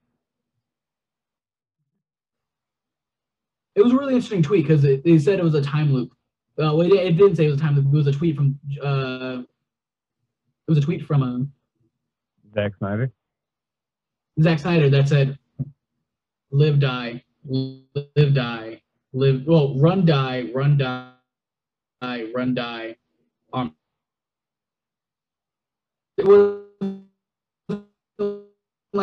it 3.75 3.83
was 3.83 3.91
a 3.91 3.95
really 3.97 4.15
interesting 4.15 4.41
tweet 4.41 4.67
because 4.67 4.81
they 4.81 5.19
said 5.19 5.39
it 5.39 5.43
was 5.43 5.55
a 5.55 5.61
time 5.61 5.93
loop. 5.93 6.11
Uh, 6.57 6.71
well, 6.73 6.81
it, 6.81 6.93
it 6.93 7.17
didn't 7.17 7.36
say 7.36 7.45
it 7.45 7.51
was 7.51 7.59
a 7.59 7.63
time 7.63 7.75
loop. 7.75 7.86
It 7.86 7.97
was 7.97 8.07
a 8.07 8.11
tweet 8.11 8.36
from. 8.36 8.57
Uh, 8.81 9.41
it 10.67 10.71
was 10.71 10.77
a 10.77 10.81
tweet 10.81 11.05
from 11.05 11.21
uh, 11.21 12.53
Zack 12.53 12.75
Snyder. 12.77 13.11
Zack 14.41 14.59
Snyder 14.59 14.89
that 14.89 15.09
said, 15.09 15.38
"Live, 16.51 16.79
die, 16.79 17.23
live, 17.43 18.33
die, 18.33 18.81
live. 19.13 19.43
Well, 19.45 19.77
run, 19.77 20.05
die, 20.05 20.49
run, 20.53 20.77
die, 20.77 21.11
die 22.01 22.25
run, 22.33 22.55
die." 22.55 22.95
Um, 23.53 23.75
it 26.17 26.25
was 26.25 26.61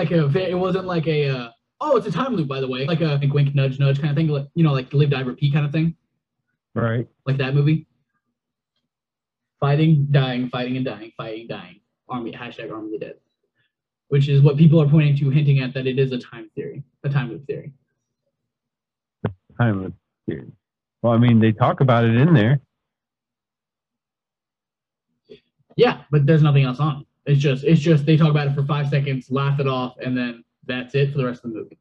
like 0.03 0.35
a. 0.35 0.51
It 0.51 0.55
wasn't 0.55 0.87
like 0.87 1.07
a. 1.07 1.29
Uh, 1.29 1.51
oh, 1.81 1.97
it's 1.97 2.07
a 2.07 2.13
time 2.13 2.35
loop, 2.35 2.49
by 2.49 2.61
the 2.61 2.69
way. 2.69 2.87
Like 2.87 3.01
a 3.01 3.19
wink, 3.21 3.35
wink, 3.35 3.55
nudge, 3.55 3.79
nudge 3.79 4.01
kind 4.01 4.11
of 4.11 4.17
thing. 4.17 4.29
Like 4.29 4.49
you 4.55 4.65
know, 4.65 4.73
like 4.73 4.93
live, 4.93 5.11
die, 5.11 5.21
repeat 5.21 5.53
kind 5.53 5.67
of 5.67 5.73
thing. 5.73 5.97
Right. 6.75 7.07
like 7.27 7.37
that 7.37 7.55
movie. 7.55 7.87
Fighting, 9.61 10.09
dying, 10.11 10.49
fighting 10.49 10.77
and 10.77 10.85
dying, 10.85 11.13
fighting, 11.17 11.47
dying. 11.47 11.81
Army 12.09 12.33
hashtag 12.33 12.73
Army 12.73 12.95
of 12.95 13.01
the 13.01 13.07
Dead. 13.07 13.15
which 14.09 14.29
is 14.29 14.43
what 14.43 14.57
people 14.57 14.81
are 14.81 14.89
pointing 14.89 15.17
to, 15.17 15.31
hinting 15.31 15.61
at 15.61 15.73
that 15.75 15.87
it 15.87 15.99
is 15.99 16.13
a 16.13 16.19
time 16.19 16.51
theory, 16.55 16.83
a 17.05 17.09
time 17.09 17.31
loop 17.31 17.47
theory. 17.47 17.73
Timeless 19.59 19.93
theory. 20.27 20.51
Well, 21.03 21.13
I 21.13 21.19
mean, 21.19 21.39
they 21.39 21.53
talk 21.53 21.81
about 21.81 22.05
it 22.05 22.15
in 22.17 22.35
there. 22.35 22.61
Yeah, 25.77 26.03
but 26.11 26.27
there's 26.27 26.43
nothing 26.43 26.65
else 26.65 26.81
on 26.81 27.03
it. 27.03 27.07
It's 27.25 27.41
just 27.41 27.65
it's 27.65 27.81
just 27.81 28.05
they 28.05 28.17
talk 28.17 28.31
about 28.31 28.49
it 28.49 28.55
for 28.55 28.65
five 28.65 28.89
seconds, 28.89 29.31
laugh 29.31 29.61
it 29.61 29.69
off, 29.69 29.97
and 29.99 30.17
then 30.17 30.45
that's 30.67 30.95
it 30.95 31.13
for 31.13 31.19
the 31.19 31.25
rest 31.25 31.45
of 31.45 31.53
the 31.53 31.61
movie. 31.61 31.79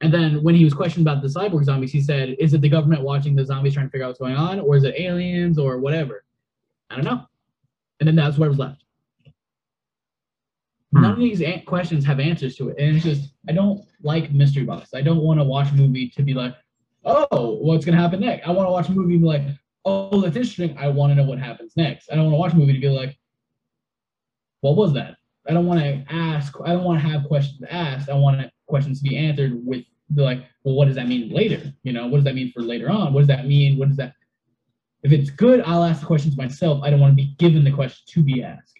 And 0.00 0.12
then 0.12 0.42
when 0.42 0.54
he 0.54 0.64
was 0.64 0.74
questioned 0.74 1.06
about 1.06 1.22
the 1.22 1.28
cyborg 1.28 1.64
zombies, 1.64 1.92
he 1.92 2.00
said, 2.00 2.36
"Is 2.38 2.52
it 2.52 2.60
the 2.60 2.68
government 2.68 3.02
watching 3.02 3.34
the 3.34 3.44
zombies 3.44 3.74
trying 3.74 3.86
to 3.86 3.90
figure 3.90 4.04
out 4.04 4.08
what's 4.08 4.18
going 4.18 4.36
on, 4.36 4.60
or 4.60 4.76
is 4.76 4.84
it 4.84 4.94
aliens, 4.98 5.58
or 5.58 5.78
whatever?" 5.78 6.24
I 6.90 6.96
don't 6.96 7.04
know. 7.04 7.26
And 8.00 8.06
then 8.06 8.16
that's 8.16 8.38
where 8.38 8.46
it 8.46 8.50
was 8.50 8.58
left. 8.58 8.84
Hmm. 10.92 11.02
None 11.02 11.12
of 11.12 11.18
these 11.18 11.40
an- 11.40 11.62
questions 11.64 12.04
have 12.04 12.20
answers 12.20 12.56
to 12.56 12.70
it, 12.70 12.76
and 12.78 12.96
it's 12.96 13.04
just 13.04 13.30
I 13.48 13.52
don't 13.52 13.84
like 14.02 14.32
mystery 14.32 14.64
box. 14.64 14.94
I 14.94 15.00
don't 15.00 15.22
want 15.22 15.40
to 15.40 15.44
watch 15.44 15.70
a 15.70 15.74
movie 15.74 16.08
to 16.10 16.22
be 16.22 16.34
like, 16.34 16.54
"Oh, 17.04 17.54
what's 17.62 17.84
gonna 17.84 18.00
happen 18.00 18.20
next?" 18.20 18.46
I 18.46 18.50
want 18.50 18.66
to 18.66 18.72
watch 18.72 18.88
a 18.88 18.92
movie 18.92 19.14
and 19.14 19.22
be 19.22 19.28
like, 19.28 19.42
"Oh, 19.86 20.20
that's 20.20 20.36
interesting. 20.36 20.76
I 20.76 20.88
want 20.88 21.10
to 21.12 21.14
know 21.14 21.24
what 21.24 21.38
happens 21.38 21.72
next." 21.76 22.10
I 22.10 22.16
don't 22.16 22.24
want 22.26 22.34
to 22.34 22.38
watch 22.38 22.52
a 22.52 22.56
movie 22.56 22.74
to 22.74 22.80
be 22.80 22.88
like, 22.90 23.16
"What 24.60 24.76
was 24.76 24.92
that?" 24.92 25.16
I 25.48 25.52
don't 25.54 25.66
want 25.66 25.80
to 25.80 26.04
ask. 26.12 26.54
I 26.64 26.72
don't 26.72 26.84
want 26.84 27.00
to 27.00 27.08
have 27.08 27.24
questions 27.24 27.62
asked. 27.70 28.08
I 28.10 28.14
want 28.14 28.50
questions 28.66 29.00
to 29.00 29.08
be 29.08 29.16
answered 29.16 29.52
with 29.64 29.84
the 30.10 30.22
like, 30.22 30.44
well, 30.64 30.74
what 30.74 30.86
does 30.86 30.96
that 30.96 31.08
mean 31.08 31.30
later? 31.30 31.72
You 31.82 31.92
know, 31.92 32.06
what 32.08 32.18
does 32.18 32.24
that 32.24 32.34
mean 32.34 32.50
for 32.52 32.62
later 32.62 32.90
on? 32.90 33.12
What 33.12 33.20
does 33.20 33.28
that 33.28 33.46
mean? 33.46 33.78
What 33.78 33.88
does 33.88 33.96
that? 33.96 34.14
If 35.02 35.12
it's 35.12 35.30
good, 35.30 35.60
I'll 35.60 35.84
ask 35.84 36.00
the 36.00 36.06
questions 36.06 36.36
myself. 36.36 36.82
I 36.82 36.90
don't 36.90 37.00
want 37.00 37.12
to 37.12 37.16
be 37.16 37.34
given 37.38 37.62
the 37.64 37.70
question 37.70 38.02
to 38.08 38.22
be 38.22 38.42
asked, 38.42 38.72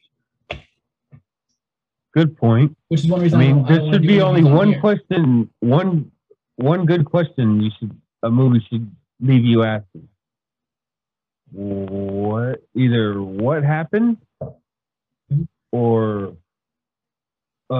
Good 2.12 2.36
point. 2.36 2.76
which 2.88 3.00
is 3.04 3.10
one 3.10 3.20
reason. 3.20 3.40
I 3.40 3.46
mean, 3.46 3.56
don't- 3.56 3.66
there 3.66 3.92
should 3.92 4.02
be 4.02 4.20
only 4.20 4.42
one 4.42 4.68
here. 4.72 4.80
question, 4.80 5.50
one 5.60 6.10
one 6.56 6.86
good 6.86 7.04
question. 7.04 7.60
You 7.60 7.70
should 7.78 7.94
a 8.22 8.30
movie 8.30 8.64
should 8.68 8.90
leave 9.20 9.44
you 9.44 9.62
asking. 9.62 10.08
What 11.52 12.62
either 12.74 13.22
what 13.22 13.62
happened 13.62 14.18
or 15.72 16.36
uh 17.70 17.74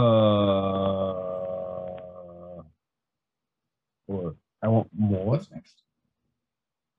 or 4.08 4.36
I 4.62 4.68
want 4.68 4.88
more 4.96 5.26
What's 5.26 5.50
next? 5.50 5.74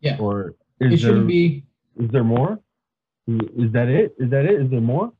Yeah. 0.01 0.18
Or 0.20 0.55
it 0.80 1.01
there 1.01 1.22
be. 1.22 1.63
is 1.97 2.11
there 2.11 2.24
more? 2.24 2.59
Is, 3.28 3.39
is 3.57 3.72
that 3.74 3.88
it? 3.88 4.15
Is 4.20 4.30
that 4.30 4.45
it? 4.45 4.61
Is 4.61 4.70
there 4.70 4.82
more? 4.82 5.11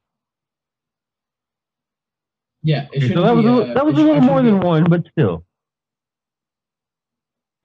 Yeah, 2.64 2.88
it 2.92 3.04
Okay, 3.04 3.14
so 3.14 3.22
that 3.22 3.36
was 3.36 3.46
a, 3.46 3.50
uh, 3.50 3.74
that 3.76 3.86
was 3.86 3.96
a 3.96 4.02
little 4.02 4.22
more 4.22 4.42
than 4.42 4.60
one, 4.60 4.86
but 4.90 5.04
still. 5.12 5.46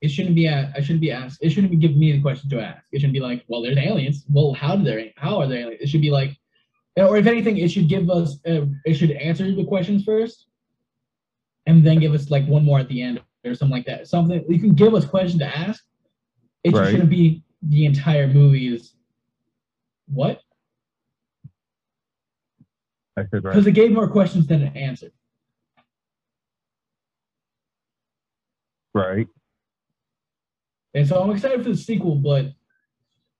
It 0.03 0.11
shouldn't 0.11 0.35
be. 0.35 0.47
a- 0.47 0.73
I 0.77 0.81
shouldn't 0.81 1.01
be 1.01 1.13
asked. 1.13 1.39
It 1.43 1.51
shouldn't 1.51 1.71
be 1.71 1.77
giving 1.77 1.99
me 1.99 2.11
the 2.13 2.21
question 2.21 2.51
to 2.51 2.61
ask. 2.61 2.83
It 2.91 2.99
shouldn't 2.99 3.15
be 3.15 3.21
like, 3.21 3.45
well, 3.47 3.63
there's 3.63 3.79
aliens. 3.79 4.25
Well, 4.29 4.53
how 4.53 4.75
do 4.77 4.83
they? 4.85 5.15
How 5.17 5.39
are 5.41 5.47
they? 5.47 5.61
Aliens? 5.63 5.81
It 5.81 5.89
should 5.89 6.01
be 6.01 6.11
like, 6.11 6.37
or 6.97 7.17
if 7.17 7.27
anything, 7.27 7.57
it 7.59 7.71
should 7.71 7.89
give 7.89 8.11
us. 8.11 8.39
Uh, 8.45 8.67
it 8.85 8.95
should 8.95 9.13
answer 9.13 9.51
the 9.55 9.65
questions 9.65 10.03
first, 10.05 10.47
and 11.67 11.87
then 11.87 12.01
give 12.01 12.13
us 12.15 12.31
like 12.31 12.45
one 12.47 12.65
more 12.65 12.81
at 12.81 12.89
the 12.89 13.01
end 13.01 13.23
or 13.45 13.55
something 13.55 13.73
like 13.77 13.87
that. 13.87 14.09
Something 14.09 14.45
you 14.49 14.59
can 14.59 14.75
give 14.75 14.93
us 14.93 15.05
questions 15.07 15.41
to 15.41 15.57
ask. 15.57 15.85
It 16.65 16.73
Right. 16.75 16.91
shouldn't 16.91 17.11
be 17.11 17.43
the 17.63 17.87
entire 17.87 18.27
movie 18.27 18.75
is 18.75 18.95
what 20.07 20.43
I 23.17 23.23
said 23.23 23.45
right. 23.45 23.53
because 23.53 23.67
it 23.69 23.73
gave 23.73 23.93
more 23.93 24.09
questions 24.11 24.49
than 24.49 24.63
it 24.63 24.77
answered. 24.77 25.13
Right. 28.95 29.29
And 30.95 31.07
so 31.07 31.20
I'm 31.22 31.30
excited 31.30 31.62
for 31.62 31.70
the 31.70 31.76
sequel, 31.76 32.16
but 32.16 32.47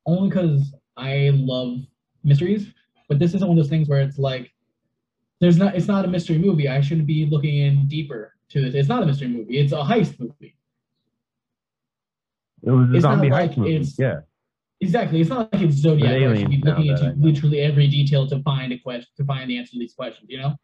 only 0.07 0.29
because 0.29 0.75
I 0.97 1.31
love 1.35 1.79
mysteries. 2.25 2.73
But 3.09 3.19
this 3.19 3.35
isn't 3.35 3.47
one 3.47 3.59
of 3.59 3.63
those 3.65 3.71
things 3.71 3.89
where 3.89 4.01
it's 4.01 4.19
like, 4.19 4.53
there's 5.41 5.57
not. 5.59 5.75
It's 5.75 5.89
not 5.89 6.05
a 6.05 6.09
mystery 6.09 6.39
movie. 6.39 6.69
I 6.69 6.81
shouldn't 6.81 7.07
be 7.07 7.27
looking 7.27 7.59
in 7.59 7.87
deeper 7.89 8.35
to 8.51 8.61
this. 8.61 8.75
It's 8.75 8.89
not 8.89 9.03
a 9.03 9.07
mystery 9.07 9.29
movie. 9.29 9.59
It's 9.59 9.73
a 9.73 9.77
heist 9.83 10.19
movie. 10.21 10.57
It 12.63 12.71
was 12.71 12.89
a 12.91 12.95
It's 12.95 13.03
zombie 13.03 13.29
like 13.29 13.51
heist 13.53 13.57
movie. 13.59 13.75
it's- 13.75 13.97
Yeah. 13.99 14.21
Exactly. 14.81 15.21
It's 15.21 15.31
not 15.31 15.53
like 15.53 15.63
it's 15.63 15.77
Zodiac 15.77 16.11
where 16.11 16.31
I 16.31 16.37
should 16.39 16.51
be 16.51 16.57
looking 16.65 16.87
into 16.87 17.15
literally 17.19 17.61
every 17.61 17.87
detail 17.87 18.27
to 18.29 18.41
find 18.43 18.73
a 18.73 18.79
question 18.79 19.09
to 19.17 19.25
find 19.25 19.49
the 19.49 19.57
answer 19.59 19.73
to 19.73 19.79
these 19.79 19.95
questions. 19.95 20.29
You 20.29 20.39
know, 20.39 20.57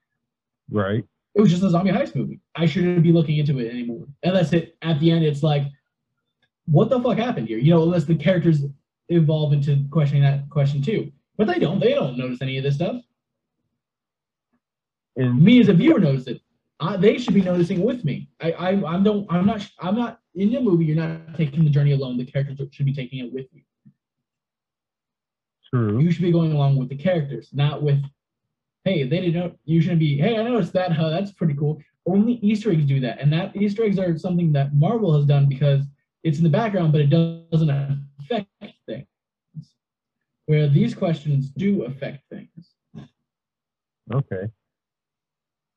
Right. 0.71 1.05
it 1.37 1.41
was 1.41 1.51
just 1.51 1.63
a 1.63 1.71
zombie 1.71 1.91
heist 1.93 2.17
movie. 2.17 2.41
I 2.57 2.67
shouldn't 2.67 3.03
be 3.05 3.13
looking 3.13 3.37
into 3.39 3.59
it 3.61 3.71
anymore. 3.71 4.07
Unless 4.25 4.53
it 4.55 4.77
at 4.83 4.99
the 4.99 5.11
end 5.13 5.25
it's 5.25 5.45
like, 5.45 5.63
what 6.71 6.91
the 6.91 7.01
fuck 7.01 7.17
happened 7.19 7.49
here? 7.49 7.59
You 7.59 7.75
know, 7.75 7.83
unless 7.83 8.05
the 8.05 8.15
characters 8.15 8.63
evolve 9.09 9.53
into 9.53 9.85
questioning 9.91 10.23
that 10.23 10.49
question 10.51 10.83
too. 10.83 11.11
But 11.37 11.47
they 11.47 11.59
don't. 11.59 11.81
They 11.81 11.95
don't 11.95 12.19
notice 12.19 12.43
any 12.43 12.59
of 12.59 12.65
this 12.65 12.75
stuff. 12.75 12.97
And 15.17 15.41
Me 15.43 15.61
as 15.61 15.69
a 15.69 15.75
viewer 15.75 15.99
notice 15.99 16.27
it. 16.27 16.41
I, 16.81 16.97
they 16.97 17.19
should 17.19 17.35
be 17.35 17.43
noticing 17.43 17.83
with 17.83 18.05
me. 18.05 18.29
I, 18.41 18.53
I, 18.53 18.69
I'm 18.71 19.03
don't. 19.03 19.27
I'm 19.31 19.47
not. 19.47 19.69
I'm 19.81 19.97
not 19.97 20.21
in 20.35 20.53
the 20.53 20.61
movie. 20.61 20.85
You're 20.85 20.97
not 20.97 21.35
taking 21.37 21.65
the 21.65 21.71
journey 21.71 21.93
alone. 21.93 22.17
The 22.17 22.25
characters 22.25 22.59
should 22.71 22.87
be 22.87 22.95
taking 22.95 23.25
it 23.25 23.33
with 23.33 23.47
you. 23.53 23.63
true. 25.73 25.99
You 26.01 26.11
should 26.11 26.23
be 26.23 26.31
going 26.31 26.53
along 26.53 26.77
with 26.77 26.89
the 26.89 26.97
characters, 26.97 27.51
not 27.53 27.83
with, 27.83 28.01
hey, 28.85 29.09
they 29.09 29.21
didn't. 29.21 29.59
You 29.65 29.81
shouldn't 29.81 29.99
be. 30.01 30.17
Hey, 30.19 30.39
I 30.39 30.43
noticed 30.45 30.73
that. 30.75 30.93
Huh, 30.93 31.11
that's 31.11 31.33
pretty 31.33 31.55
cool. 31.55 31.81
Only 32.07 32.35
Easter 32.35 32.71
eggs 32.71 32.85
do 32.85 33.01
that, 33.01 33.21
and 33.21 33.33
that 33.33 33.57
Easter 33.57 33.85
eggs 33.85 33.99
are 33.99 34.17
something 34.17 34.53
that 34.53 34.75
Marvel 34.75 35.17
has 35.17 35.27
done 35.27 35.49
because 35.49 35.85
it's 36.23 36.39
in 36.39 36.45
the 36.45 36.51
background, 36.51 36.93
but 36.93 37.01
it 37.01 37.11
doesn't 37.11 37.71
affect 38.21 38.49
things. 38.87 39.07
Where 40.47 40.69
these 40.69 40.95
questions 40.95 41.51
do 41.51 41.85
affect 41.85 42.25
things. 42.31 42.75
Okay. 44.13 44.49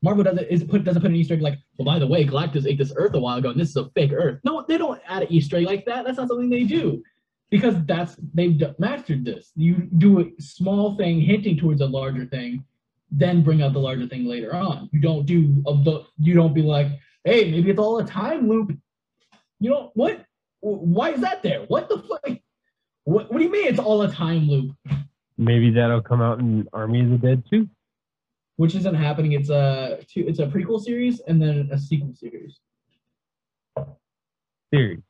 Marvel 0.02 0.24
doesn't 0.24 0.48
is 0.48 0.64
put 0.64 0.84
doesn't 0.84 1.02
put 1.02 1.12
an 1.12 1.18
Easter 1.18 1.36
egg 1.36 1.42
like, 1.42 1.60
well, 1.78 1.86
by 1.86 2.00
the 2.00 2.08
way, 2.08 2.26
Galactus 2.26 2.66
ate 2.66 2.78
this 2.78 2.94
Earth 2.96 3.14
a 3.14 3.20
while 3.20 3.38
ago, 3.38 3.50
and 3.50 3.60
this 3.60 3.70
is 3.70 3.76
a 3.76 3.90
fake 3.90 4.14
Earth. 4.14 4.40
No, 4.44 4.66
they 4.68 4.78
don't 4.78 5.00
add 5.08 5.24
an 5.24 5.32
Easter 5.32 5.58
egg 5.58 5.66
like 5.66 5.86
that. 5.86 6.06
That's 6.06 6.18
not 6.18 6.28
something 6.28 6.50
they 6.50 6.64
do, 6.64 7.04
because 7.50 7.76
that's 7.86 8.16
they've 8.34 8.60
mastered 8.80 9.26
this. 9.26 9.52
You 9.56 9.90
do 9.98 10.22
a 10.22 10.42
small 10.42 10.96
thing 10.96 11.22
hinting 11.22 11.58
towards 11.58 11.82
a 11.82 11.86
larger 11.86 12.26
thing, 12.26 12.66
then 13.12 13.44
bring 13.44 13.62
out 13.62 13.74
the 13.74 13.80
larger 13.80 14.08
thing 14.08 14.26
later 14.26 14.56
on. 14.56 14.90
You 14.92 15.02
don't 15.02 15.26
do 15.26 15.62
of 15.68 15.84
the 15.84 16.06
you 16.18 16.34
don't 16.34 16.54
be 16.54 16.64
like, 16.64 16.88
hey, 17.24 17.52
maybe 17.52 17.70
it's 17.70 17.80
all 17.80 18.00
a 18.00 18.06
time 18.06 18.50
loop. 18.50 18.76
You 19.60 19.70
know 19.70 19.92
what? 19.94 20.26
Why 20.62 21.12
is 21.12 21.22
that 21.22 21.44
there? 21.44 21.62
What 21.68 21.90
the 21.90 21.98
fuck? 22.00 22.38
What, 23.04 23.32
what 23.32 23.38
do 23.40 23.44
you 23.44 23.52
mean 23.52 23.68
it's 23.68 23.80
all 23.80 24.02
a 24.04 24.12
time 24.12 24.48
loop? 24.48 24.76
Maybe 25.38 25.72
that'll 25.72 26.02
come 26.02 26.22
out 26.22 26.40
in 26.40 26.68
Army 26.72 27.02
of 27.02 27.10
the 27.10 27.18
Dead 27.18 27.44
too. 27.50 27.68
Which 28.58 28.76
isn't 28.76 28.94
happening. 28.94 29.32
It's 29.32 29.50
a 29.50 30.00
two, 30.08 30.24
it's 30.28 30.40
a 30.40 30.46
prequel 30.46 30.80
series 30.80 31.20
and 31.22 31.42
then 31.42 31.70
a 31.72 31.80
sequel 31.80 32.14
series. 32.14 32.60
Theory. 34.72 35.02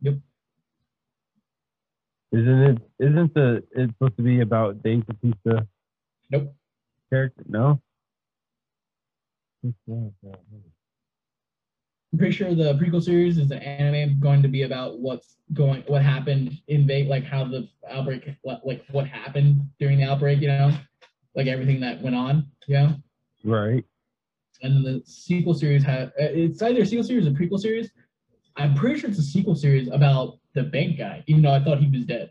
Yep. 0.00 0.14
Isn't 2.30 2.62
it? 2.62 2.78
Isn't 3.00 3.34
the 3.34 3.64
it's 3.72 3.92
supposed 3.94 4.16
to 4.16 4.22
be 4.22 4.40
about 4.40 4.82
Dave 4.82 5.04
Bautista 5.06 5.66
Nope. 6.30 6.54
character? 7.10 7.42
No. 7.48 7.80
I'm 12.12 12.18
pretty 12.18 12.34
sure 12.34 12.54
the 12.54 12.74
prequel 12.74 13.02
series 13.02 13.36
is 13.36 13.50
an 13.50 13.58
anime 13.58 14.18
going 14.18 14.42
to 14.42 14.48
be 14.48 14.62
about 14.62 14.98
what's 14.98 15.36
going, 15.52 15.82
what 15.88 16.02
happened 16.02 16.58
in 16.68 16.86
Vegas, 16.86 17.10
like 17.10 17.24
how 17.24 17.44
the 17.44 17.68
outbreak, 17.90 18.26
like 18.44 18.84
what 18.90 19.06
happened 19.06 19.68
during 19.78 19.98
the 19.98 20.04
outbreak, 20.04 20.40
you 20.40 20.48
know, 20.48 20.72
like 21.34 21.48
everything 21.48 21.80
that 21.80 22.00
went 22.00 22.16
on, 22.16 22.46
you 22.66 22.74
know. 22.74 22.94
Right. 23.44 23.84
And 24.62 24.74
then 24.76 24.82
the 24.82 25.02
sequel 25.04 25.52
series 25.52 25.84
had 25.84 26.12
it's 26.16 26.62
either 26.62 26.82
a 26.82 26.86
sequel 26.86 27.04
series 27.04 27.26
or 27.26 27.30
prequel 27.30 27.60
series. 27.60 27.90
I'm 28.56 28.74
pretty 28.74 28.98
sure 28.98 29.10
it's 29.10 29.18
a 29.18 29.22
sequel 29.22 29.54
series 29.54 29.88
about 29.88 30.38
the 30.54 30.64
bank 30.64 30.98
guy, 30.98 31.22
even 31.26 31.42
though 31.42 31.52
I 31.52 31.62
thought 31.62 31.78
he 31.78 31.88
was 31.88 32.06
dead. 32.06 32.30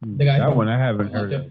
The 0.00 0.24
guy 0.24 0.38
that 0.38 0.54
one 0.54 0.68
I 0.68 0.78
haven't 0.78 1.12
heard 1.12 1.32
of. 1.32 1.50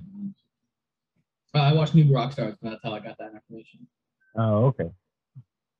Uh, 1.53 1.59
I 1.59 1.73
watched 1.73 1.95
New 1.95 2.05
Rockstars, 2.05 2.55
and 2.61 2.71
that's 2.71 2.83
how 2.83 2.93
I 2.93 2.99
got 2.99 3.17
that 3.17 3.33
information. 3.33 3.87
Oh, 4.37 4.65
okay. 4.65 4.89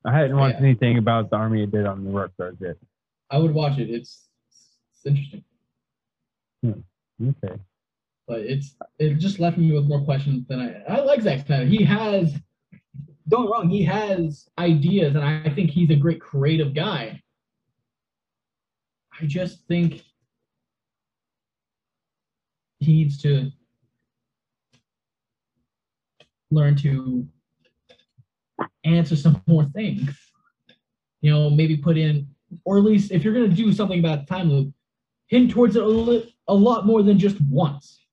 I 0.04 0.12
hadn't 0.16 0.36
watched 0.36 0.60
Yeah. 0.60 0.66
anything 0.66 0.98
about 0.98 1.30
the 1.30 1.36
Army 1.36 1.62
it 1.64 1.70
did 1.70 1.84
on 1.86 2.04
the 2.04 2.10
Rockstars 2.10 2.60
yet. 2.60 2.76
I 3.30 3.38
would 3.38 3.52
watch 3.52 3.78
it. 3.78 3.90
It's 3.90 4.28
it's 4.92 5.04
interesting. 5.06 5.44
Hmm. 6.62 6.80
Okay. 7.42 7.58
but 8.28 8.40
it's 8.40 8.76
it 8.98 9.14
just 9.18 9.38
left 9.40 9.56
me 9.58 9.72
with 9.72 9.84
more 9.86 10.02
questions 10.04 10.46
than 10.48 10.60
I 10.60 10.82
I 10.88 11.00
like 11.00 11.20
Zack 11.22 11.46
Snyder. 11.46 11.66
He 11.66 11.84
has 11.84 12.34
don't 13.28 13.50
wrong, 13.50 13.68
he 13.68 13.82
has 13.84 14.48
ideas 14.58 15.14
and 15.16 15.24
I 15.24 15.48
think 15.50 15.70
he's 15.70 15.90
a 15.90 15.96
great 15.96 16.20
creative 16.20 16.72
guy. 16.74 17.20
I 19.20 19.26
just 19.26 19.66
think 19.66 20.02
he 22.78 22.92
needs 22.92 23.20
to 23.22 23.50
learn 26.50 26.76
to 26.76 27.26
answer 28.84 29.16
some 29.16 29.42
more 29.46 29.64
things. 29.74 30.10
You 31.20 31.32
know, 31.32 31.50
maybe 31.50 31.76
put 31.76 31.96
in, 31.96 32.28
or 32.64 32.78
at 32.78 32.84
least 32.84 33.10
if 33.10 33.24
you're 33.24 33.34
going 33.34 33.50
to 33.50 33.56
do 33.56 33.72
something 33.72 33.98
about 33.98 34.26
the 34.26 34.34
time 34.34 34.50
loop, 34.50 34.72
hint 35.26 35.50
towards 35.50 35.76
it 35.76 35.82
a, 35.82 35.86
li- 35.86 36.36
a 36.48 36.54
lot 36.54 36.86
more 36.86 37.02
than 37.02 37.18
just 37.18 37.40
once. 37.50 38.04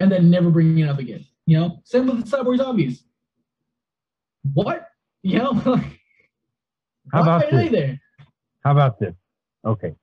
And 0.00 0.10
then 0.10 0.30
never 0.30 0.50
bring 0.50 0.78
it 0.78 0.88
up 0.88 0.98
again. 0.98 1.24
You 1.46 1.58
know, 1.58 1.80
same 1.84 2.06
with 2.06 2.24
the 2.28 2.36
Cyborg 2.36 2.58
Zombies. 2.58 3.04
What? 4.54 4.88
You 5.22 5.38
know, 5.38 5.52
How 7.12 7.22
about 7.22 7.42
why 7.42 7.48
are 7.48 7.50
they 7.50 7.68
this? 7.68 7.72
there? 7.72 8.00
How 8.64 8.72
about 8.72 9.00
this? 9.00 9.14
Okay. 9.66 9.94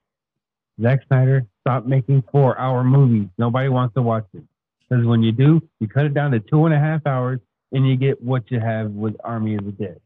Zack 0.81 0.99
Snyder, 1.07 1.45
stop 1.61 1.85
making 1.85 2.23
four 2.31 2.59
hour 2.59 2.83
movies. 2.83 3.27
Nobody 3.37 3.69
wants 3.69 3.95
to 3.95 4.01
watch 4.01 4.25
it. 4.33 4.43
Because 4.89 5.05
when 5.05 5.23
you 5.23 5.31
do, 5.31 5.61
you 5.79 5.87
cut 5.87 6.05
it 6.05 6.13
down 6.13 6.31
to 6.31 6.39
two 6.39 6.65
and 6.65 6.73
a 6.73 6.79
half 6.79 7.05
hours 7.07 7.39
and 7.71 7.87
you 7.87 7.95
get 7.95 8.21
what 8.21 8.49
you 8.51 8.59
have 8.59 8.91
with 8.91 9.15
Army 9.23 9.55
of 9.55 9.65
the 9.65 9.71
Dead. 9.71 9.99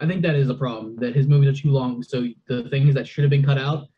I 0.00 0.06
think 0.06 0.22
that 0.22 0.34
is 0.36 0.48
a 0.48 0.54
problem. 0.54 0.96
That 0.96 1.14
his 1.14 1.26
movies 1.26 1.48
are 1.48 1.62
too 1.62 1.70
long. 1.70 2.02
So 2.02 2.26
the 2.46 2.68
things 2.70 2.94
that 2.94 3.06
should 3.06 3.24
have 3.24 3.30
been 3.30 3.44
cut 3.44 3.58
out 3.58 3.88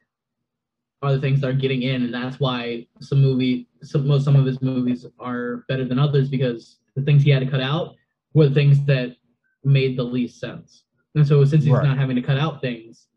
are 1.03 1.15
the 1.15 1.21
things 1.21 1.41
that 1.41 1.49
are 1.49 1.55
getting 1.55 1.83
in, 1.83 2.03
and 2.05 2.13
that's 2.15 2.39
why 2.41 2.87
some 3.01 3.21
movie, 3.21 3.69
some 3.83 4.07
most 4.07 4.25
some 4.25 4.37
of 4.37 4.45
his 4.45 4.61
movies 4.61 5.07
are 5.19 5.65
better 5.69 5.85
than 5.85 5.99
others 5.99 6.29
because 6.29 6.79
the 6.95 7.03
things 7.03 7.23
he 7.23 7.31
had 7.31 7.41
to 7.45 7.51
cut 7.51 7.61
out 7.61 7.95
were 8.35 8.49
the 8.49 8.55
things 8.55 8.85
that 8.87 9.17
made 9.65 9.97
the 9.97 10.03
least 10.03 10.39
sense. 10.41 10.85
And 11.15 11.27
so 11.27 11.45
since 11.45 11.65
he's 11.65 11.73
Right. 11.73 11.85
not 11.87 11.99
having 11.99 12.17
to 12.17 12.23
cut 12.23 12.39
out 12.39 12.61
things, 12.61 13.09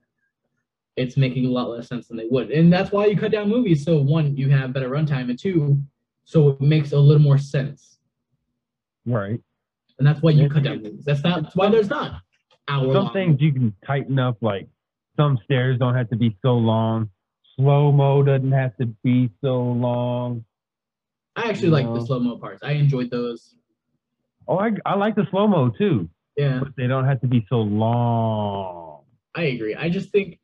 it's 0.96 1.18
making 1.18 1.46
a 1.46 1.50
lot 1.50 1.70
less 1.70 1.88
sense 1.88 2.08
than 2.08 2.18
they 2.18 2.28
would. 2.30 2.52
And 2.52 2.72
that's 2.72 2.92
why 2.92 3.06
you 3.08 3.18
cut 3.18 3.32
down 3.32 3.50
movies. 3.50 3.84
So 3.84 4.02
one, 4.02 4.36
you 4.38 4.50
have 4.50 4.74
better 4.74 4.90
runtime, 4.90 5.30
and 5.30 5.38
two, 5.40 5.82
so 6.24 6.50
it 6.50 6.62
makes 6.62 6.92
a 6.92 7.00
little 7.00 7.22
more 7.22 7.38
sense. 7.38 8.00
Right. 9.06 9.40
And 10.04 10.10
that's 10.10 10.22
why 10.22 10.32
you 10.32 10.50
cut 10.50 10.64
down 10.64 10.84
movies. 10.84 11.06
That's 11.06 11.24
not 11.24 11.44
that's 11.44 11.56
why 11.56 11.70
there's 11.70 11.90
not 11.90 12.20
hour 12.68 12.94
Some 12.94 13.06
long 13.06 13.14
things 13.14 13.38
you 13.40 13.54
can 13.54 13.74
tighten 13.88 14.20
up, 14.20 14.36
like 14.42 14.68
some 15.16 15.40
stairs 15.46 15.80
don't 15.80 15.96
have 15.96 16.10
to 16.10 16.18
be 16.18 16.38
so 16.42 16.56
long. 16.58 17.10
Slow 17.56 17.90
mo 17.90 18.22
doesn't 18.22 18.52
have 18.52 18.76
to 18.82 18.88
be 19.02 19.30
so 19.40 19.62
long. 19.62 20.44
I 21.38 21.44
actually 21.48 21.70
like 21.70 21.86
the 21.86 22.06
slow 22.06 22.20
mo 22.20 22.38
parts. 22.38 22.62
I 22.64 22.74
enjoyed 22.74 23.12
those. 23.12 23.56
Oh, 24.46 24.58
I, 24.58 24.72
I 24.86 24.96
like 24.96 25.16
the 25.16 25.26
slow 25.32 25.48
mo 25.48 25.70
too, 25.70 26.10
Yeah, 26.36 26.60
but 26.60 26.74
they 26.76 26.88
don't 26.88 27.06
have 27.06 27.22
to 27.22 27.28
be 27.28 27.46
so 27.48 27.62
long. 27.62 29.04
I 29.36 29.44
agree. 29.44 29.74
I 29.74 29.88
just 29.88 30.10
think 30.10 30.38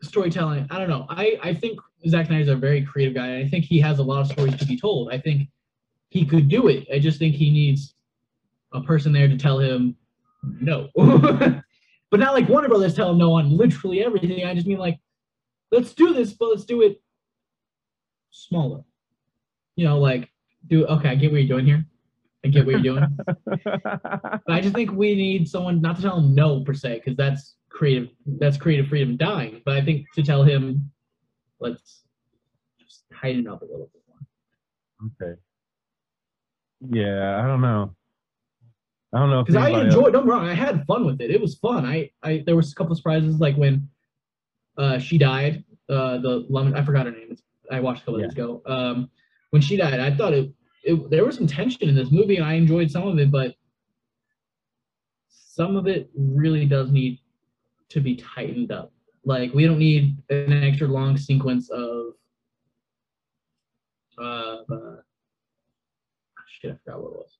storytelling. 0.00 0.68
I 0.70 0.78
don't 0.78 0.88
know. 0.88 1.06
I 1.08 1.40
I 1.42 1.54
think 1.54 1.80
Zack 2.06 2.28
Snyder's 2.28 2.46
a 2.46 2.54
very 2.54 2.82
creative 2.82 3.16
guy. 3.16 3.38
I 3.38 3.48
think 3.48 3.64
he 3.64 3.80
has 3.80 3.98
a 3.98 4.04
lot 4.04 4.20
of 4.20 4.28
stories 4.28 4.54
to 4.58 4.64
be 4.64 4.78
told. 4.78 5.10
I 5.12 5.18
think 5.18 5.48
he 6.10 6.24
could 6.24 6.48
do 6.48 6.68
it. 6.68 6.86
I 6.94 7.00
just 7.00 7.18
think 7.18 7.34
he 7.34 7.50
needs 7.50 7.96
a 8.72 8.82
person 8.82 9.12
there 9.12 9.28
to 9.28 9.36
tell 9.36 9.58
him 9.58 9.96
no. 10.42 10.88
but 10.94 12.20
not 12.20 12.34
like 12.34 12.48
Warner 12.48 12.68
Brothers 12.68 12.94
tell 12.94 13.10
him 13.10 13.18
no 13.18 13.32
on 13.32 13.56
literally 13.56 14.02
everything. 14.02 14.44
I 14.44 14.54
just 14.54 14.66
mean 14.66 14.78
like, 14.78 14.98
let's 15.70 15.94
do 15.94 16.12
this, 16.12 16.32
but 16.32 16.48
let's 16.50 16.64
do 16.64 16.82
it 16.82 17.00
smaller. 18.30 18.82
You 19.76 19.84
know, 19.84 19.98
like 19.98 20.30
do 20.66 20.86
okay. 20.86 21.10
I 21.10 21.14
get 21.14 21.32
what 21.32 21.42
you're 21.42 21.48
doing 21.48 21.66
here. 21.66 21.84
I 22.44 22.48
get 22.48 22.66
what 22.66 22.80
you're 22.80 22.94
doing. 22.94 23.18
But 24.46 24.54
I 24.54 24.60
just 24.60 24.74
think 24.74 24.92
we 24.92 25.14
need 25.14 25.48
someone 25.48 25.80
not 25.80 25.96
to 25.96 26.02
tell 26.02 26.18
him 26.18 26.34
no 26.34 26.60
per 26.60 26.74
se, 26.74 26.96
because 26.96 27.16
that's 27.16 27.56
creative. 27.68 28.08
That's 28.26 28.56
creative 28.56 28.88
freedom 28.88 29.16
dying. 29.16 29.62
But 29.64 29.76
I 29.76 29.84
think 29.84 30.06
to 30.14 30.22
tell 30.22 30.42
him, 30.42 30.90
let's 31.60 32.02
just 32.80 33.04
tighten 33.20 33.46
up 33.46 33.62
a 33.62 33.64
little 33.64 33.90
bit 33.92 34.02
more. 34.08 35.28
okay. 35.28 35.40
Yeah, 36.88 37.42
I 37.42 37.46
don't 37.46 37.60
know. 37.60 37.94
I 39.12 39.18
don't 39.18 39.30
know 39.30 39.42
Because 39.42 39.56
I 39.56 39.70
enjoyed. 39.70 40.12
Don't 40.12 40.26
wrong. 40.26 40.46
I 40.46 40.54
had 40.54 40.86
fun 40.86 41.04
with 41.04 41.20
it. 41.20 41.30
It 41.30 41.40
was 41.40 41.56
fun. 41.56 41.84
I, 41.84 42.10
I 42.22 42.44
there 42.46 42.54
was 42.54 42.70
a 42.72 42.74
couple 42.74 42.92
of 42.92 42.98
surprises 42.98 43.40
like 43.40 43.56
when 43.56 43.88
uh, 44.78 44.98
she 44.98 45.18
died. 45.18 45.64
Uh, 45.88 46.18
the 46.18 46.46
lemon. 46.48 46.74
I 46.76 46.84
forgot 46.84 47.06
her 47.06 47.12
name. 47.12 47.26
It's, 47.30 47.42
I 47.70 47.80
watched 47.80 48.02
a 48.02 48.04
couple 48.04 48.20
Yeah. 48.20 48.26
days 48.26 48.34
ago. 48.34 48.62
Um, 48.66 49.10
when 49.50 49.60
she 49.60 49.76
died, 49.76 49.98
I 49.98 50.14
thought 50.14 50.32
it, 50.32 50.52
it. 50.84 51.10
There 51.10 51.24
was 51.24 51.36
some 51.36 51.48
tension 51.48 51.88
in 51.88 51.96
this 51.96 52.12
movie, 52.12 52.36
and 52.36 52.44
I 52.44 52.54
enjoyed 52.54 52.90
some 52.90 53.08
of 53.08 53.18
it, 53.18 53.32
but 53.32 53.54
some 55.28 55.76
of 55.76 55.88
it 55.88 56.08
really 56.16 56.64
does 56.66 56.92
need 56.92 57.18
to 57.88 58.00
be 58.00 58.14
tightened 58.14 58.70
up. 58.70 58.92
Like 59.24 59.52
we 59.52 59.66
don't 59.66 59.78
need 59.80 60.16
an 60.30 60.52
extra 60.62 60.86
long 60.86 61.16
sequence 61.16 61.68
of. 61.70 62.12
Uh, 64.16 64.62
uh, 64.72 64.96
shit, 66.60 66.70
I 66.70 66.76
forgot 66.84 67.02
what 67.02 67.08
it 67.08 67.16
was. 67.16 67.39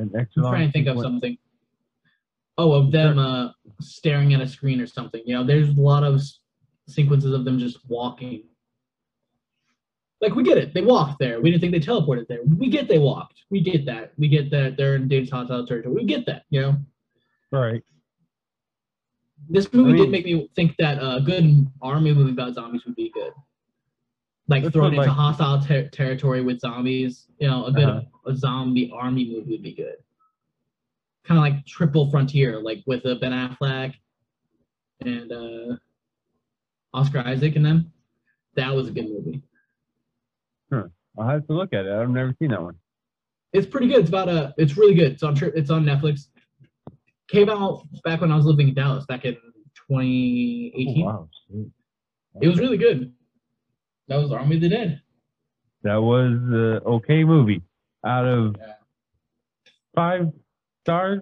An 0.00 0.10
extra 0.18 0.44
I'm 0.44 0.52
trying 0.52 0.68
to 0.68 0.72
think 0.72 0.88
of 0.88 0.98
something. 1.00 1.36
Oh, 2.58 2.72
of 2.72 2.90
them 2.92 3.18
uh, 3.18 3.50
staring 3.80 4.34
at 4.34 4.40
a 4.40 4.46
screen 4.46 4.80
or 4.80 4.86
something. 4.86 5.22
You 5.24 5.34
know, 5.34 5.44
there's 5.44 5.70
a 5.70 5.80
lot 5.80 6.04
of 6.04 6.20
sequences 6.88 7.32
of 7.32 7.44
them 7.44 7.58
just 7.58 7.78
walking. 7.88 8.44
Like 10.20 10.34
we 10.34 10.42
get 10.42 10.58
it, 10.58 10.74
they 10.74 10.82
walked 10.82 11.18
there. 11.18 11.40
We 11.40 11.50
didn't 11.50 11.62
think 11.62 11.72
they 11.72 11.80
teleported 11.80 12.28
there. 12.28 12.40
We 12.44 12.68
get 12.68 12.88
they 12.88 12.98
walked. 12.98 13.44
We 13.48 13.60
get 13.60 13.86
that. 13.86 14.12
We 14.18 14.28
get 14.28 14.50
that 14.50 14.76
they're 14.76 14.96
in 14.96 15.08
Dave's 15.08 15.30
hostile 15.30 15.66
territory. 15.66 15.94
We 15.94 16.04
get 16.04 16.26
that. 16.26 16.42
You 16.50 16.60
know, 16.60 16.76
Right. 17.50 17.82
this 19.48 19.72
movie 19.72 19.92
mean- 19.92 20.02
did 20.02 20.10
make 20.10 20.24
me 20.26 20.48
think 20.54 20.76
that 20.78 20.98
a 21.00 21.20
good 21.22 21.66
army 21.80 22.12
movie 22.12 22.32
about 22.32 22.54
zombies 22.54 22.84
would 22.84 22.96
be 22.96 23.10
good. 23.10 23.32
Like 24.50 24.64
That's 24.64 24.74
thrown 24.74 24.86
into 24.88 24.98
like- 25.02 25.08
hostile 25.08 25.62
ter- 25.62 25.88
territory 25.88 26.42
with 26.42 26.58
zombies. 26.60 27.28
You 27.38 27.48
know, 27.48 27.66
a 27.66 27.72
good 27.72 27.84
Uh-huh. 27.88 28.02
a 28.26 28.34
zombie 28.36 28.90
army 28.92 29.24
movie 29.30 29.52
would 29.52 29.62
be 29.62 29.72
good. 29.72 29.96
Kind 31.24 31.38
of 31.38 31.42
like 31.42 31.64
Triple 31.66 32.10
Frontier, 32.10 32.60
like 32.60 32.82
with 32.86 33.06
uh, 33.06 33.14
Ben 33.14 33.30
Affleck 33.32 33.94
and 35.02 35.30
uh, 35.30 35.76
Oscar 36.92 37.20
Isaac 37.20 37.54
and 37.56 37.64
them. 37.64 37.92
That 38.56 38.74
was 38.74 38.88
a 38.88 38.90
good 38.90 39.08
movie. 39.08 39.42
I'll 41.18 41.26
have 41.28 41.46
to 41.48 41.52
look 41.52 41.72
at 41.72 41.86
it. 41.86 41.92
I've 41.92 42.08
never 42.10 42.34
seen 42.38 42.50
that 42.50 42.62
one. 42.62 42.76
It's 43.52 43.66
pretty 43.66 43.88
good. 43.88 43.98
It's 44.00 44.08
about 44.08 44.28
a. 44.28 44.54
It's 44.58 44.76
really 44.76 44.94
good. 44.94 45.12
It's 45.12 45.22
on. 45.22 45.34
tri- 45.34 45.50
It's 45.54 45.70
on 45.70 45.84
Netflix. 45.84 46.28
Came 47.28 47.48
out 47.50 47.86
back 48.04 48.20
when 48.20 48.30
I 48.32 48.36
was 48.36 48.46
living 48.46 48.68
in 48.68 48.74
Dallas, 48.74 49.04
back 49.06 49.24
in 49.24 49.34
2018. 49.88 51.02
Oh, 51.02 51.04
wow. 51.06 51.28
sweet. 51.46 51.66
It 52.40 52.48
was 52.48 52.58
really 52.58 52.76
good. 52.78 53.12
That 54.10 54.16
was 54.16 54.32
Army 54.32 54.56
of 54.56 54.62
the 54.62 54.68
Dead. 54.68 55.00
That 55.84 56.02
was 56.02 56.32
a 56.52 56.82
okay 56.84 57.22
movie. 57.22 57.62
Out 58.04 58.26
of 58.26 58.56
Yeah. 58.58 58.74
five 59.94 60.32
stars, 60.82 61.20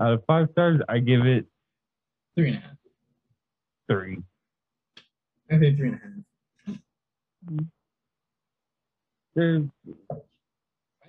out 0.00 0.12
of 0.14 0.24
five 0.24 0.48
stars, 0.52 0.80
I 0.88 0.98
give 0.98 1.26
it 1.26 1.46
Three 2.34 2.48
and 2.48 2.56
a 2.56 2.60
half. 2.60 2.76
three. 3.86 4.22
I 5.50 5.58
say 5.58 5.76
three 5.76 5.88
and 5.90 6.24
a 6.66 6.70
half. 6.70 7.66
There's 9.34 9.64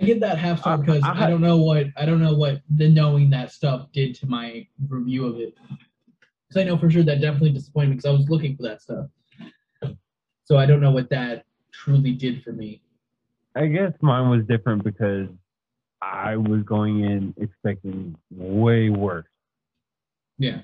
I 0.01 0.05
give 0.05 0.19
that 0.19 0.37
half 0.39 0.59
star 0.59 0.73
I- 0.73 0.77
because 0.77 1.03
I- 1.03 1.25
I, 1.25 1.29
don't 1.29 1.39
know 1.39 1.57
what 1.57 1.87
I 1.95 2.05
don't 2.05 2.19
know 2.21 2.35
what 2.35 2.61
the 2.69 2.89
knowing 2.89 3.29
that 3.29 3.51
stuff 3.53 3.89
did 3.93 4.13
to 4.15 4.27
my 4.27 4.67
review 4.89 5.25
of 5.25 5.39
it. 5.39 5.55
Because 6.49 6.61
I 6.61 6.63
know 6.65 6.77
for 6.77 6.91
sure 6.91 7.03
that 7.03 7.21
definitely 7.21 7.51
disappointed 7.53 7.89
me 7.91 7.95
because 7.95 8.09
I 8.09 8.11
was 8.11 8.29
looking 8.29 8.57
for 8.57 8.63
that 8.63 8.81
stuff. 8.81 9.07
So 10.53 10.59
I 10.59 10.67
don't 10.67 10.81
know 10.81 10.91
what 10.91 11.09
that 11.09 11.45
truly 11.71 12.11
did 12.11 12.43
for 12.43 12.51
me. 12.51 12.79
I 13.55 13.65
guess 13.65 13.91
mine 14.01 14.29
was 14.29 14.45
different 14.45 14.83
because 14.83 15.27
I 15.99 16.37
was 16.37 16.61
going 16.61 17.03
in 17.05 17.33
expecting 17.41 18.15
way 18.29 18.91
worse. 18.91 19.25
Yeah. 20.37 20.59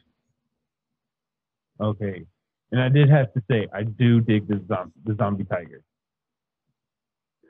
Okay. 1.82 2.24
And 2.72 2.80
I 2.80 2.88
did 2.88 3.10
have 3.10 3.34
to 3.34 3.42
say, 3.50 3.66
I 3.74 3.82
do 3.82 4.22
dig 4.22 4.48
the, 4.48 4.64
zom- 4.68 4.94
the 5.06 5.16
zombie 5.16 5.46
tiger. 5.46 5.82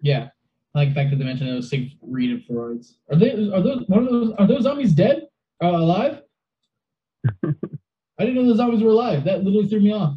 Yeah. 0.02 0.30
I 0.74 0.80
like 0.80 0.90
the 0.90 0.96
fact 0.96 1.10
that 1.10 1.18
they 1.18 1.26
mentioned 1.26 1.50
those 1.50 1.70
Siegfried 1.70 2.30
and 2.30 2.46
Freud's. 2.46 3.00
Are 3.12 3.18
they 3.18 3.32
are 3.32 3.62
those 3.62 3.84
one 3.88 4.08
of 4.08 4.12
those 4.14 4.34
are 4.40 4.48
those 4.48 4.64
zombies 4.64 4.94
dead? 4.94 5.28
Uh, 5.62 5.72
alive? 5.72 6.22
I 7.44 7.50
didn't 8.20 8.36
know 8.36 8.48
the 8.48 8.56
zombies 8.56 8.82
were 8.82 8.92
alive. 8.92 9.26
That 9.26 9.44
literally 9.44 9.68
threw 9.68 9.82
me 9.82 9.92
off. 9.92 10.16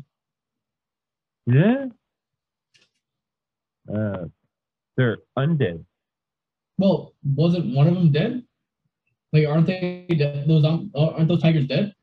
Yeah. 1.47 1.87
Uh, 3.95 4.25
they're 4.97 5.19
undead. 5.39 5.85
Well, 6.79 7.15
wasn't 7.25 7.75
one 7.75 7.87
of 7.87 7.95
them 7.95 8.11
dead? 8.13 8.43
Like, 9.33 9.47
aren't 9.47 9.67
they 9.67 10.07
dead? 10.09 10.47
Those 10.47 10.63
zom- 10.63 10.91
aren't 10.95 11.29
those 11.29 11.43
tigers 11.43 11.67
dead? 11.67 11.95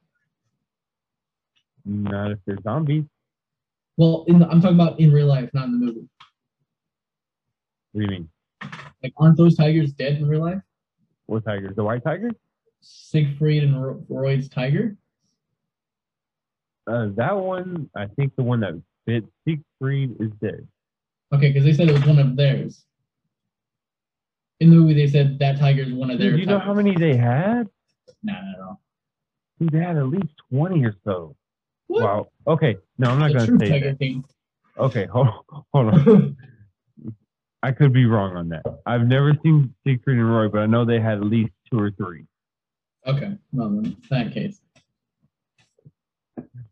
Not 1.86 2.32
if 2.32 2.40
they're 2.46 2.62
zombies. 2.64 3.06
Well, 3.98 4.24
in 4.28 4.40
the, 4.40 4.48
I'm 4.48 4.62
talking 4.62 4.76
about 4.80 5.00
in 5.00 5.12
real 5.12 5.28
life, 5.28 5.50
not 5.54 5.66
in 5.66 5.80
the 5.80 5.86
movie. 5.86 6.10
What 7.92 8.02
do 8.02 8.02
you 8.02 8.08
mean? 8.08 8.30
Like, 9.04 9.14
aren't 9.18 9.38
those 9.38 9.56
tigers 9.56 9.92
dead 9.94 10.18
in 10.18 10.28
real 10.28 10.42
life? 10.42 10.62
What 11.26 11.46
tigers? 11.46 11.76
The 11.76 11.84
white 11.84 12.04
tiger? 12.04 12.30
Siegfried 12.82 13.64
and 13.64 13.84
Ro- 13.84 14.04
Royd's 14.08 14.48
tiger. 14.50 14.96
Uh, 16.88 17.10
that 17.16 17.36
one, 17.36 17.90
I 17.96 18.08
think 18.08 18.36
the 18.36 18.44
one 18.44 18.62
that 18.62 18.82
bit 19.06 19.26
Siegfried 19.46 20.16
is 20.20 20.32
dead. 20.42 20.68
Okay, 21.34 21.49
because 21.49 21.63
they 21.63 21.73
said 21.73 21.89
it 21.89 21.93
was 21.93 22.05
one 22.05 22.19
of 22.19 22.36
theirs. 22.36 22.86
In 24.59 24.69
the 24.71 24.75
movie, 24.75 24.93
they 24.93 25.07
said 25.07 25.39
that 25.39 25.59
tiger 25.59 25.84
is 25.84 25.93
one 25.93 26.09
of 26.11 26.19
their. 26.19 26.32
Do 26.32 26.38
you 26.38 26.45
know 26.45 26.59
how 26.59 26.73
many 26.73 26.95
they 26.95 27.15
had? 27.15 27.67
Nah, 28.23 28.34
not 28.34 28.43
at 28.55 28.61
all. 28.61 28.82
Dude, 29.59 29.71
they 29.71 29.80
had 29.80 29.97
at 29.97 30.07
least 30.07 30.34
20 30.51 30.86
or 30.86 30.95
so. 31.05 31.36
What? 31.88 32.03
Wow. 32.03 32.27
Okay. 32.47 32.77
No, 32.97 33.11
I'm 33.11 33.19
not 33.19 33.34
going 33.34 33.59
to 33.59 33.65
say 33.65 33.71
tiger 33.71 33.89
that. 33.91 33.99
king. 33.99 34.25
Okay. 34.77 35.05
Hold, 35.11 35.27
hold 35.73 35.93
on. 35.93 36.38
I 37.63 37.71
could 37.73 37.91
be 37.91 38.05
wrong 38.05 38.38
on 38.38 38.49
that. 38.49 38.63
I've 38.86 39.05
never 39.05 39.34
seen 39.43 39.73
Siegfried 39.84 40.17
and 40.17 40.34
Roy, 40.34 40.47
but 40.47 40.59
I 40.61 40.65
know 40.65 40.86
they 40.86 40.99
had 41.01 41.17
at 41.17 41.25
least 41.25 41.51
two 41.69 41.77
or 41.77 41.91
three. 41.91 42.25
okay, 43.05 43.38
well, 43.51 43.69
then, 43.69 43.86
in 43.86 43.97
that 44.09 44.34
case. 44.34 44.61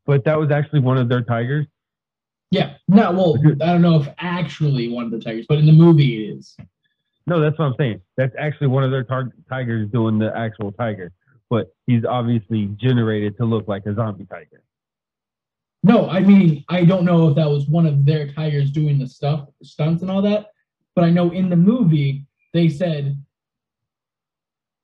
But 0.06 0.24
that 0.24 0.40
was 0.40 0.50
actually 0.50 0.80
one 0.80 0.98
of 0.98 1.10
their 1.10 1.24
tigers. 1.24 1.68
Yeah, 2.50 2.76
no, 2.88 3.12
well, 3.12 3.38
I 3.62 3.66
don't 3.66 3.82
know 3.82 4.00
if 4.00 4.08
actually 4.20 4.88
one 4.88 5.06
of 5.06 5.12
the 5.12 5.20
tigers, 5.20 5.46
but 5.50 5.58
in 5.58 5.66
the 5.66 5.74
movie 5.74 6.30
it 6.30 6.38
is. 6.38 6.56
No, 7.26 7.42
that's 7.42 7.60
what 7.60 7.66
I'm 7.66 7.76
saying. 7.78 8.02
That's 8.16 8.34
actually 8.40 8.68
one 8.68 8.84
of 8.84 8.92
their 8.92 9.04
tar- 9.04 9.34
tigers 9.50 9.90
doing 9.92 10.18
the 10.18 10.36
actual 10.36 10.72
tiger. 10.72 11.12
But 11.50 11.76
he's 11.86 12.06
obviously 12.06 12.68
generated 12.80 13.38
to 13.38 13.46
look 13.46 13.68
like 13.68 13.86
a 13.86 13.94
zombie 13.94 14.26
tiger. 14.26 14.64
No, 15.84 16.10
I 16.10 16.22
mean, 16.22 16.64
I 16.70 16.86
don't 16.86 17.06
know 17.06 17.30
if 17.30 17.36
that 17.36 17.50
was 17.50 17.68
one 17.68 17.86
of 17.86 18.06
their 18.06 18.32
tigers 18.32 18.72
doing 18.72 18.98
the 18.98 19.08
stuff, 19.08 19.48
stunts 19.62 20.02
and 20.02 20.10
all 20.10 20.22
that, 20.24 20.52
but 20.96 21.04
I 21.04 21.10
know 21.10 21.32
in 21.32 21.50
the 21.50 21.56
movie 21.56 22.26
they 22.54 22.70
said 22.70 23.22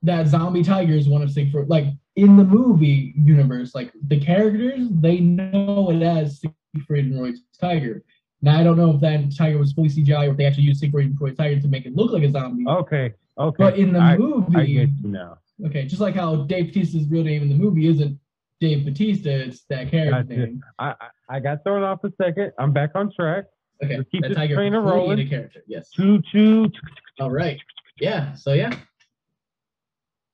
that 0.03 0.27
zombie 0.27 0.63
tiger 0.63 0.93
is 0.93 1.07
one 1.07 1.21
of 1.21 1.31
Siegfried. 1.31 1.69
Like 1.69 1.85
in 2.15 2.37
the 2.37 2.43
movie 2.43 3.13
universe, 3.17 3.73
like 3.73 3.91
the 4.07 4.19
characters, 4.19 4.87
they 4.91 5.19
know 5.19 5.89
it 5.91 6.03
as 6.03 6.41
Siegfried 6.75 7.05
and 7.05 7.19
Roy's 7.19 7.39
tiger. 7.59 8.03
Now 8.41 8.59
I 8.59 8.63
don't 8.63 8.77
know 8.77 8.91
if 8.93 9.01
that 9.01 9.35
tiger 9.37 9.57
was 9.57 9.73
fully 9.73 9.89
CGI 9.89 10.27
or 10.27 10.31
if 10.31 10.37
they 10.37 10.45
actually 10.45 10.63
used 10.63 10.79
Siegfried 10.79 11.07
and 11.07 11.19
Roy's 11.19 11.35
tiger 11.37 11.59
to 11.61 11.67
make 11.67 11.85
it 11.85 11.95
look 11.95 12.11
like 12.11 12.23
a 12.23 12.31
zombie. 12.31 12.65
Okay. 12.67 13.13
Okay. 13.37 13.55
but 13.57 13.77
in 13.77 13.93
the 13.93 13.99
I, 13.99 14.17
movie, 14.17 14.55
I 14.55 14.65
get 14.65 14.89
you 14.89 15.09
now. 15.09 15.39
okay, 15.65 15.85
just 15.85 16.01
like 16.01 16.13
how 16.13 16.35
Dave 16.43 16.67
Batista's 16.67 17.07
real 17.09 17.23
name 17.23 17.41
in 17.41 17.49
the 17.49 17.55
movie 17.55 17.87
isn't 17.87 18.19
Dave 18.59 18.85
Batista, 18.85 19.29
it's 19.31 19.63
that 19.69 19.89
character 19.89 20.23
name. 20.23 20.61
I, 20.77 20.89
I 20.91 21.07
I 21.29 21.39
got 21.39 21.63
thrown 21.63 21.83
off 21.83 22.03
a 22.03 22.11
second. 22.21 22.51
I'm 22.59 22.71
back 22.71 22.91
on 22.95 23.11
track. 23.11 23.45
Okay, 23.83 23.97
Just 23.97 24.11
keep 24.11 24.21
that 24.21 24.29
this 24.29 24.37
tiger 24.37 24.55
train 24.55 24.73
rolling. 24.73 25.19
a 25.19 25.27
character. 25.27 25.63
Yes. 25.67 25.89
Choo 25.89 26.21
choo. 26.31 26.71
All 27.19 27.31
right. 27.31 27.59
Yeah. 27.99 28.35
So 28.35 28.53
yeah. 28.53 28.73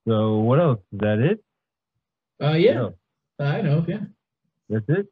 So 0.07 0.37
what 0.39 0.59
else? 0.59 0.79
Is 0.91 0.99
that 0.99 1.19
it? 1.19 1.43
Uh, 2.43 2.53
yeah. 2.53 2.89
I 3.39 3.61
know. 3.61 3.85
Yeah. 3.87 4.01
that's 4.69 4.85
it. 4.89 5.07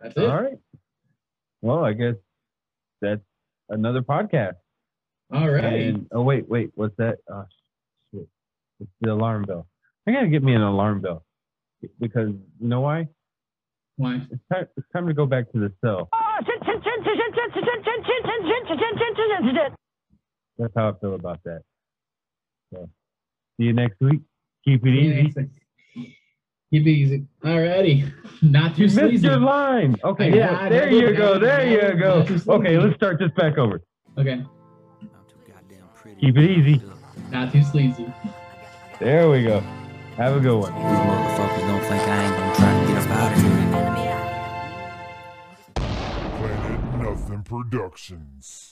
That's 0.00 0.16
it. 0.16 0.24
All 0.24 0.42
right. 0.42 0.58
Well, 1.62 1.84
I 1.84 1.92
guess 1.92 2.14
that's 3.00 3.22
another 3.68 4.02
podcast. 4.02 4.54
All 5.32 5.48
right. 5.48 5.64
And 5.64 6.06
oh 6.12 6.22
wait, 6.22 6.48
wait, 6.48 6.70
what's 6.74 6.96
that? 6.96 7.18
Oh 7.30 7.44
shit! 8.12 8.26
It's 8.80 8.90
the 9.00 9.12
alarm 9.12 9.44
bell. 9.44 9.66
I 10.06 10.12
gotta 10.12 10.28
get 10.28 10.42
me 10.42 10.54
an 10.54 10.62
alarm 10.62 11.00
bell 11.00 11.24
because 12.00 12.30
you 12.60 12.68
know 12.68 12.80
why? 12.80 13.08
Why? 13.96 14.20
It's 14.30 14.42
time. 14.52 14.66
It's 14.76 14.86
time 14.92 15.06
to 15.06 15.14
go 15.14 15.26
back 15.26 15.52
to 15.52 15.58
the 15.58 15.72
cell. 15.84 16.08
That's 20.58 20.72
how 20.74 20.90
I 20.90 20.92
feel 21.00 21.14
about 21.14 21.40
that. 21.44 21.62
So, 22.72 22.88
see 23.56 23.66
you 23.66 23.72
next 23.72 24.00
week. 24.00 24.20
Keep 24.64 24.86
it 24.86 24.94
easy. 24.94 25.34
Keep 26.72 26.86
it 26.86 26.90
easy. 26.90 27.26
All 27.44 27.58
righty. 27.60 28.04
Not 28.42 28.76
too 28.76 28.84
You 28.84 28.94
missed 28.94 29.24
your 29.24 29.40
line. 29.40 29.96
Okay, 30.04 30.36
Yeah, 30.36 30.52
well, 30.52 30.70
there 30.70 30.88
you 30.90 31.16
go. 31.16 31.38
There 31.38 31.66
you 31.68 31.98
go. 31.98 32.18
Not 32.18 32.28
too 32.28 32.38
sleazy. 32.38 32.50
Okay, 32.50 32.78
let's 32.78 32.94
start 32.94 33.18
this 33.18 33.32
back 33.36 33.58
over. 33.58 33.82
Okay. 34.16 34.44
Keep 36.20 36.36
it 36.36 36.50
easy. 36.50 36.80
Not 37.30 37.50
too 37.52 37.62
sleazy. 37.64 38.06
There 39.00 39.28
we 39.30 39.42
go. 39.42 39.60
Have 40.16 40.36
a 40.36 40.40
good 40.40 40.58
one. 40.58 40.72
These 40.72 40.82
motherfuckers 40.82 41.66
don't 41.66 41.80
think 41.80 42.02
I 42.02 42.24
ain't 42.24 42.36
gonna 42.36 42.54
try 42.54 42.80
to 42.80 42.86
get 42.86 42.96
up 43.02 43.10
out 43.10 43.32
of 43.32 43.42
here. 43.42 43.60
Planet 46.36 46.80
Nothing 47.00 47.42
Productions. 47.42 48.68